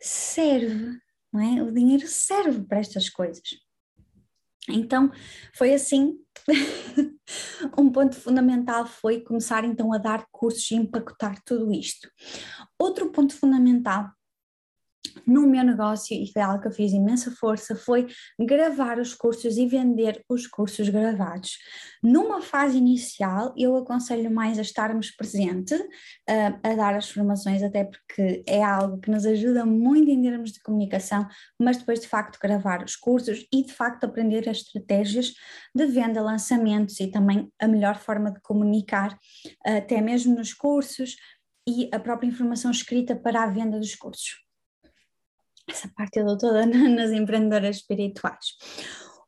serve, 0.00 0.98
não 1.32 1.40
é? 1.40 1.62
O 1.62 1.72
dinheiro 1.72 2.06
serve 2.06 2.62
para 2.64 2.78
estas 2.78 3.08
coisas. 3.08 3.42
Então, 4.68 5.10
foi 5.54 5.74
assim, 5.74 6.18
um 7.78 7.90
ponto 7.92 8.16
fundamental 8.16 8.86
foi 8.86 9.20
começar 9.20 9.62
então 9.64 9.92
a 9.92 9.98
dar 9.98 10.26
cursos 10.32 10.70
e 10.70 10.74
empacotar 10.74 11.40
tudo 11.44 11.70
isto. 11.70 12.10
Outro 12.78 13.10
ponto 13.12 13.34
fundamental 13.34 14.10
no 15.26 15.46
meu 15.46 15.64
negócio, 15.64 16.16
e 16.16 16.30
foi 16.32 16.42
algo 16.42 16.60
que 16.60 16.68
eu 16.68 16.72
fiz 16.72 16.92
imensa 16.92 17.30
força, 17.30 17.74
foi 17.74 18.06
gravar 18.38 18.98
os 18.98 19.14
cursos 19.14 19.56
e 19.56 19.66
vender 19.66 20.22
os 20.28 20.46
cursos 20.46 20.88
gravados. 20.88 21.58
Numa 22.02 22.40
fase 22.40 22.78
inicial, 22.78 23.54
eu 23.56 23.76
aconselho 23.76 24.30
mais 24.30 24.58
a 24.58 24.62
estarmos 24.62 25.10
presente, 25.10 25.74
uh, 25.74 26.60
a 26.62 26.74
dar 26.74 26.94
as 26.94 27.10
formações, 27.10 27.62
até 27.62 27.84
porque 27.84 28.42
é 28.46 28.62
algo 28.62 29.00
que 29.00 29.10
nos 29.10 29.24
ajuda 29.24 29.64
muito 29.64 30.10
em 30.10 30.22
termos 30.22 30.52
de 30.52 30.60
comunicação, 30.60 31.26
mas 31.58 31.78
depois 31.78 32.00
de 32.00 32.08
facto 32.08 32.38
gravar 32.40 32.84
os 32.84 32.96
cursos 32.96 33.46
e 33.52 33.64
de 33.64 33.72
facto 33.72 34.04
aprender 34.04 34.48
as 34.48 34.58
estratégias 34.58 35.32
de 35.74 35.86
venda, 35.86 36.22
lançamentos 36.22 37.00
e 37.00 37.08
também 37.08 37.50
a 37.60 37.66
melhor 37.66 37.96
forma 37.98 38.30
de 38.30 38.40
comunicar, 38.40 39.18
até 39.64 40.00
mesmo 40.00 40.34
nos 40.34 40.52
cursos 40.52 41.16
e 41.66 41.88
a 41.92 41.98
própria 41.98 42.28
informação 42.28 42.70
escrita 42.70 43.16
para 43.16 43.42
a 43.42 43.46
venda 43.46 43.78
dos 43.78 43.94
cursos 43.94 44.43
essa 45.68 45.88
parte 45.94 46.18
eu 46.18 46.26
dou 46.26 46.38
toda 46.38 46.64
nas 46.66 47.10
empreendedoras 47.10 47.76
espirituais. 47.76 48.56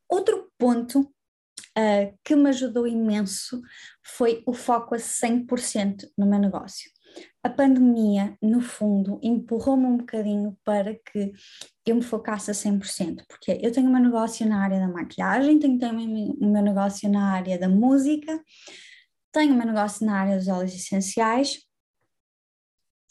Outro 0.08 0.50
ponto 0.58 1.00
uh, 1.00 2.18
que 2.24 2.36
me 2.36 2.50
ajudou 2.50 2.86
imenso 2.86 3.60
foi 4.02 4.42
o 4.46 4.52
foco 4.52 4.94
a 4.94 4.98
100% 4.98 6.06
no 6.16 6.26
meu 6.26 6.38
negócio. 6.38 6.90
A 7.42 7.48
pandemia, 7.48 8.36
no 8.42 8.60
fundo, 8.60 9.18
empurrou-me 9.22 9.86
um 9.86 9.96
bocadinho 9.98 10.56
para 10.64 10.94
que 10.94 11.32
eu 11.86 11.94
me 11.94 12.02
focasse 12.02 12.50
a 12.50 12.54
100%, 12.54 13.24
porque 13.28 13.58
eu 13.62 13.72
tenho 13.72 13.88
o 13.88 13.92
meu 13.92 14.02
negócio 14.02 14.46
na 14.46 14.62
área 14.62 14.80
da 14.80 14.88
maquilhagem, 14.88 15.58
tenho 15.58 15.78
também 15.78 16.36
o 16.38 16.46
meu 16.46 16.62
negócio 16.62 17.08
na 17.08 17.32
área 17.32 17.58
da 17.58 17.68
música, 17.68 18.38
tenho 19.32 19.54
o 19.54 19.56
meu 19.56 19.66
negócio 19.66 20.04
na 20.04 20.20
área 20.20 20.36
dos 20.36 20.48
óleos 20.48 20.74
essenciais 20.74 21.65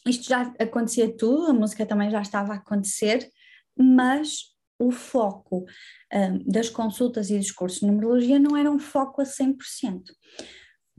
isto 0.08 0.28
já 0.28 0.54
acontecia 0.60 1.16
tudo, 1.16 1.48
a 1.48 1.54
música 1.54 1.86
também 1.86 2.10
já 2.10 2.22
estava 2.22 2.54
a 2.54 2.58
acontecer, 2.58 3.28
mas 3.78 4.56
o 4.80 4.92
foco 4.92 5.66
um, 6.14 6.40
das 6.46 6.70
consultas 6.70 7.30
e 7.30 7.38
dos 7.38 7.52
cursos 7.52 7.80
de 7.80 7.88
numerologia 7.88 8.40
não 8.40 8.56
era 8.56 8.70
um 8.70 8.80
foco 8.80 9.22
a 9.22 9.26
100%. 9.26 9.56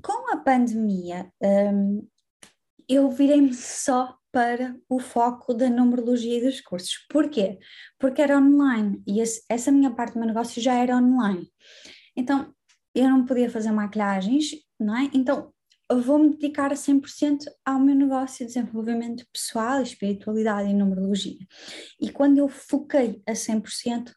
Com 0.03 0.33
a 0.33 0.37
pandemia, 0.39 1.31
um, 1.43 2.07
eu 2.89 3.11
virei-me 3.11 3.53
só 3.53 4.17
para 4.33 4.77
o 4.89 4.99
foco 4.99 5.55
da 5.55 5.71
numerologia 5.71 6.39
e 6.39 6.45
dos 6.45 6.61
cursos. 6.61 7.07
Porquê? 7.09 7.59
Porque 7.99 8.21
era 8.21 8.39
online 8.39 9.03
e 9.07 9.21
esse, 9.21 9.43
essa 9.49 9.73
minha 9.73 9.91
parte 9.91 10.15
do 10.15 10.19
meu 10.19 10.29
negócio 10.29 10.61
já 10.61 10.75
era 10.75 10.97
online. 10.97 11.51
Então, 12.15 12.53
eu 12.95 13.09
não 13.09 13.25
podia 13.25 13.51
fazer 13.51 13.73
maquilhagens, 13.73 14.51
não 14.79 14.97
é? 14.97 15.11
Então, 15.15 15.53
vou-me 15.91 16.31
dedicar 16.31 16.73
a 16.73 16.77
100% 16.77 17.45
ao 17.65 17.79
meu 17.79 17.95
negócio 17.95 18.47
de 18.47 18.53
desenvolvimento 18.53 19.25
pessoal, 19.33 19.81
espiritualidade 19.81 20.71
e 20.71 20.75
numerologia. 20.75 21.47
E 22.01 22.11
quando 22.11 22.39
eu 22.39 22.49
foquei 22.49 23.23
a 23.27 23.33
100%, 23.33 24.13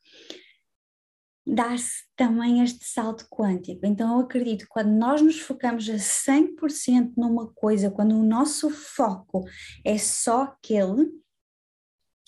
dá-se 1.45 2.05
também 2.15 2.63
este 2.63 2.85
salto 2.85 3.27
quântico. 3.29 3.85
Então, 3.85 4.15
eu 4.15 4.25
acredito 4.25 4.61
que 4.61 4.69
quando 4.69 4.89
nós 4.89 5.21
nos 5.21 5.39
focamos 5.39 5.89
a 5.89 5.95
100% 5.95 7.13
numa 7.17 7.51
coisa, 7.53 7.91
quando 7.91 8.15
o 8.15 8.23
nosso 8.23 8.69
foco 8.69 9.45
é 9.83 9.97
só 9.97 10.43
aquele, 10.43 11.09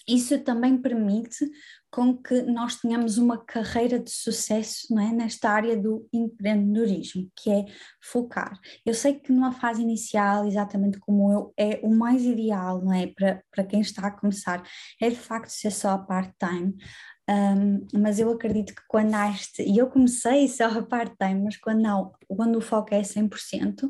isso 0.07 0.37
também 0.39 0.77
permite 0.77 1.49
com 1.91 2.15
que 2.15 2.41
nós 2.43 2.77
tenhamos 2.77 3.17
uma 3.17 3.37
carreira 3.37 3.99
de 3.99 4.09
sucesso 4.09 4.97
é? 4.97 5.11
nesta 5.11 5.49
área 5.49 5.75
do 5.75 6.07
empreendedorismo, 6.13 7.29
que 7.35 7.51
é 7.51 7.65
focar. 8.01 8.57
Eu 8.85 8.93
sei 8.93 9.15
que 9.19 9.31
numa 9.33 9.51
fase 9.51 9.81
inicial, 9.81 10.47
exatamente 10.47 10.97
como 10.99 11.31
eu, 11.31 11.53
é 11.57 11.81
o 11.83 11.93
mais 11.93 12.23
ideal 12.23 12.81
não 12.81 12.93
é? 12.93 13.07
para, 13.07 13.43
para 13.51 13.65
quem 13.65 13.81
está 13.81 14.07
a 14.07 14.11
começar, 14.11 14.63
é 15.01 15.09
de 15.09 15.17
facto 15.17 15.49
ser 15.49 15.71
só 15.71 15.97
part-time, 15.97 16.75
um, 17.29 17.87
mas 17.99 18.19
eu 18.19 18.31
acredito 18.31 18.73
que 18.73 18.81
quando 18.87 19.13
há 19.13 19.29
este, 19.29 19.61
e 19.61 19.77
eu 19.77 19.89
comecei 19.89 20.47
só 20.47 20.65
a 20.65 20.83
part-time, 20.83 21.43
mas 21.43 21.57
quando, 21.57 21.81
não, 21.81 22.13
quando 22.27 22.55
o 22.55 22.61
foco 22.61 22.95
é 22.95 23.01
100%, 23.01 23.89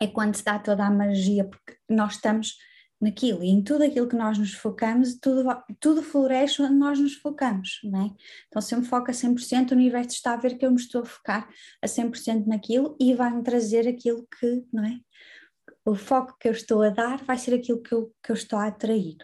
é 0.00 0.06
quando 0.06 0.34
se 0.34 0.44
dá 0.44 0.58
toda 0.58 0.84
a 0.86 0.90
magia, 0.90 1.44
porque 1.44 1.76
nós 1.88 2.14
estamos 2.14 2.54
naquilo 3.00 3.42
e 3.42 3.48
em 3.48 3.62
tudo 3.62 3.84
aquilo 3.84 4.08
que 4.08 4.16
nós 4.16 4.36
nos 4.36 4.52
focamos, 4.52 5.14
tudo, 5.14 5.44
tudo 5.78 6.02
floresce 6.02 6.60
onde 6.60 6.74
nós 6.74 6.98
nos 6.98 7.14
focamos, 7.14 7.80
não 7.84 8.06
é? 8.06 8.10
Então 8.48 8.60
se 8.60 8.74
eu 8.74 8.80
me 8.80 8.86
foco 8.86 9.10
a 9.10 9.14
100%, 9.14 9.70
o 9.70 9.74
universo 9.74 10.10
está 10.10 10.34
a 10.34 10.36
ver 10.36 10.58
que 10.58 10.66
eu 10.66 10.70
me 10.70 10.76
estou 10.76 11.02
a 11.02 11.06
focar 11.06 11.48
a 11.82 11.86
100% 11.86 12.46
naquilo 12.46 12.96
e 13.00 13.14
vai-me 13.14 13.42
trazer 13.42 13.88
aquilo 13.88 14.26
que, 14.38 14.64
não 14.72 14.84
é? 14.84 15.00
O 15.84 15.94
foco 15.94 16.36
que 16.38 16.48
eu 16.48 16.52
estou 16.52 16.82
a 16.82 16.90
dar 16.90 17.24
vai 17.24 17.38
ser 17.38 17.54
aquilo 17.54 17.80
que 17.80 17.92
eu, 17.92 18.12
que 18.22 18.32
eu 18.32 18.34
estou 18.34 18.58
a 18.58 18.66
atrair. 18.66 19.16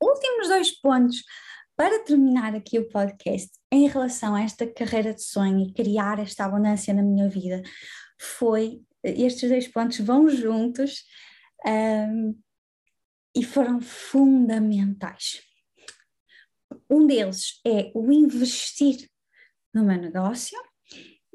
Últimos 0.00 0.48
dois 0.48 0.70
pontos 0.70 1.22
para 1.76 2.02
terminar 2.04 2.54
aqui 2.54 2.78
o 2.78 2.88
podcast 2.88 3.50
em 3.70 3.88
relação 3.88 4.34
a 4.34 4.42
esta 4.42 4.66
carreira 4.66 5.12
de 5.12 5.22
sonho 5.22 5.60
e 5.60 5.72
criar 5.72 6.18
esta 6.18 6.44
abundância 6.44 6.94
na 6.94 7.02
minha 7.02 7.28
vida 7.28 7.62
foi 8.18 8.80
estes 9.02 9.50
dois 9.50 9.68
pontos 9.68 9.98
vão 10.00 10.28
juntos 10.28 11.04
um, 11.66 12.38
e 13.34 13.42
foram 13.42 13.80
fundamentais. 13.80 15.40
Um 16.88 17.06
deles 17.06 17.60
é 17.66 17.90
o 17.94 18.10
investir 18.12 19.08
no 19.72 19.84
meu 19.84 20.00
negócio 20.00 20.58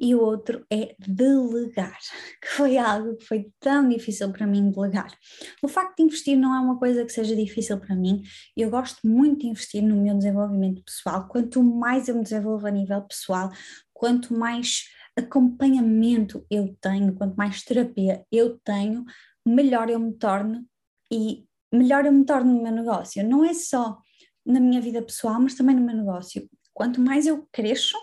e 0.02 0.16
o 0.16 0.22
outro 0.22 0.66
é 0.72 0.96
delegar, 0.98 1.98
que 2.42 2.48
foi 2.48 2.78
algo 2.78 3.18
que 3.18 3.26
foi 3.26 3.52
tão 3.60 3.88
difícil 3.90 4.32
para 4.32 4.48
mim 4.48 4.72
delegar. 4.72 5.14
O 5.62 5.68
facto 5.68 5.98
de 5.98 6.04
investir 6.04 6.38
não 6.38 6.56
é 6.56 6.60
uma 6.60 6.80
coisa 6.80 7.04
que 7.04 7.12
seja 7.12 7.36
difícil 7.36 7.78
para 7.80 7.96
mim, 7.96 8.24
eu 8.56 8.70
gosto 8.70 9.06
muito 9.06 9.42
de 9.42 9.48
investir 9.48 9.84
no 9.84 10.02
meu 10.02 10.18
desenvolvimento 10.18 10.82
pessoal. 10.84 11.28
Quanto 11.28 11.62
mais 11.62 12.08
eu 12.08 12.16
me 12.16 12.24
desenvolvo 12.24 12.66
a 12.66 12.72
nível 12.72 13.02
pessoal, 13.02 13.52
quanto 13.94 14.34
mais 14.34 14.86
acompanhamento 15.18 16.46
eu 16.50 16.74
tenho, 16.80 17.14
quanto 17.14 17.36
mais 17.36 17.62
terapia 17.64 18.24
eu 18.32 18.58
tenho, 18.60 19.04
melhor 19.50 19.90
eu 19.90 20.00
me 20.00 20.14
torno 20.14 20.66
e 21.12 21.46
melhor 21.72 22.06
eu 22.06 22.12
me 22.12 22.26
torno 22.26 22.54
no 22.54 22.64
meu 22.64 22.72
negócio. 22.72 23.28
Não 23.28 23.44
é 23.44 23.54
só 23.54 23.98
na 24.46 24.60
minha 24.60 24.82
vida 24.82 25.02
pessoal, 25.02 25.40
mas 25.40 25.56
também 25.56 25.76
no 25.76 25.86
meu 25.86 25.96
negócio. 25.96 26.50
Quanto 26.74 27.02
mais 27.02 27.28
eu 27.28 27.48
cresço 27.52 27.98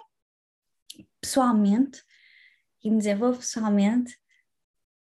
pessoalmente 1.21 2.03
e 2.83 2.91
me 2.91 2.99
desenvolvo 2.99 3.39
pessoalmente, 3.39 4.17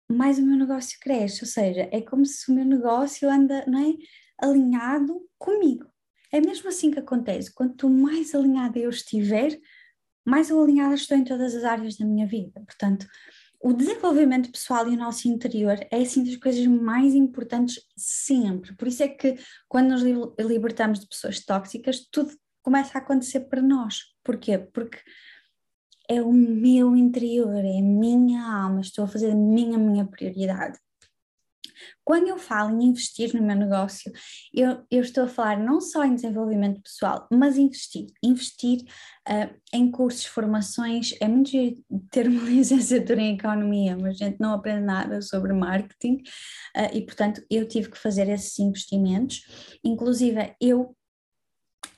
mais 0.09 0.39
o 0.39 0.43
meu 0.43 0.57
negócio 0.57 0.99
cresce. 1.01 1.43
Ou 1.43 1.49
seja, 1.49 1.89
é 1.93 2.01
como 2.01 2.25
se 2.25 2.51
o 2.51 2.55
meu 2.55 2.65
negócio 2.65 3.29
anda 3.31 3.65
não 3.67 3.79
é, 3.79 3.95
alinhado 4.39 5.21
comigo. 5.39 5.87
É 6.33 6.41
mesmo 6.41 6.69
assim 6.69 6.91
que 6.91 6.99
acontece. 6.99 7.53
Quanto 7.53 7.89
mais 7.89 8.35
alinhada 8.35 8.79
eu 8.79 8.91
estiver, 8.91 9.59
mais 10.25 10.51
alinhada 10.51 10.95
estou 10.95 11.17
em 11.17 11.25
todas 11.25 11.55
as 11.55 11.65
áreas 11.65 11.97
da 11.97 12.07
minha 12.07 12.27
vida. 12.27 12.61
Portanto, 12.67 13.07
o 13.65 13.73
desenvolvimento 13.73 14.53
pessoal 14.53 14.87
e 14.87 14.95
o 14.95 14.99
nosso 14.99 15.27
interior 15.27 15.79
é 15.91 16.03
assim 16.03 16.23
das 16.23 16.37
coisas 16.37 16.67
mais 16.67 17.15
importantes 17.15 17.81
sempre. 17.97 18.77
Por 18.77 18.87
isso 18.87 19.03
é 19.03 19.09
que 19.09 19.39
quando 19.67 19.89
nos 19.89 20.03
libertamos 20.39 21.01
de 21.01 21.09
pessoas 21.09 21.41
tóxicas, 21.41 22.07
tudo 22.13 22.37
começa 22.61 22.99
a 22.99 23.01
acontecer 23.01 23.41
para 23.41 23.63
nós. 23.63 24.03
Porquê? 24.23 24.59
Porque 24.59 24.99
é 26.11 26.21
o 26.21 26.31
meu 26.31 26.95
interior, 26.95 27.57
é 27.57 27.79
a 27.79 27.83
minha 27.83 28.45
alma, 28.45 28.83
estou 28.83 29.07
a 29.07 29.09
fazer 29.09 29.31
a 29.31 29.35
minha, 29.35 29.79
minha 29.79 30.05
prioridade. 30.05 30.79
Quando 32.05 32.29
eu 32.29 32.39
falo 32.39 32.71
em 32.71 32.87
investir 32.87 33.35
no 33.35 33.43
meu 33.43 33.57
negócio, 33.57 34.13
eu, 34.53 34.85
eu 34.91 35.01
estou 35.01 35.25
a 35.25 35.29
falar 35.29 35.59
não 35.59 35.81
só 35.81 36.05
em 36.05 36.15
desenvolvimento 36.15 36.83
pessoal, 36.83 37.27
mas 37.33 37.57
investir. 37.57 38.07
Investir 38.23 38.81
uh, 39.29 39.55
em 39.73 39.91
cursos, 39.91 40.25
formações. 40.27 41.15
É 41.21 41.29
muito 41.29 41.51
ter 42.11 42.29
uma 42.29 42.43
licenciatura 42.49 43.21
em 43.21 43.37
economia, 43.37 43.97
mas 43.97 44.21
a 44.21 44.27
gente 44.27 44.41
não 44.41 44.53
aprende 44.53 44.85
nada 44.85 45.21
sobre 45.23 45.53
marketing 45.53 46.23
uh, 46.77 46.91
e, 46.93 47.03
portanto, 47.03 47.45
eu 47.51 47.67
tive 47.67 47.91
que 47.91 47.99
fazer 47.99 48.29
esses 48.29 48.59
investimentos. 48.59 49.79
Inclusive, 49.85 50.55
eu 50.61 50.95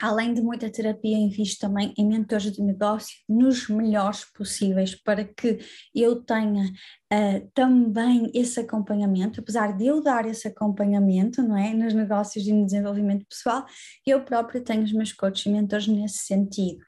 além 0.00 0.34
de 0.34 0.40
muita 0.40 0.70
terapia, 0.70 1.16
invisto 1.16 1.66
também 1.66 1.92
em 1.96 2.06
mentores 2.06 2.52
de 2.52 2.62
negócio 2.62 3.16
nos 3.28 3.68
melhores 3.68 4.24
possíveis 4.24 4.94
para 4.94 5.24
que 5.24 5.58
eu 5.94 6.22
tenha 6.22 6.64
uh, 6.64 7.50
também 7.54 8.30
esse 8.34 8.60
acompanhamento, 8.60 9.40
apesar 9.40 9.76
de 9.76 9.86
eu 9.86 10.02
dar 10.02 10.26
esse 10.26 10.48
acompanhamento, 10.48 11.42
não 11.42 11.56
é, 11.56 11.72
nos 11.72 11.94
negócios 11.94 12.46
e 12.46 12.52
no 12.52 12.66
desenvolvimento 12.66 13.26
pessoal, 13.26 13.64
eu 14.06 14.22
própria 14.22 14.60
tenho 14.60 14.82
os 14.82 14.92
meus 14.92 15.12
coaches 15.12 15.46
e 15.46 15.50
mentores 15.50 15.86
nesse 15.86 16.18
sentido. 16.18 16.84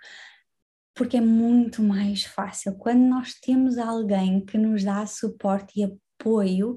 Porque 0.95 1.17
é 1.17 1.21
muito 1.21 1.83
mais 1.83 2.25
fácil 2.25 2.75
quando 2.75 3.01
nós 3.01 3.35
temos 3.35 3.79
alguém 3.79 4.45
que 4.45 4.59
nos 4.59 4.83
dá 4.83 5.07
suporte 5.07 5.81
e 5.81 5.85
apoio, 5.85 6.75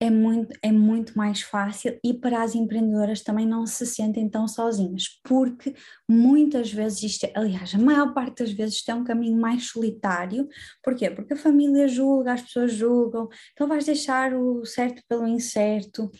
é 0.00 0.10
muito, 0.10 0.56
é 0.62 0.70
muito 0.70 1.18
mais 1.18 1.42
fácil 1.42 1.98
e 2.04 2.14
para 2.14 2.42
as 2.42 2.54
empreendedoras 2.54 3.22
também 3.22 3.46
não 3.46 3.66
se 3.66 3.84
sentem 3.84 4.28
tão 4.28 4.46
sozinhas, 4.46 5.20
porque 5.24 5.74
muitas 6.08 6.72
vezes 6.72 7.02
isto, 7.02 7.24
é, 7.24 7.32
aliás, 7.34 7.74
a 7.74 7.78
maior 7.78 8.14
parte 8.14 8.44
das 8.44 8.52
vezes 8.52 8.76
isto 8.76 8.90
é 8.90 8.94
um 8.94 9.02
caminho 9.02 9.36
mais 9.40 9.68
solitário, 9.70 10.48
porquê? 10.84 11.10
Porque 11.10 11.34
a 11.34 11.36
família 11.36 11.88
julga, 11.88 12.34
as 12.34 12.42
pessoas 12.42 12.72
julgam, 12.72 13.28
então 13.52 13.66
vais 13.66 13.84
deixar 13.84 14.34
o 14.34 14.64
certo 14.64 15.02
pelo 15.08 15.26
incerto, 15.26 16.10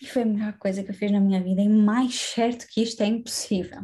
e 0.00 0.06
foi 0.06 0.22
a 0.22 0.26
melhor 0.26 0.58
coisa 0.58 0.82
que 0.82 0.90
eu 0.90 0.94
fiz 0.94 1.12
na 1.12 1.20
minha 1.20 1.42
vida, 1.42 1.60
e 1.60 1.68
mais 1.68 2.14
certo 2.14 2.66
que 2.66 2.82
isto 2.82 3.02
é 3.02 3.06
impossível. 3.06 3.82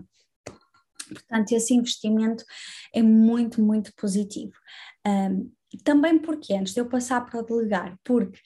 Portanto, 1.06 1.52
esse 1.52 1.74
investimento 1.74 2.44
é 2.94 3.02
muito, 3.02 3.62
muito 3.62 3.92
positivo. 3.94 4.52
Um, 5.06 5.50
também 5.84 6.18
porque, 6.18 6.54
antes 6.54 6.74
de 6.74 6.80
eu 6.80 6.88
passar 6.88 7.24
para 7.24 7.40
o 7.40 7.42
delegar, 7.42 7.96
porque 8.02 8.38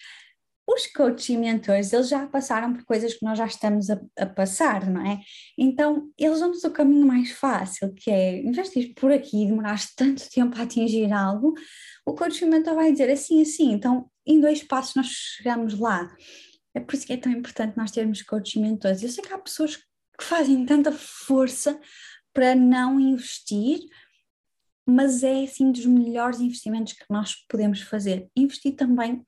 os 0.66 0.86
coaches 0.86 1.28
e 1.28 1.36
mentores, 1.36 1.92
eles 1.92 2.08
já 2.08 2.26
passaram 2.26 2.72
por 2.72 2.84
coisas 2.84 3.14
que 3.14 3.24
nós 3.24 3.36
já 3.36 3.46
estamos 3.46 3.90
a, 3.90 4.00
a 4.16 4.26
passar, 4.26 4.88
não 4.88 5.04
é? 5.04 5.20
Então, 5.58 6.10
eles 6.16 6.40
dão-nos 6.40 6.62
o 6.64 6.70
caminho 6.70 7.06
mais 7.06 7.32
fácil, 7.32 7.92
que 7.94 8.10
é, 8.10 8.38
em 8.38 8.52
vez 8.52 8.70
de 8.70 8.88
por 8.94 9.10
aqui 9.10 9.42
e 9.42 9.46
demoraste 9.46 9.92
tanto 9.96 10.28
tempo 10.30 10.56
a 10.56 10.62
atingir 10.62 11.12
algo, 11.12 11.54
o 12.06 12.14
coach 12.14 12.42
e 12.42 12.46
mentor 12.46 12.74
vai 12.74 12.92
dizer 12.92 13.10
assim, 13.10 13.42
assim, 13.42 13.72
então, 13.72 14.08
em 14.26 14.40
dois 14.40 14.62
passos 14.62 14.94
nós 14.94 15.06
chegamos 15.06 15.78
lá. 15.78 16.08
É 16.74 16.80
por 16.80 16.94
isso 16.94 17.06
que 17.06 17.12
é 17.12 17.16
tão 17.16 17.32
importante 17.32 17.76
nós 17.76 17.90
termos 17.90 18.22
coaches 18.22 18.54
e 18.54 18.60
mentores. 18.60 19.02
Eu 19.02 19.08
sei 19.08 19.22
que 19.22 19.32
há 19.32 19.38
pessoas 19.38 19.76
que 19.76 20.24
fazem 20.24 20.64
tanta 20.64 20.92
força 20.92 21.78
para 22.32 22.54
não 22.54 22.98
investir, 22.98 23.80
mas 24.86 25.22
é 25.22 25.44
assim 25.44 25.70
dos 25.70 25.84
melhores 25.86 26.40
investimentos 26.40 26.94
que 26.94 27.04
nós 27.10 27.34
podemos 27.48 27.82
fazer. 27.82 28.28
Investir 28.34 28.74
também 28.74 29.24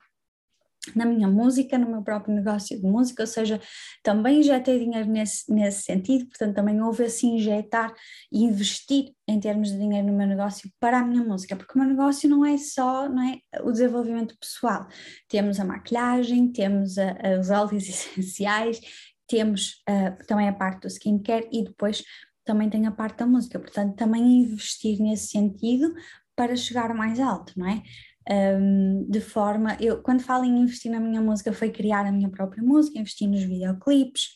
na 0.95 1.05
minha 1.07 1.28
música, 1.28 1.78
no 1.78 1.91
meu 1.91 2.03
próprio 2.03 2.35
negócio 2.35 2.78
de 2.78 2.87
música, 2.87 3.22
ou 3.22 3.26
seja, 3.26 3.61
também 4.03 4.43
já 4.43 4.61
tenho 4.61 4.80
dinheiro 4.80 5.09
nesse, 5.09 5.53
nesse 5.53 5.82
sentido, 5.82 6.26
portanto 6.26 6.55
também 6.55 6.80
houve 6.82 7.05
assim 7.05 7.37
injetar 7.37 7.93
e 8.30 8.45
investir 8.45 9.12
em 9.26 9.41
termos 9.41 9.70
de 9.70 9.78
dinheiro 9.78 10.07
no 10.07 10.12
meu 10.12 10.26
negócio 10.26 10.70
para 10.78 10.99
a 10.99 11.05
minha 11.05 11.22
música, 11.22 11.57
porque 11.57 11.72
o 11.74 11.78
meu 11.78 11.89
negócio 11.89 12.28
não 12.28 12.45
é 12.45 12.57
só 12.59 13.09
não 13.09 13.22
é, 13.22 13.39
o 13.62 13.72
desenvolvimento 13.72 14.37
pessoal, 14.39 14.87
temos 15.28 15.59
a 15.59 15.64
maquilhagem, 15.64 16.53
temos 16.53 16.99
a, 16.99 17.11
a, 17.11 17.41
os 17.41 17.51
óleos 17.51 17.85
essenciais, 17.89 18.80
temos 19.26 19.82
também 20.26 20.49
a 20.49 20.53
parte 20.53 20.82
do 20.82 20.89
skincare 20.89 21.49
e 21.51 21.64
depois 21.64 22.05
também 22.45 22.68
tem 22.68 22.87
a 22.87 22.93
parte 22.93 23.18
da 23.18 23.26
música, 23.26 23.59
portanto 23.59 23.97
também 23.97 24.43
investir 24.43 25.01
nesse 25.01 25.28
sentido 25.28 25.95
para 26.37 26.57
chegar 26.57 26.93
mais 26.95 27.18
alto, 27.20 27.53
não 27.57 27.68
é? 27.68 27.82
Um, 28.31 29.05
de 29.09 29.20
forma, 29.20 29.77
eu 29.81 30.03
quando 30.03 30.22
falo 30.22 30.45
em 30.45 30.61
investir 30.61 30.91
na 30.91 31.01
minha 31.01 31.20
música 31.20 31.53
foi 31.53 31.70
criar 31.70 32.07
a 32.07 32.12
minha 32.12 32.31
própria 32.31 32.62
música, 32.62 32.99
investir 32.99 33.29
nos 33.29 33.43
videoclipes, 33.43 34.29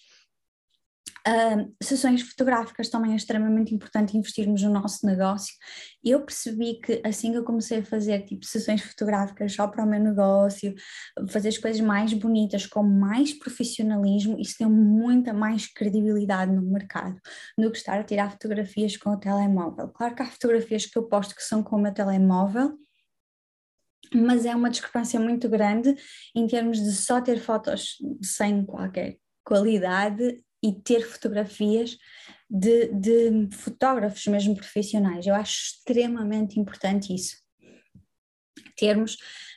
um, 1.29 1.75
sessões 1.83 2.23
fotográficas 2.23 2.89
também 2.89 3.13
é 3.13 3.17
extremamente 3.17 3.75
importante 3.75 4.17
investirmos 4.17 4.63
no 4.63 4.71
nosso 4.71 5.05
negócio. 5.05 5.55
Eu 6.03 6.23
percebi 6.23 6.81
que 6.81 7.03
assim 7.05 7.33
que 7.33 7.39
eu 7.39 7.45
comecei 7.45 7.81
a 7.81 7.85
fazer 7.85 8.25
tipo 8.25 8.47
sessões 8.47 8.81
fotográficas 8.81 9.53
só 9.53 9.67
para 9.67 9.85
o 9.85 9.87
meu 9.87 10.01
negócio, 10.01 10.75
fazer 11.29 11.49
as 11.49 11.59
coisas 11.59 11.81
mais 11.81 12.15
bonitas, 12.15 12.67
com 12.67 12.83
mais 12.83 13.35
profissionalismo, 13.39 14.39
isso 14.39 14.57
tem 14.59 14.67
muita 14.69 15.35
mais 15.35 15.67
credibilidade 15.67 16.51
no 16.53 16.63
mercado 16.63 17.21
do 17.59 17.71
que 17.71 17.79
estar 17.79 18.01
a 18.01 18.05
tirar 18.05 18.31
fotografias 18.31 18.97
com 18.97 19.11
o 19.11 19.19
telemóvel. 19.19 19.89
Claro 19.89 20.15
que 20.15 20.23
há 20.23 20.27
fotografias 20.27 20.87
que 20.87 20.99
eu 20.99 21.09
posto 21.09 21.35
que 21.35 21.43
são 21.43 21.63
com 21.63 21.77
o 21.77 21.81
meu 21.81 21.93
telemóvel, 21.93 22.79
mas 24.15 24.45
é 24.45 24.55
uma 24.55 24.71
discrepância 24.71 25.19
muito 25.21 25.49
grande 25.49 25.95
em 26.35 26.47
termos 26.47 26.79
de 26.79 26.93
só 26.93 27.21
ter 27.21 27.41
fotos 27.41 27.97
sem 28.23 28.65
qualquer 28.65 29.19
qualidade 29.45 30.43
e 30.63 30.73
ter 30.73 31.03
fotografias 31.03 31.97
de, 32.51 32.89
de 32.89 33.49
fotógrafos 33.55 34.27
mesmo 34.27 34.55
profissionais. 34.55 35.27
Eu 35.27 35.35
acho 35.35 35.75
extremamente 35.75 36.59
importante 36.59 37.15
isso. 37.15 37.37
Termos, 38.77 39.15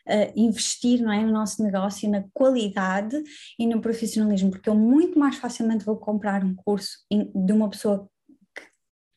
uh, 0.07 0.31
investir 0.35 1.01
não 1.01 1.11
é, 1.11 1.23
no 1.23 1.31
nosso 1.31 1.63
negócio 1.63 2.09
na 2.09 2.23
qualidade 2.33 3.21
e 3.57 3.65
no 3.65 3.81
profissionalismo, 3.81 4.51
porque 4.51 4.69
eu 4.69 4.75
muito 4.75 5.17
mais 5.17 5.37
facilmente 5.37 5.85
vou 5.85 5.97
comprar 5.97 6.43
um 6.43 6.55
curso 6.55 6.97
de 7.09 7.53
uma 7.53 7.69
pessoa 7.69 8.09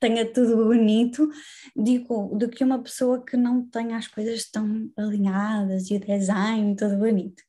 tenha 0.04 0.30
tudo 0.30 0.64
bonito 0.66 1.30
digo, 1.74 2.36
do 2.36 2.48
que 2.50 2.62
uma 2.62 2.82
pessoa 2.82 3.24
que 3.24 3.38
não 3.38 3.66
tenha 3.66 3.96
as 3.96 4.06
coisas 4.06 4.50
tão 4.50 4.90
alinhadas 4.98 5.90
e 5.90 5.96
o 5.96 6.00
design 6.00 6.76
todo 6.76 6.98
bonito. 6.98 7.42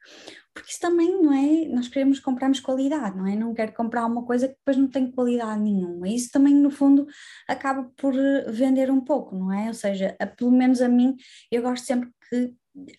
Porque 0.54 0.72
isso 0.72 0.80
também 0.80 1.22
não 1.22 1.34
é, 1.34 1.68
nós 1.68 1.90
queremos 1.90 2.18
comprarmos 2.22 2.62
qualidade, 2.62 3.18
não 3.18 3.28
é? 3.28 3.36
Não 3.36 3.54
quero 3.54 3.74
comprar 3.74 4.06
uma 4.06 4.24
coisa 4.24 4.48
que 4.48 4.56
depois 4.56 4.78
não 4.78 4.88
tem 4.88 5.12
qualidade 5.12 5.62
nenhuma. 5.62 6.08
Isso 6.08 6.32
também, 6.32 6.56
no 6.56 6.72
fundo, 6.72 7.06
acaba 7.46 7.92
por 7.98 8.16
eh, 8.18 8.50
vender 8.50 8.90
um 8.90 9.02
pouco, 9.02 9.36
não 9.36 9.52
é? 9.52 9.68
Ou 9.68 9.74
seja, 9.74 10.16
a, 10.18 10.26
pelo 10.26 10.52
menos 10.52 10.82
a 10.82 10.88
mim, 10.88 11.14
eu 11.52 11.62
gosto 11.62 11.86
sempre 11.86 12.10
que 12.30 12.54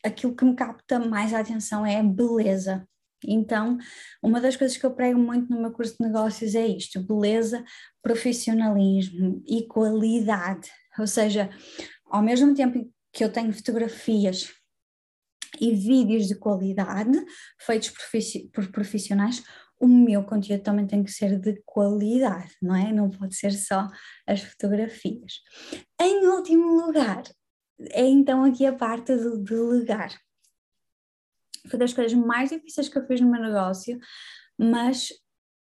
aquilo 0.05 0.37
que 0.37 0.45
me 0.45 0.55
capta 0.55 0.99
mais 0.99 1.33
a 1.33 1.41
atenção 1.41 1.87
é 1.87 1.99
a 1.99 2.03
beleza, 2.03 2.87
então, 3.27 3.79
uma 4.23 4.41
das 4.41 4.57
coisas 4.57 4.77
que 4.77 4.87
eu 4.87 4.95
prego 4.95 5.19
muito 5.19 5.51
no 5.51 5.61
meu 5.61 5.73
curso 5.73 5.97
de 5.99 6.07
negócios 6.07 6.55
é 6.55 6.67
isto: 6.67 7.03
beleza, 7.03 7.65
profissionalismo 8.03 9.43
e 9.47 9.67
qualidade. 9.67 10.71
Ou 10.99 11.07
seja, 11.07 11.51
ao 12.07 12.23
mesmo 12.23 12.55
tempo 12.55 12.91
que 13.13 13.25
eu 13.25 13.33
tenho 13.33 13.53
fotografias 13.53 14.53
e 15.61 15.75
vídeos 15.75 16.27
de 16.27 16.35
qualidade 16.35 17.19
feitos 17.59 17.93
por 18.53 18.71
profissionais, 18.71 19.43
o 19.79 19.87
meu 19.87 20.25
conteúdo 20.25 20.63
também 20.63 20.87
tem 20.87 21.03
que 21.03 21.11
ser 21.11 21.39
de 21.39 21.63
qualidade, 21.65 22.55
não 22.63 22.75
é? 22.75 22.93
Não 22.93 23.11
pode 23.11 23.37
ser 23.37 23.53
só 23.53 23.89
as 24.27 24.41
fotografias. 24.41 25.35
Em 26.01 26.27
último 26.27 26.87
lugar, 26.87 27.23
é 27.91 28.05
então 28.07 28.45
aqui 28.45 28.65
a 28.65 28.73
parte 28.73 29.15
do 29.15 29.43
delegar 29.43 30.15
foi 31.69 31.79
das 31.79 31.93
coisas 31.93 32.17
mais 32.17 32.51
difíceis 32.51 32.89
que 32.89 32.99
eu 32.99 33.07
fiz 33.07 33.21
no 33.21 33.31
meu 33.31 33.41
negócio, 33.41 33.99
mas 34.59 35.09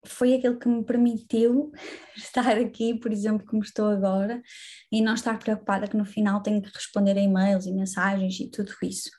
foi 0.05 0.35
aquele 0.35 0.57
que 0.57 0.69
me 0.69 0.85
permitiu 0.85 1.71
estar 2.17 2.59
aqui, 2.59 2.99
por 2.99 3.13
exemplo, 3.13 3.47
como 3.47 3.63
estou 3.63 3.87
agora, 3.87 4.43
e 4.91 5.01
não 5.01 5.15
estar 5.15 5.39
preocupada 5.39 5.87
que 5.87 5.97
no 5.97 6.05
final 6.05 6.43
tenho 6.43 6.61
que 6.61 6.71
responder 6.75 7.17
a 7.17 7.21
e-mails 7.21 7.67
e 7.67 7.73
mensagens 7.73 8.39
e 8.41 8.51
tudo 8.51 8.73
isso. 8.83 9.11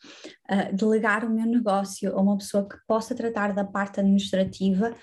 Uh, 0.51 0.75
delegar 0.75 1.25
o 1.25 1.33
meu 1.33 1.45
negócio 1.45 2.15
a 2.15 2.21
uma 2.21 2.37
pessoa 2.37 2.67
que 2.67 2.75
possa 2.85 3.15
tratar 3.15 3.53
da 3.53 3.63
parte 3.63 3.99
administrativa 3.99 4.93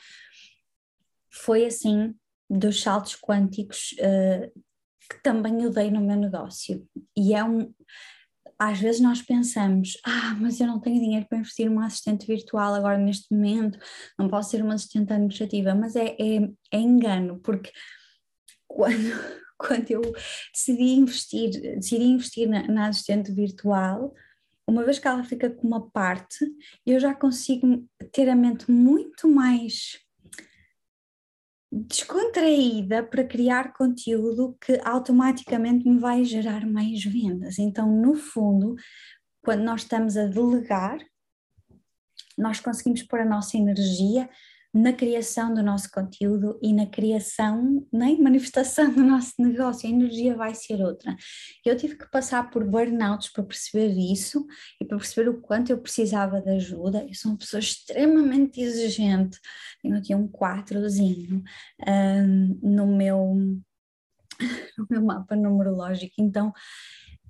foi 1.32 1.64
assim 1.64 2.14
dos 2.48 2.82
saltos 2.82 3.16
quânticos 3.16 3.94
uh, 4.00 4.60
que 5.08 5.22
também 5.22 5.62
eu 5.62 5.70
dei 5.70 5.90
no 5.90 6.00
meu 6.00 6.16
negócio. 6.16 6.86
E 7.16 7.34
é 7.34 7.42
um 7.42 7.72
às 8.60 8.78
vezes 8.78 9.00
nós 9.00 9.22
pensamos, 9.22 9.96
ah, 10.04 10.36
mas 10.38 10.60
eu 10.60 10.66
não 10.66 10.78
tenho 10.78 11.00
dinheiro 11.00 11.24
para 11.26 11.38
investir 11.38 11.64
numa 11.64 11.86
assistente 11.86 12.26
virtual 12.26 12.74
agora 12.74 12.98
neste 12.98 13.32
momento, 13.32 13.78
não 14.18 14.28
posso 14.28 14.50
ser 14.50 14.62
uma 14.62 14.74
assistente 14.74 15.10
administrativa, 15.10 15.74
mas 15.74 15.96
é, 15.96 16.14
é, 16.18 16.50
é 16.70 16.78
engano, 16.78 17.40
porque 17.40 17.72
quando, 18.68 18.94
quando 19.56 19.90
eu 19.90 20.02
decidi 20.52 20.92
investir, 20.92 21.50
decidi 21.76 22.04
investir 22.04 22.48
na, 22.50 22.62
na 22.68 22.88
assistente 22.88 23.32
virtual, 23.32 24.12
uma 24.66 24.84
vez 24.84 24.98
que 24.98 25.08
ela 25.08 25.24
fica 25.24 25.48
com 25.48 25.66
uma 25.66 25.90
parte, 25.90 26.44
eu 26.84 27.00
já 27.00 27.14
consigo 27.14 27.88
ter 28.12 28.28
a 28.28 28.36
mente 28.36 28.70
muito 28.70 29.26
mais 29.26 29.98
descontraída 31.72 33.02
para 33.02 33.24
criar 33.24 33.72
conteúdo 33.72 34.56
que 34.60 34.80
automaticamente 34.84 35.88
me 35.88 35.98
vai 35.98 36.24
gerar 36.24 36.66
mais 36.66 37.04
vendas. 37.04 37.58
Então, 37.58 37.90
no 37.90 38.14
fundo, 38.14 38.74
quando 39.42 39.62
nós 39.62 39.82
estamos 39.82 40.16
a 40.16 40.26
delegar, 40.26 40.98
nós 42.36 42.58
conseguimos 42.58 43.02
pôr 43.02 43.20
a 43.20 43.24
nossa 43.24 43.56
energia 43.56 44.28
na 44.72 44.92
criação 44.92 45.52
do 45.52 45.62
nosso 45.62 45.90
conteúdo 45.90 46.58
e 46.62 46.72
na 46.72 46.86
criação, 46.86 47.86
na 47.92 48.06
né, 48.06 48.16
manifestação 48.20 48.92
do 48.92 49.02
nosso 49.02 49.32
negócio, 49.38 49.88
a 49.88 49.92
energia 49.92 50.36
vai 50.36 50.54
ser 50.54 50.80
outra. 50.80 51.16
Eu 51.64 51.76
tive 51.76 51.96
que 51.96 52.08
passar 52.08 52.50
por 52.50 52.64
burnouts 52.64 53.32
para 53.32 53.42
perceber 53.42 53.88
isso 53.88 54.46
e 54.80 54.84
para 54.84 54.96
perceber 54.96 55.28
o 55.28 55.40
quanto 55.40 55.70
eu 55.70 55.78
precisava 55.78 56.40
de 56.40 56.50
ajuda. 56.50 57.04
Eu 57.04 57.14
sou 57.14 57.32
uma 57.32 57.38
pessoa 57.38 57.58
extremamente 57.58 58.60
exigente, 58.60 59.38
eu 59.82 60.00
tinha 60.00 60.16
um 60.16 60.28
quatrozinho 60.28 61.42
um, 61.86 62.60
no, 62.62 62.86
meu, 62.86 63.34
no 64.78 64.86
meu 64.88 65.02
mapa 65.02 65.34
numerológico, 65.34 66.14
então 66.18 66.52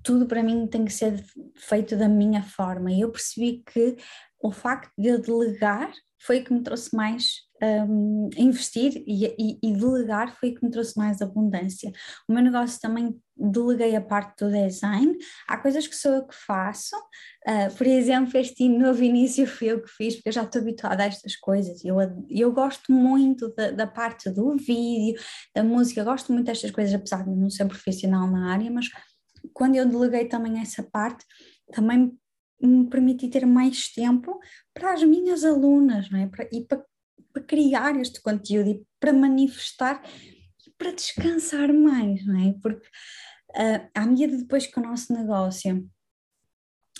tudo 0.03 0.27
para 0.27 0.43
mim 0.43 0.67
tem 0.67 0.85
que 0.85 0.93
ser 0.93 1.23
feito 1.55 1.95
da 1.95 2.07
minha 2.07 2.43
forma. 2.43 2.91
E 2.91 3.01
eu 3.01 3.11
percebi 3.11 3.63
que 3.65 3.97
o 4.39 4.51
facto 4.51 4.91
de 4.97 5.07
eu 5.07 5.19
delegar 5.19 5.91
foi 6.25 6.39
o 6.39 6.43
que 6.43 6.53
me 6.53 6.61
trouxe 6.61 6.95
mais 6.95 7.41
um, 7.61 8.29
investir 8.37 9.03
e, 9.07 9.25
e, 9.25 9.59
e, 9.63 9.73
delegar 9.73 10.35
foi 10.39 10.49
o 10.49 10.55
que 10.55 10.65
me 10.65 10.71
trouxe 10.71 10.97
mais 10.97 11.21
abundância. 11.21 11.91
O 12.27 12.33
meu 12.33 12.43
negócio 12.43 12.79
também 12.79 13.15
deleguei 13.35 13.95
a 13.95 14.01
parte 14.01 14.43
do 14.43 14.51
design, 14.51 15.17
há 15.47 15.57
coisas 15.57 15.87
que 15.87 15.95
sou 15.95 16.11
eu 16.11 16.27
que 16.27 16.35
faço, 16.35 16.95
uh, 16.95 17.75
por 17.75 17.87
exemplo, 17.87 18.37
este 18.37 18.67
novo 18.69 19.03
início 19.03 19.47
fui 19.47 19.71
eu 19.71 19.81
que 19.81 19.89
fiz, 19.89 20.15
porque 20.15 20.29
eu 20.29 20.33
já 20.33 20.43
estou 20.43 20.61
habituada 20.61 21.03
a 21.03 21.07
estas 21.07 21.35
coisas, 21.35 21.83
eu, 21.83 21.97
eu 22.29 22.51
gosto 22.51 22.91
muito 22.91 23.53
da, 23.55 23.71
da 23.71 23.87
parte 23.87 24.29
do 24.29 24.55
vídeo, 24.57 25.19
da 25.55 25.63
música, 25.63 26.03
gosto 26.03 26.31
muito 26.31 26.45
destas 26.47 26.71
coisas, 26.71 26.93
apesar 26.93 27.23
de 27.23 27.31
não 27.31 27.49
ser 27.49 27.65
profissional 27.65 28.27
na 28.27 28.51
área, 28.51 28.69
mas 28.69 28.87
quando 29.53 29.75
eu 29.75 29.87
deleguei 29.87 30.25
também 30.25 30.59
essa 30.59 30.83
parte, 30.83 31.25
também 31.71 32.15
me 32.67 32.89
permitir 32.89 33.29
ter 33.29 33.45
mais 33.45 33.89
tempo 33.89 34.39
para 34.73 34.93
as 34.93 35.03
minhas 35.03 35.43
alunas, 35.43 36.09
não 36.09 36.19
é? 36.19 36.27
Para, 36.27 36.47
e 36.51 36.65
para, 36.65 36.83
para 37.33 37.43
criar 37.43 37.99
este 37.99 38.21
conteúdo 38.21 38.69
e 38.69 38.85
para 38.99 39.13
manifestar 39.13 40.01
e 40.65 40.71
para 40.77 40.91
descansar 40.91 41.73
mais, 41.73 42.25
não 42.25 42.39
é? 42.39 42.53
Porque 42.61 42.87
uh, 43.51 43.89
à 43.95 44.05
medida 44.05 44.37
depois 44.37 44.67
que 44.67 44.79
o 44.79 44.83
nosso 44.83 45.13
negócio 45.13 45.89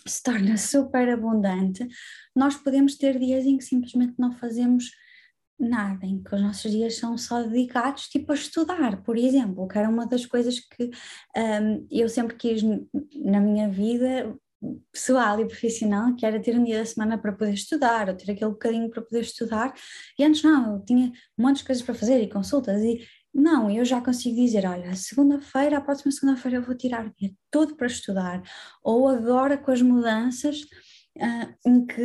se 0.07 0.23
torna 0.23 0.57
super 0.57 1.09
abundante, 1.09 1.87
nós 2.35 2.55
podemos 2.55 2.97
ter 2.97 3.19
dias 3.19 3.45
em 3.45 3.57
que 3.57 3.63
simplesmente 3.63 4.15
não 4.17 4.31
fazemos 4.31 4.91
nada, 5.61 6.05
em 6.05 6.21
que 6.21 6.33
os 6.33 6.41
nossos 6.41 6.71
dias 6.71 6.97
são 6.97 7.17
só 7.17 7.43
dedicados 7.43 8.07
tipo 8.07 8.31
a 8.31 8.35
estudar, 8.35 9.03
por 9.03 9.17
exemplo, 9.17 9.67
que 9.67 9.77
era 9.77 9.89
uma 9.89 10.07
das 10.07 10.25
coisas 10.25 10.59
que 10.59 10.89
um, 11.37 11.87
eu 11.91 12.09
sempre 12.09 12.35
quis 12.35 12.63
na 13.13 13.39
minha 13.39 13.69
vida 13.69 14.35
pessoal 14.91 15.39
e 15.39 15.47
profissional, 15.47 16.15
que 16.15 16.25
era 16.25 16.41
ter 16.41 16.57
um 16.57 16.63
dia 16.63 16.79
da 16.79 16.85
semana 16.85 17.17
para 17.17 17.33
poder 17.33 17.53
estudar, 17.53 18.09
ou 18.09 18.15
ter 18.15 18.31
aquele 18.31 18.51
bocadinho 18.51 18.89
para 18.89 19.01
poder 19.01 19.21
estudar, 19.21 19.73
e 20.17 20.23
antes 20.23 20.43
não, 20.43 20.75
eu 20.75 20.85
tinha 20.85 21.11
um 21.37 21.43
monte 21.43 21.57
de 21.57 21.65
coisas 21.65 21.83
para 21.83 21.95
fazer 21.95 22.21
e 22.21 22.29
consultas, 22.29 22.81
e 22.81 23.05
não, 23.33 23.71
eu 23.71 23.85
já 23.85 24.01
consigo 24.01 24.35
dizer, 24.35 24.65
olha, 24.67 24.93
segunda-feira, 24.95 25.77
a 25.77 25.81
próxima 25.81 26.11
segunda-feira 26.11 26.57
eu 26.57 26.63
vou 26.63 26.75
tirar 26.75 27.07
o 27.07 27.13
dia 27.17 27.31
todo 27.49 27.75
para 27.75 27.87
estudar, 27.87 28.41
ou 28.83 29.07
agora 29.07 29.57
com 29.57 29.71
as 29.71 29.81
mudanças 29.81 30.61
uh, 31.17 31.55
em 31.65 31.85
que 31.85 32.03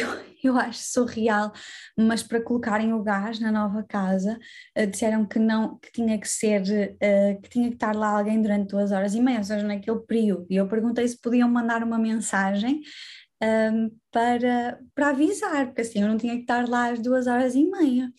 eu, 0.00 0.08
eu 0.42 0.56
acho 0.56 0.80
surreal, 0.80 1.52
mas 1.96 2.22
para 2.22 2.42
colocarem 2.42 2.92
o 2.92 3.02
gás 3.02 3.40
na 3.40 3.50
nova 3.52 3.82
casa, 3.82 4.38
uh, 4.78 4.86
disseram 4.86 5.26
que 5.26 5.38
não, 5.38 5.78
que 5.78 5.92
tinha 5.92 6.18
que 6.18 6.28
ser, 6.28 6.62
uh, 6.62 7.40
que 7.42 7.48
tinha 7.48 7.68
que 7.68 7.74
estar 7.74 7.94
lá 7.94 8.18
alguém 8.18 8.40
durante 8.40 8.68
duas 8.68 8.92
horas 8.92 9.14
e 9.14 9.20
meia, 9.20 9.38
ou 9.38 9.44
seja, 9.44 9.66
naquele 9.66 10.00
período. 10.00 10.46
E 10.50 10.56
eu 10.56 10.68
perguntei 10.68 11.06
se 11.06 11.20
podiam 11.20 11.48
mandar 11.48 11.82
uma 11.82 11.98
mensagem 11.98 12.80
um, 13.42 13.46
ehm, 13.46 13.90
para, 14.10 14.78
para 14.94 15.10
avisar, 15.10 15.66
porque 15.66 15.82
assim 15.82 16.02
eu 16.02 16.08
não 16.08 16.16
tinha 16.18 16.34
que 16.34 16.42
estar 16.42 16.68
lá 16.68 16.90
às 16.90 17.00
duas 17.00 17.26
horas 17.26 17.54
e 17.54 17.64
meia. 17.70 18.10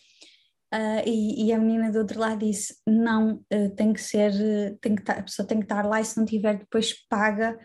Uh, 0.74 1.02
e, 1.04 1.48
e, 1.48 1.54
a 1.54 1.58
menina 1.58 1.92
do 1.92 1.98
outro 1.98 2.20
lado 2.20 2.46
disse: 2.46 2.76
não, 2.86 3.44
uh, 3.52 3.76
tem 3.76 3.92
que 3.92 4.00
ser, 4.00 4.32
uh, 4.32 4.78
tem 4.80 4.96
que 4.96 5.12
a 5.12 5.24
pessoa 5.24 5.48
tem 5.48 5.58
que 5.58 5.66
estar 5.66 5.84
lá 5.84 6.00
e 6.00 6.06
se 6.06 6.16
não 6.16 6.26
tiver, 6.26 6.60
depois 6.60 6.94
paga. 7.08 7.58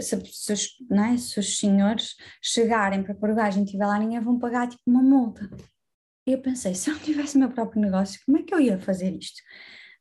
Se, 0.00 0.20
se, 0.26 0.52
os, 0.52 0.68
é? 0.90 1.16
se, 1.16 1.38
os 1.38 1.58
senhores 1.58 2.16
chegarem 2.42 3.02
para 3.02 3.14
pôr 3.14 3.30
o 3.30 3.38
e 3.38 3.62
estiver 3.62 3.86
lá, 3.86 3.98
ninguém 3.98 4.20
vão 4.20 4.38
pagar 4.38 4.68
tipo 4.68 4.82
uma 4.86 5.02
multa. 5.02 5.48
E 6.26 6.32
eu 6.32 6.40
pensei: 6.40 6.74
se 6.74 6.90
eu 6.90 6.98
tivesse 6.98 7.36
o 7.36 7.40
meu 7.40 7.50
próprio 7.50 7.80
negócio, 7.80 8.20
como 8.24 8.38
é 8.38 8.42
que 8.42 8.54
eu 8.54 8.60
ia 8.60 8.78
fazer 8.78 9.14
isto? 9.14 9.42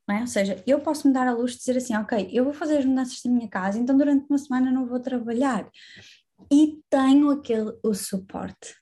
É? 0.09 0.21
Ou 0.21 0.27
seja, 0.27 0.61
eu 0.67 0.79
posso 0.79 1.07
me 1.07 1.13
dar 1.13 1.27
a 1.27 1.33
luz 1.33 1.53
de 1.53 1.59
dizer 1.59 1.77
assim: 1.77 1.95
ok, 1.95 2.29
eu 2.31 2.43
vou 2.43 2.53
fazer 2.53 2.77
as 2.77 2.85
mudanças 2.85 3.21
da 3.21 3.29
minha 3.29 3.49
casa, 3.49 3.79
então 3.79 3.97
durante 3.97 4.25
uma 4.29 4.37
semana 4.37 4.71
não 4.71 4.85
vou 4.85 4.99
trabalhar. 4.99 5.69
E 6.51 6.79
tenho 6.89 7.29
aquele 7.29 7.77
o 7.83 7.93
suporte 7.93 8.75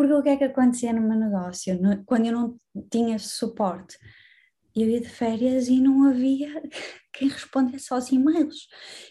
porque 0.00 0.14
o 0.14 0.22
que 0.22 0.30
é 0.30 0.36
que 0.38 0.44
acontecia 0.44 0.94
no 0.94 1.02
meu 1.02 1.18
negócio? 1.18 1.78
Quando 2.06 2.24
eu 2.24 2.32
não 2.32 2.58
tinha 2.90 3.18
suporte, 3.18 3.98
eu 4.74 4.88
ia 4.88 5.00
de 5.00 5.08
férias 5.08 5.68
e 5.68 5.80
não 5.80 6.08
havia 6.08 6.62
quem 7.12 7.28
respondesse 7.28 7.92
aos 7.92 8.10
e-mails. 8.10 8.68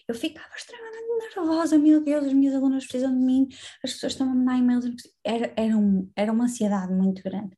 Eu 0.08 0.16
ficava 0.16 0.54
extremamente 0.56 1.00
nervosa, 1.36 1.78
meu 1.78 2.04
Deus, 2.04 2.26
as 2.26 2.34
minhas 2.34 2.56
alunas 2.56 2.86
precisam 2.86 3.18
de 3.18 3.24
mim, 3.24 3.48
as 3.84 3.94
pessoas 3.94 4.14
estão 4.14 4.30
a 4.30 4.34
mandar 4.34 4.58
e-mails. 4.58 4.86
Era, 5.24 5.54
era, 5.56 5.78
um, 5.78 6.10
era 6.16 6.32
uma 6.32 6.46
ansiedade 6.46 6.94
muito 6.94 7.22
grande. 7.24 7.56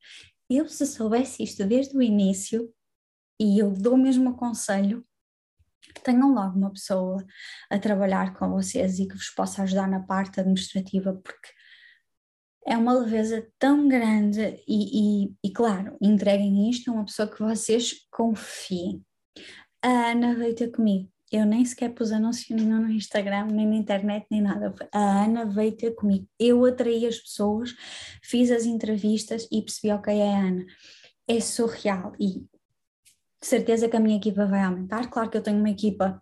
Eu, 0.50 0.68
se 0.68 0.86
soubesse 0.86 1.44
isto 1.44 1.66
desde 1.66 1.96
o 1.96 2.02
início, 2.02 2.74
e 3.40 3.60
eu 3.60 3.72
dou 3.72 3.98
mesmo 3.98 4.32
o 4.32 4.36
conselho, 4.36 5.06
tenham 6.04 6.34
logo 6.34 6.58
uma 6.58 6.72
pessoa 6.72 7.26
a 7.70 7.80
trabalhar 7.80 8.34
com 8.34 8.50
vocês 8.50 9.00
e 9.00 9.08
que 9.08 9.16
vos 9.16 9.30
possa 9.30 9.64
ajudar 9.64 9.88
na 9.88 10.02
parte 10.02 10.40
administrativa, 10.40 11.14
porque 11.14 11.50
é 12.66 12.78
uma 12.78 12.94
leveza 12.94 13.48
tão 13.58 13.88
grande 13.88 14.62
e, 14.68 15.26
e, 15.26 15.34
e, 15.44 15.52
claro, 15.52 15.98
entreguem 16.02 16.70
isto 16.70 16.92
a 16.92 16.94
uma 16.94 17.06
pessoa 17.06 17.28
que 17.28 17.42
vocês 17.42 18.08
confiem. 18.12 19.04
A 19.84 20.12
Ana 20.12 20.36
veio 20.36 20.56
ter 20.56 20.70
comigo. 20.72 21.10
Eu 21.32 21.46
nem 21.46 21.64
sequer 21.64 21.94
pus 21.94 22.12
anúncio 22.12 22.56
nenhum 22.56 22.82
no 22.82 22.92
Instagram, 22.92 23.46
nem 23.48 23.66
na 23.66 23.76
internet, 23.76 24.28
nem 24.30 24.42
nada. 24.42 24.76
A 24.92 25.24
Ana 25.24 25.46
veio 25.46 25.72
ter 25.72 25.92
comigo. 25.92 26.28
Eu 26.38 26.66
atraí 26.66 27.08
as 27.08 27.18
pessoas, 27.18 27.74
fiz 28.22 28.52
as 28.52 28.66
entrevistas 28.66 29.48
e 29.52 29.62
percebi, 29.62 29.94
ok, 29.94 30.14
é 30.14 30.36
a 30.36 30.40
Ana. 30.40 30.66
É 31.28 31.40
surreal 31.40 32.14
e 32.20 32.42
de 33.42 33.48
certeza 33.48 33.90
que 33.90 33.96
a 33.96 34.00
minha 34.00 34.18
equipa 34.18 34.46
vai 34.46 34.62
aumentar. 34.62 35.10
Claro 35.10 35.30
que 35.30 35.38
eu 35.38 35.42
tenho 35.42 35.58
uma 35.58 35.70
equipa 35.70 36.22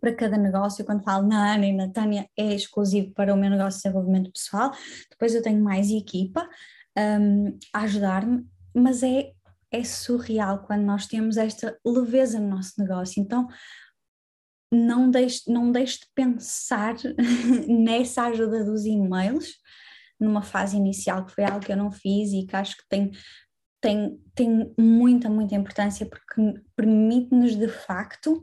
para 0.00 0.14
cada 0.14 0.36
negócio, 0.36 0.84
quando 0.84 1.02
falo 1.02 1.26
na 1.26 1.54
Ana 1.54 1.66
e 1.66 1.72
na 1.72 1.88
Tânia, 1.88 2.28
é 2.36 2.54
exclusivo 2.54 3.12
para 3.12 3.32
o 3.32 3.36
meu 3.36 3.50
negócio 3.50 3.78
de 3.78 3.82
desenvolvimento 3.84 4.32
pessoal. 4.32 4.72
Depois 5.10 5.34
eu 5.34 5.42
tenho 5.42 5.62
mais 5.62 5.90
equipa 5.90 6.48
um, 6.96 7.58
a 7.72 7.80
ajudar-me, 7.82 8.46
mas 8.74 9.02
é, 9.02 9.32
é 9.70 9.84
surreal 9.84 10.64
quando 10.66 10.82
nós 10.82 11.06
temos 11.06 11.36
esta 11.36 11.76
leveza 11.84 12.38
no 12.38 12.48
nosso 12.48 12.72
negócio. 12.78 13.20
Então, 13.20 13.46
não 14.72 15.10
deixe, 15.10 15.50
não 15.50 15.70
deixe 15.70 16.00
de 16.00 16.06
pensar 16.14 16.96
nessa 17.68 18.24
ajuda 18.24 18.64
dos 18.64 18.84
e-mails 18.84 19.54
numa 20.18 20.42
fase 20.42 20.76
inicial, 20.76 21.24
que 21.26 21.34
foi 21.34 21.44
algo 21.44 21.64
que 21.64 21.72
eu 21.72 21.76
não 21.76 21.90
fiz 21.90 22.32
e 22.32 22.46
que 22.46 22.56
acho 22.56 22.76
que 22.76 22.88
tem, 22.88 23.10
tem, 23.80 24.18
tem 24.34 24.74
muita, 24.78 25.28
muita 25.28 25.54
importância 25.54 26.06
porque 26.06 26.54
permite-nos 26.74 27.54
de 27.54 27.68
facto 27.68 28.42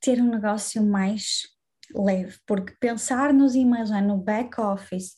ter 0.00 0.20
um 0.20 0.30
negócio 0.30 0.82
mais 0.82 1.42
leve, 1.94 2.36
porque 2.46 2.74
pensar 2.80 3.32
nos 3.32 3.54
e-mails, 3.54 3.90
é, 3.90 4.00
no 4.00 4.16
back 4.16 4.60
office, 4.60 5.16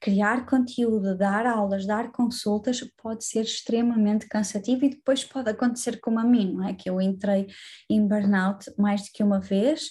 criar 0.00 0.46
conteúdo, 0.46 1.16
dar 1.16 1.46
aulas, 1.46 1.86
dar 1.86 2.10
consultas, 2.10 2.80
pode 3.02 3.24
ser 3.24 3.42
extremamente 3.42 4.26
cansativo 4.28 4.84
e 4.84 4.90
depois 4.90 5.24
pode 5.24 5.50
acontecer 5.50 6.00
como 6.00 6.18
a 6.18 6.24
mim, 6.24 6.52
não 6.54 6.66
é? 6.66 6.74
Que 6.74 6.90
eu 6.90 7.00
entrei 7.00 7.46
em 7.88 8.06
burnout 8.06 8.70
mais 8.78 9.02
do 9.02 9.08
que 9.12 9.22
uma 9.22 9.40
vez 9.40 9.90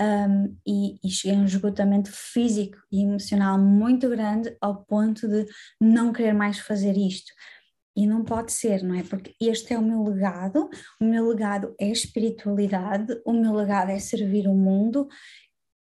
um, 0.00 0.56
e, 0.66 0.98
e 1.04 1.10
cheguei 1.10 1.36
a 1.36 1.40
um 1.40 1.44
esgotamento 1.44 2.10
físico 2.12 2.78
e 2.90 3.02
emocional 3.02 3.58
muito 3.58 4.08
grande 4.08 4.56
ao 4.60 4.84
ponto 4.84 5.26
de 5.26 5.44
não 5.80 6.12
querer 6.12 6.32
mais 6.32 6.58
fazer 6.58 6.96
isto. 6.96 7.32
E 7.98 8.06
não 8.06 8.22
pode 8.22 8.52
ser, 8.52 8.84
não 8.84 8.94
é? 8.94 9.02
Porque 9.02 9.34
este 9.40 9.74
é 9.74 9.78
o 9.78 9.82
meu 9.82 10.04
legado, 10.04 10.70
o 11.00 11.04
meu 11.04 11.26
legado 11.26 11.74
é 11.80 11.90
espiritualidade, 11.90 13.20
o 13.26 13.32
meu 13.32 13.52
legado 13.52 13.90
é 13.90 13.98
servir 13.98 14.46
o 14.46 14.54
mundo 14.54 15.08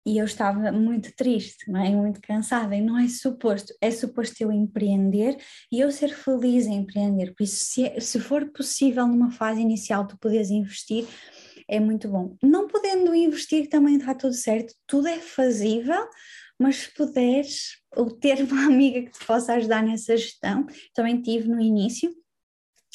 e 0.03 0.18
eu 0.18 0.26
estava 0.26 0.72
muito 0.72 1.15
triste, 1.15 1.70
não 1.70 1.80
é? 1.80 1.91
Muito 1.91 2.20
cansada 2.20 2.76
e 2.76 2.82
não 2.82 2.97
é 2.97 3.07
suposto, 3.07 3.72
é 3.80 3.91
suposto 3.91 4.41
eu 4.41 4.51
empreender 4.51 5.38
e 5.72 5.80
eu 5.80 5.91
ser 5.91 6.09
feliz 6.09 6.65
em 6.65 6.78
empreender, 6.78 7.36
por 7.36 7.43
isso 7.43 7.63
se, 7.63 7.86
é, 7.86 7.99
se 7.99 8.20
for 8.20 8.51
possível 8.51 9.05
numa 9.05 9.30
fase 9.30 9.61
inicial 9.61 10.07
tu 10.07 10.18
poderes 10.18 10.49
investir, 10.49 11.05
é 11.70 11.80
muito 11.80 12.07
bom. 12.07 12.36
Não 12.41 12.68
podendo 12.68 13.13
investir 13.13 13.70
também 13.70 13.97
está 13.97 14.15
tudo 14.15 14.34
certo, 14.34 14.74
tudo 14.88 15.07
é 15.07 15.20
fazível, 15.20 16.07
mas 16.60 16.78
se 16.78 16.93
puderes 16.93 17.78
ou 17.95 18.10
ter 18.10 18.43
uma 18.43 18.66
amiga 18.68 19.03
que 19.03 19.18
te 19.18 19.26
possa 19.26 19.53
ajudar 19.53 19.84
nessa 19.84 20.18
gestão, 20.18 20.66
também 20.93 21.22
tive 21.22 21.47
no 21.47 21.62
início. 21.62 22.14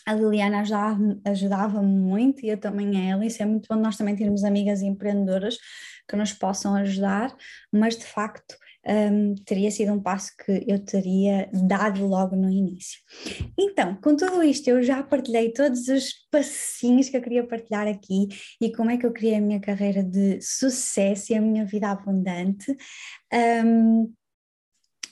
A 0.04 0.14
Liliana 0.14 0.60
ajudava-me 0.60 1.20
ajudava 1.24 1.80
muito 1.80 2.44
e 2.44 2.48
eu 2.48 2.58
também 2.58 3.08
ela, 3.08 3.24
isso 3.24 3.40
é 3.40 3.46
muito 3.46 3.68
bom 3.68 3.80
nós 3.80 3.96
também 3.96 4.16
termos 4.16 4.42
amigas 4.42 4.82
empreendedoras 4.82 5.58
que 6.08 6.16
nos 6.16 6.32
possam 6.32 6.74
ajudar, 6.74 7.32
mas 7.72 7.96
de 7.96 8.04
facto 8.04 8.56
um, 8.86 9.34
teria 9.44 9.70
sido 9.70 9.92
um 9.92 10.00
passo 10.00 10.30
que 10.44 10.64
eu 10.66 10.78
teria 10.84 11.48
dado 11.52 12.06
logo 12.06 12.34
no 12.34 12.50
início. 12.50 12.98
Então, 13.58 13.96
com 14.02 14.16
tudo 14.16 14.42
isto, 14.42 14.68
eu 14.68 14.82
já 14.82 15.02
partilhei 15.02 15.52
todos 15.52 15.88
os 15.88 16.12
passinhos 16.30 17.08
que 17.08 17.16
eu 17.16 17.22
queria 17.22 17.46
partilhar 17.46 17.86
aqui 17.86 18.28
e 18.60 18.72
como 18.72 18.90
é 18.90 18.96
que 18.96 19.06
eu 19.06 19.12
criei 19.12 19.36
a 19.36 19.40
minha 19.40 19.60
carreira 19.60 20.02
de 20.02 20.40
sucesso 20.40 21.32
e 21.32 21.36
a 21.36 21.40
minha 21.40 21.64
vida 21.64 21.90
abundante. 21.90 22.76
Um, 23.32 24.12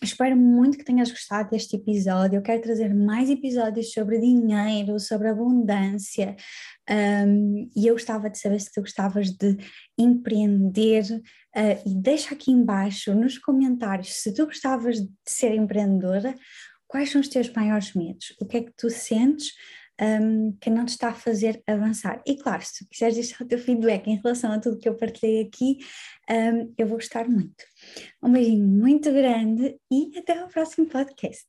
Espero 0.03 0.35
muito 0.35 0.79
que 0.79 0.85
tenhas 0.85 1.11
gostado 1.11 1.51
deste 1.51 1.77
episódio. 1.77 2.39
Eu 2.39 2.43
quero 2.43 2.63
trazer 2.63 2.95
mais 2.95 3.29
episódios 3.29 3.93
sobre 3.93 4.19
dinheiro, 4.19 4.99
sobre 4.99 5.29
abundância. 5.29 6.37
Um, 6.89 7.71
e 7.77 7.87
eu 7.87 7.95
gostava 7.95 8.31
de 8.31 8.39
saber 8.39 8.59
se 8.61 8.73
tu 8.73 8.81
gostavas 8.81 9.31
de 9.31 9.59
empreender. 9.99 11.05
Uh, 11.57 11.89
e 11.89 11.95
deixa 11.95 12.35
aqui 12.35 12.51
embaixo 12.51 13.15
nos 13.15 13.37
comentários 13.39 14.15
se 14.15 14.33
tu 14.33 14.47
gostavas 14.47 15.01
de 15.01 15.11
ser 15.27 15.55
empreendedora, 15.55 16.35
quais 16.87 17.11
são 17.11 17.21
os 17.21 17.29
teus 17.29 17.53
maiores 17.53 17.95
medos? 17.95 18.37
O 18.41 18.47
que 18.47 18.59
é 18.59 18.63
que 18.63 18.73
tu 18.77 18.89
sentes? 18.89 19.53
um, 20.01 20.53
que 20.61 20.71
não 20.71 20.87
te 20.87 20.91
está 20.91 21.11
a 21.11 21.15
fazer 21.15 21.63
avançar. 21.67 22.23
E 22.27 22.37
claro, 22.37 22.65
se 22.65 22.79
tu 22.79 22.89
quiseres 22.89 23.17
deixar 23.17 23.45
o 23.45 23.47
teu 23.47 23.59
feedback 23.59 24.09
em 24.09 24.17
relação 24.17 24.51
a 24.53 24.59
tudo 24.59 24.79
que 24.79 24.89
eu 24.89 24.97
partilhei 24.97 25.43
aqui, 25.43 25.79
um, 26.31 26.73
eu 26.79 26.87
vou 26.87 26.97
gostar 26.97 27.29
muito. 27.29 27.65
Um 28.23 28.33
beijinho 28.33 28.67
muito 28.67 29.13
grande 29.13 29.79
e 29.93 30.19
até 30.19 30.39
ao 30.39 30.49
próximo 30.49 30.87
podcast. 30.89 31.47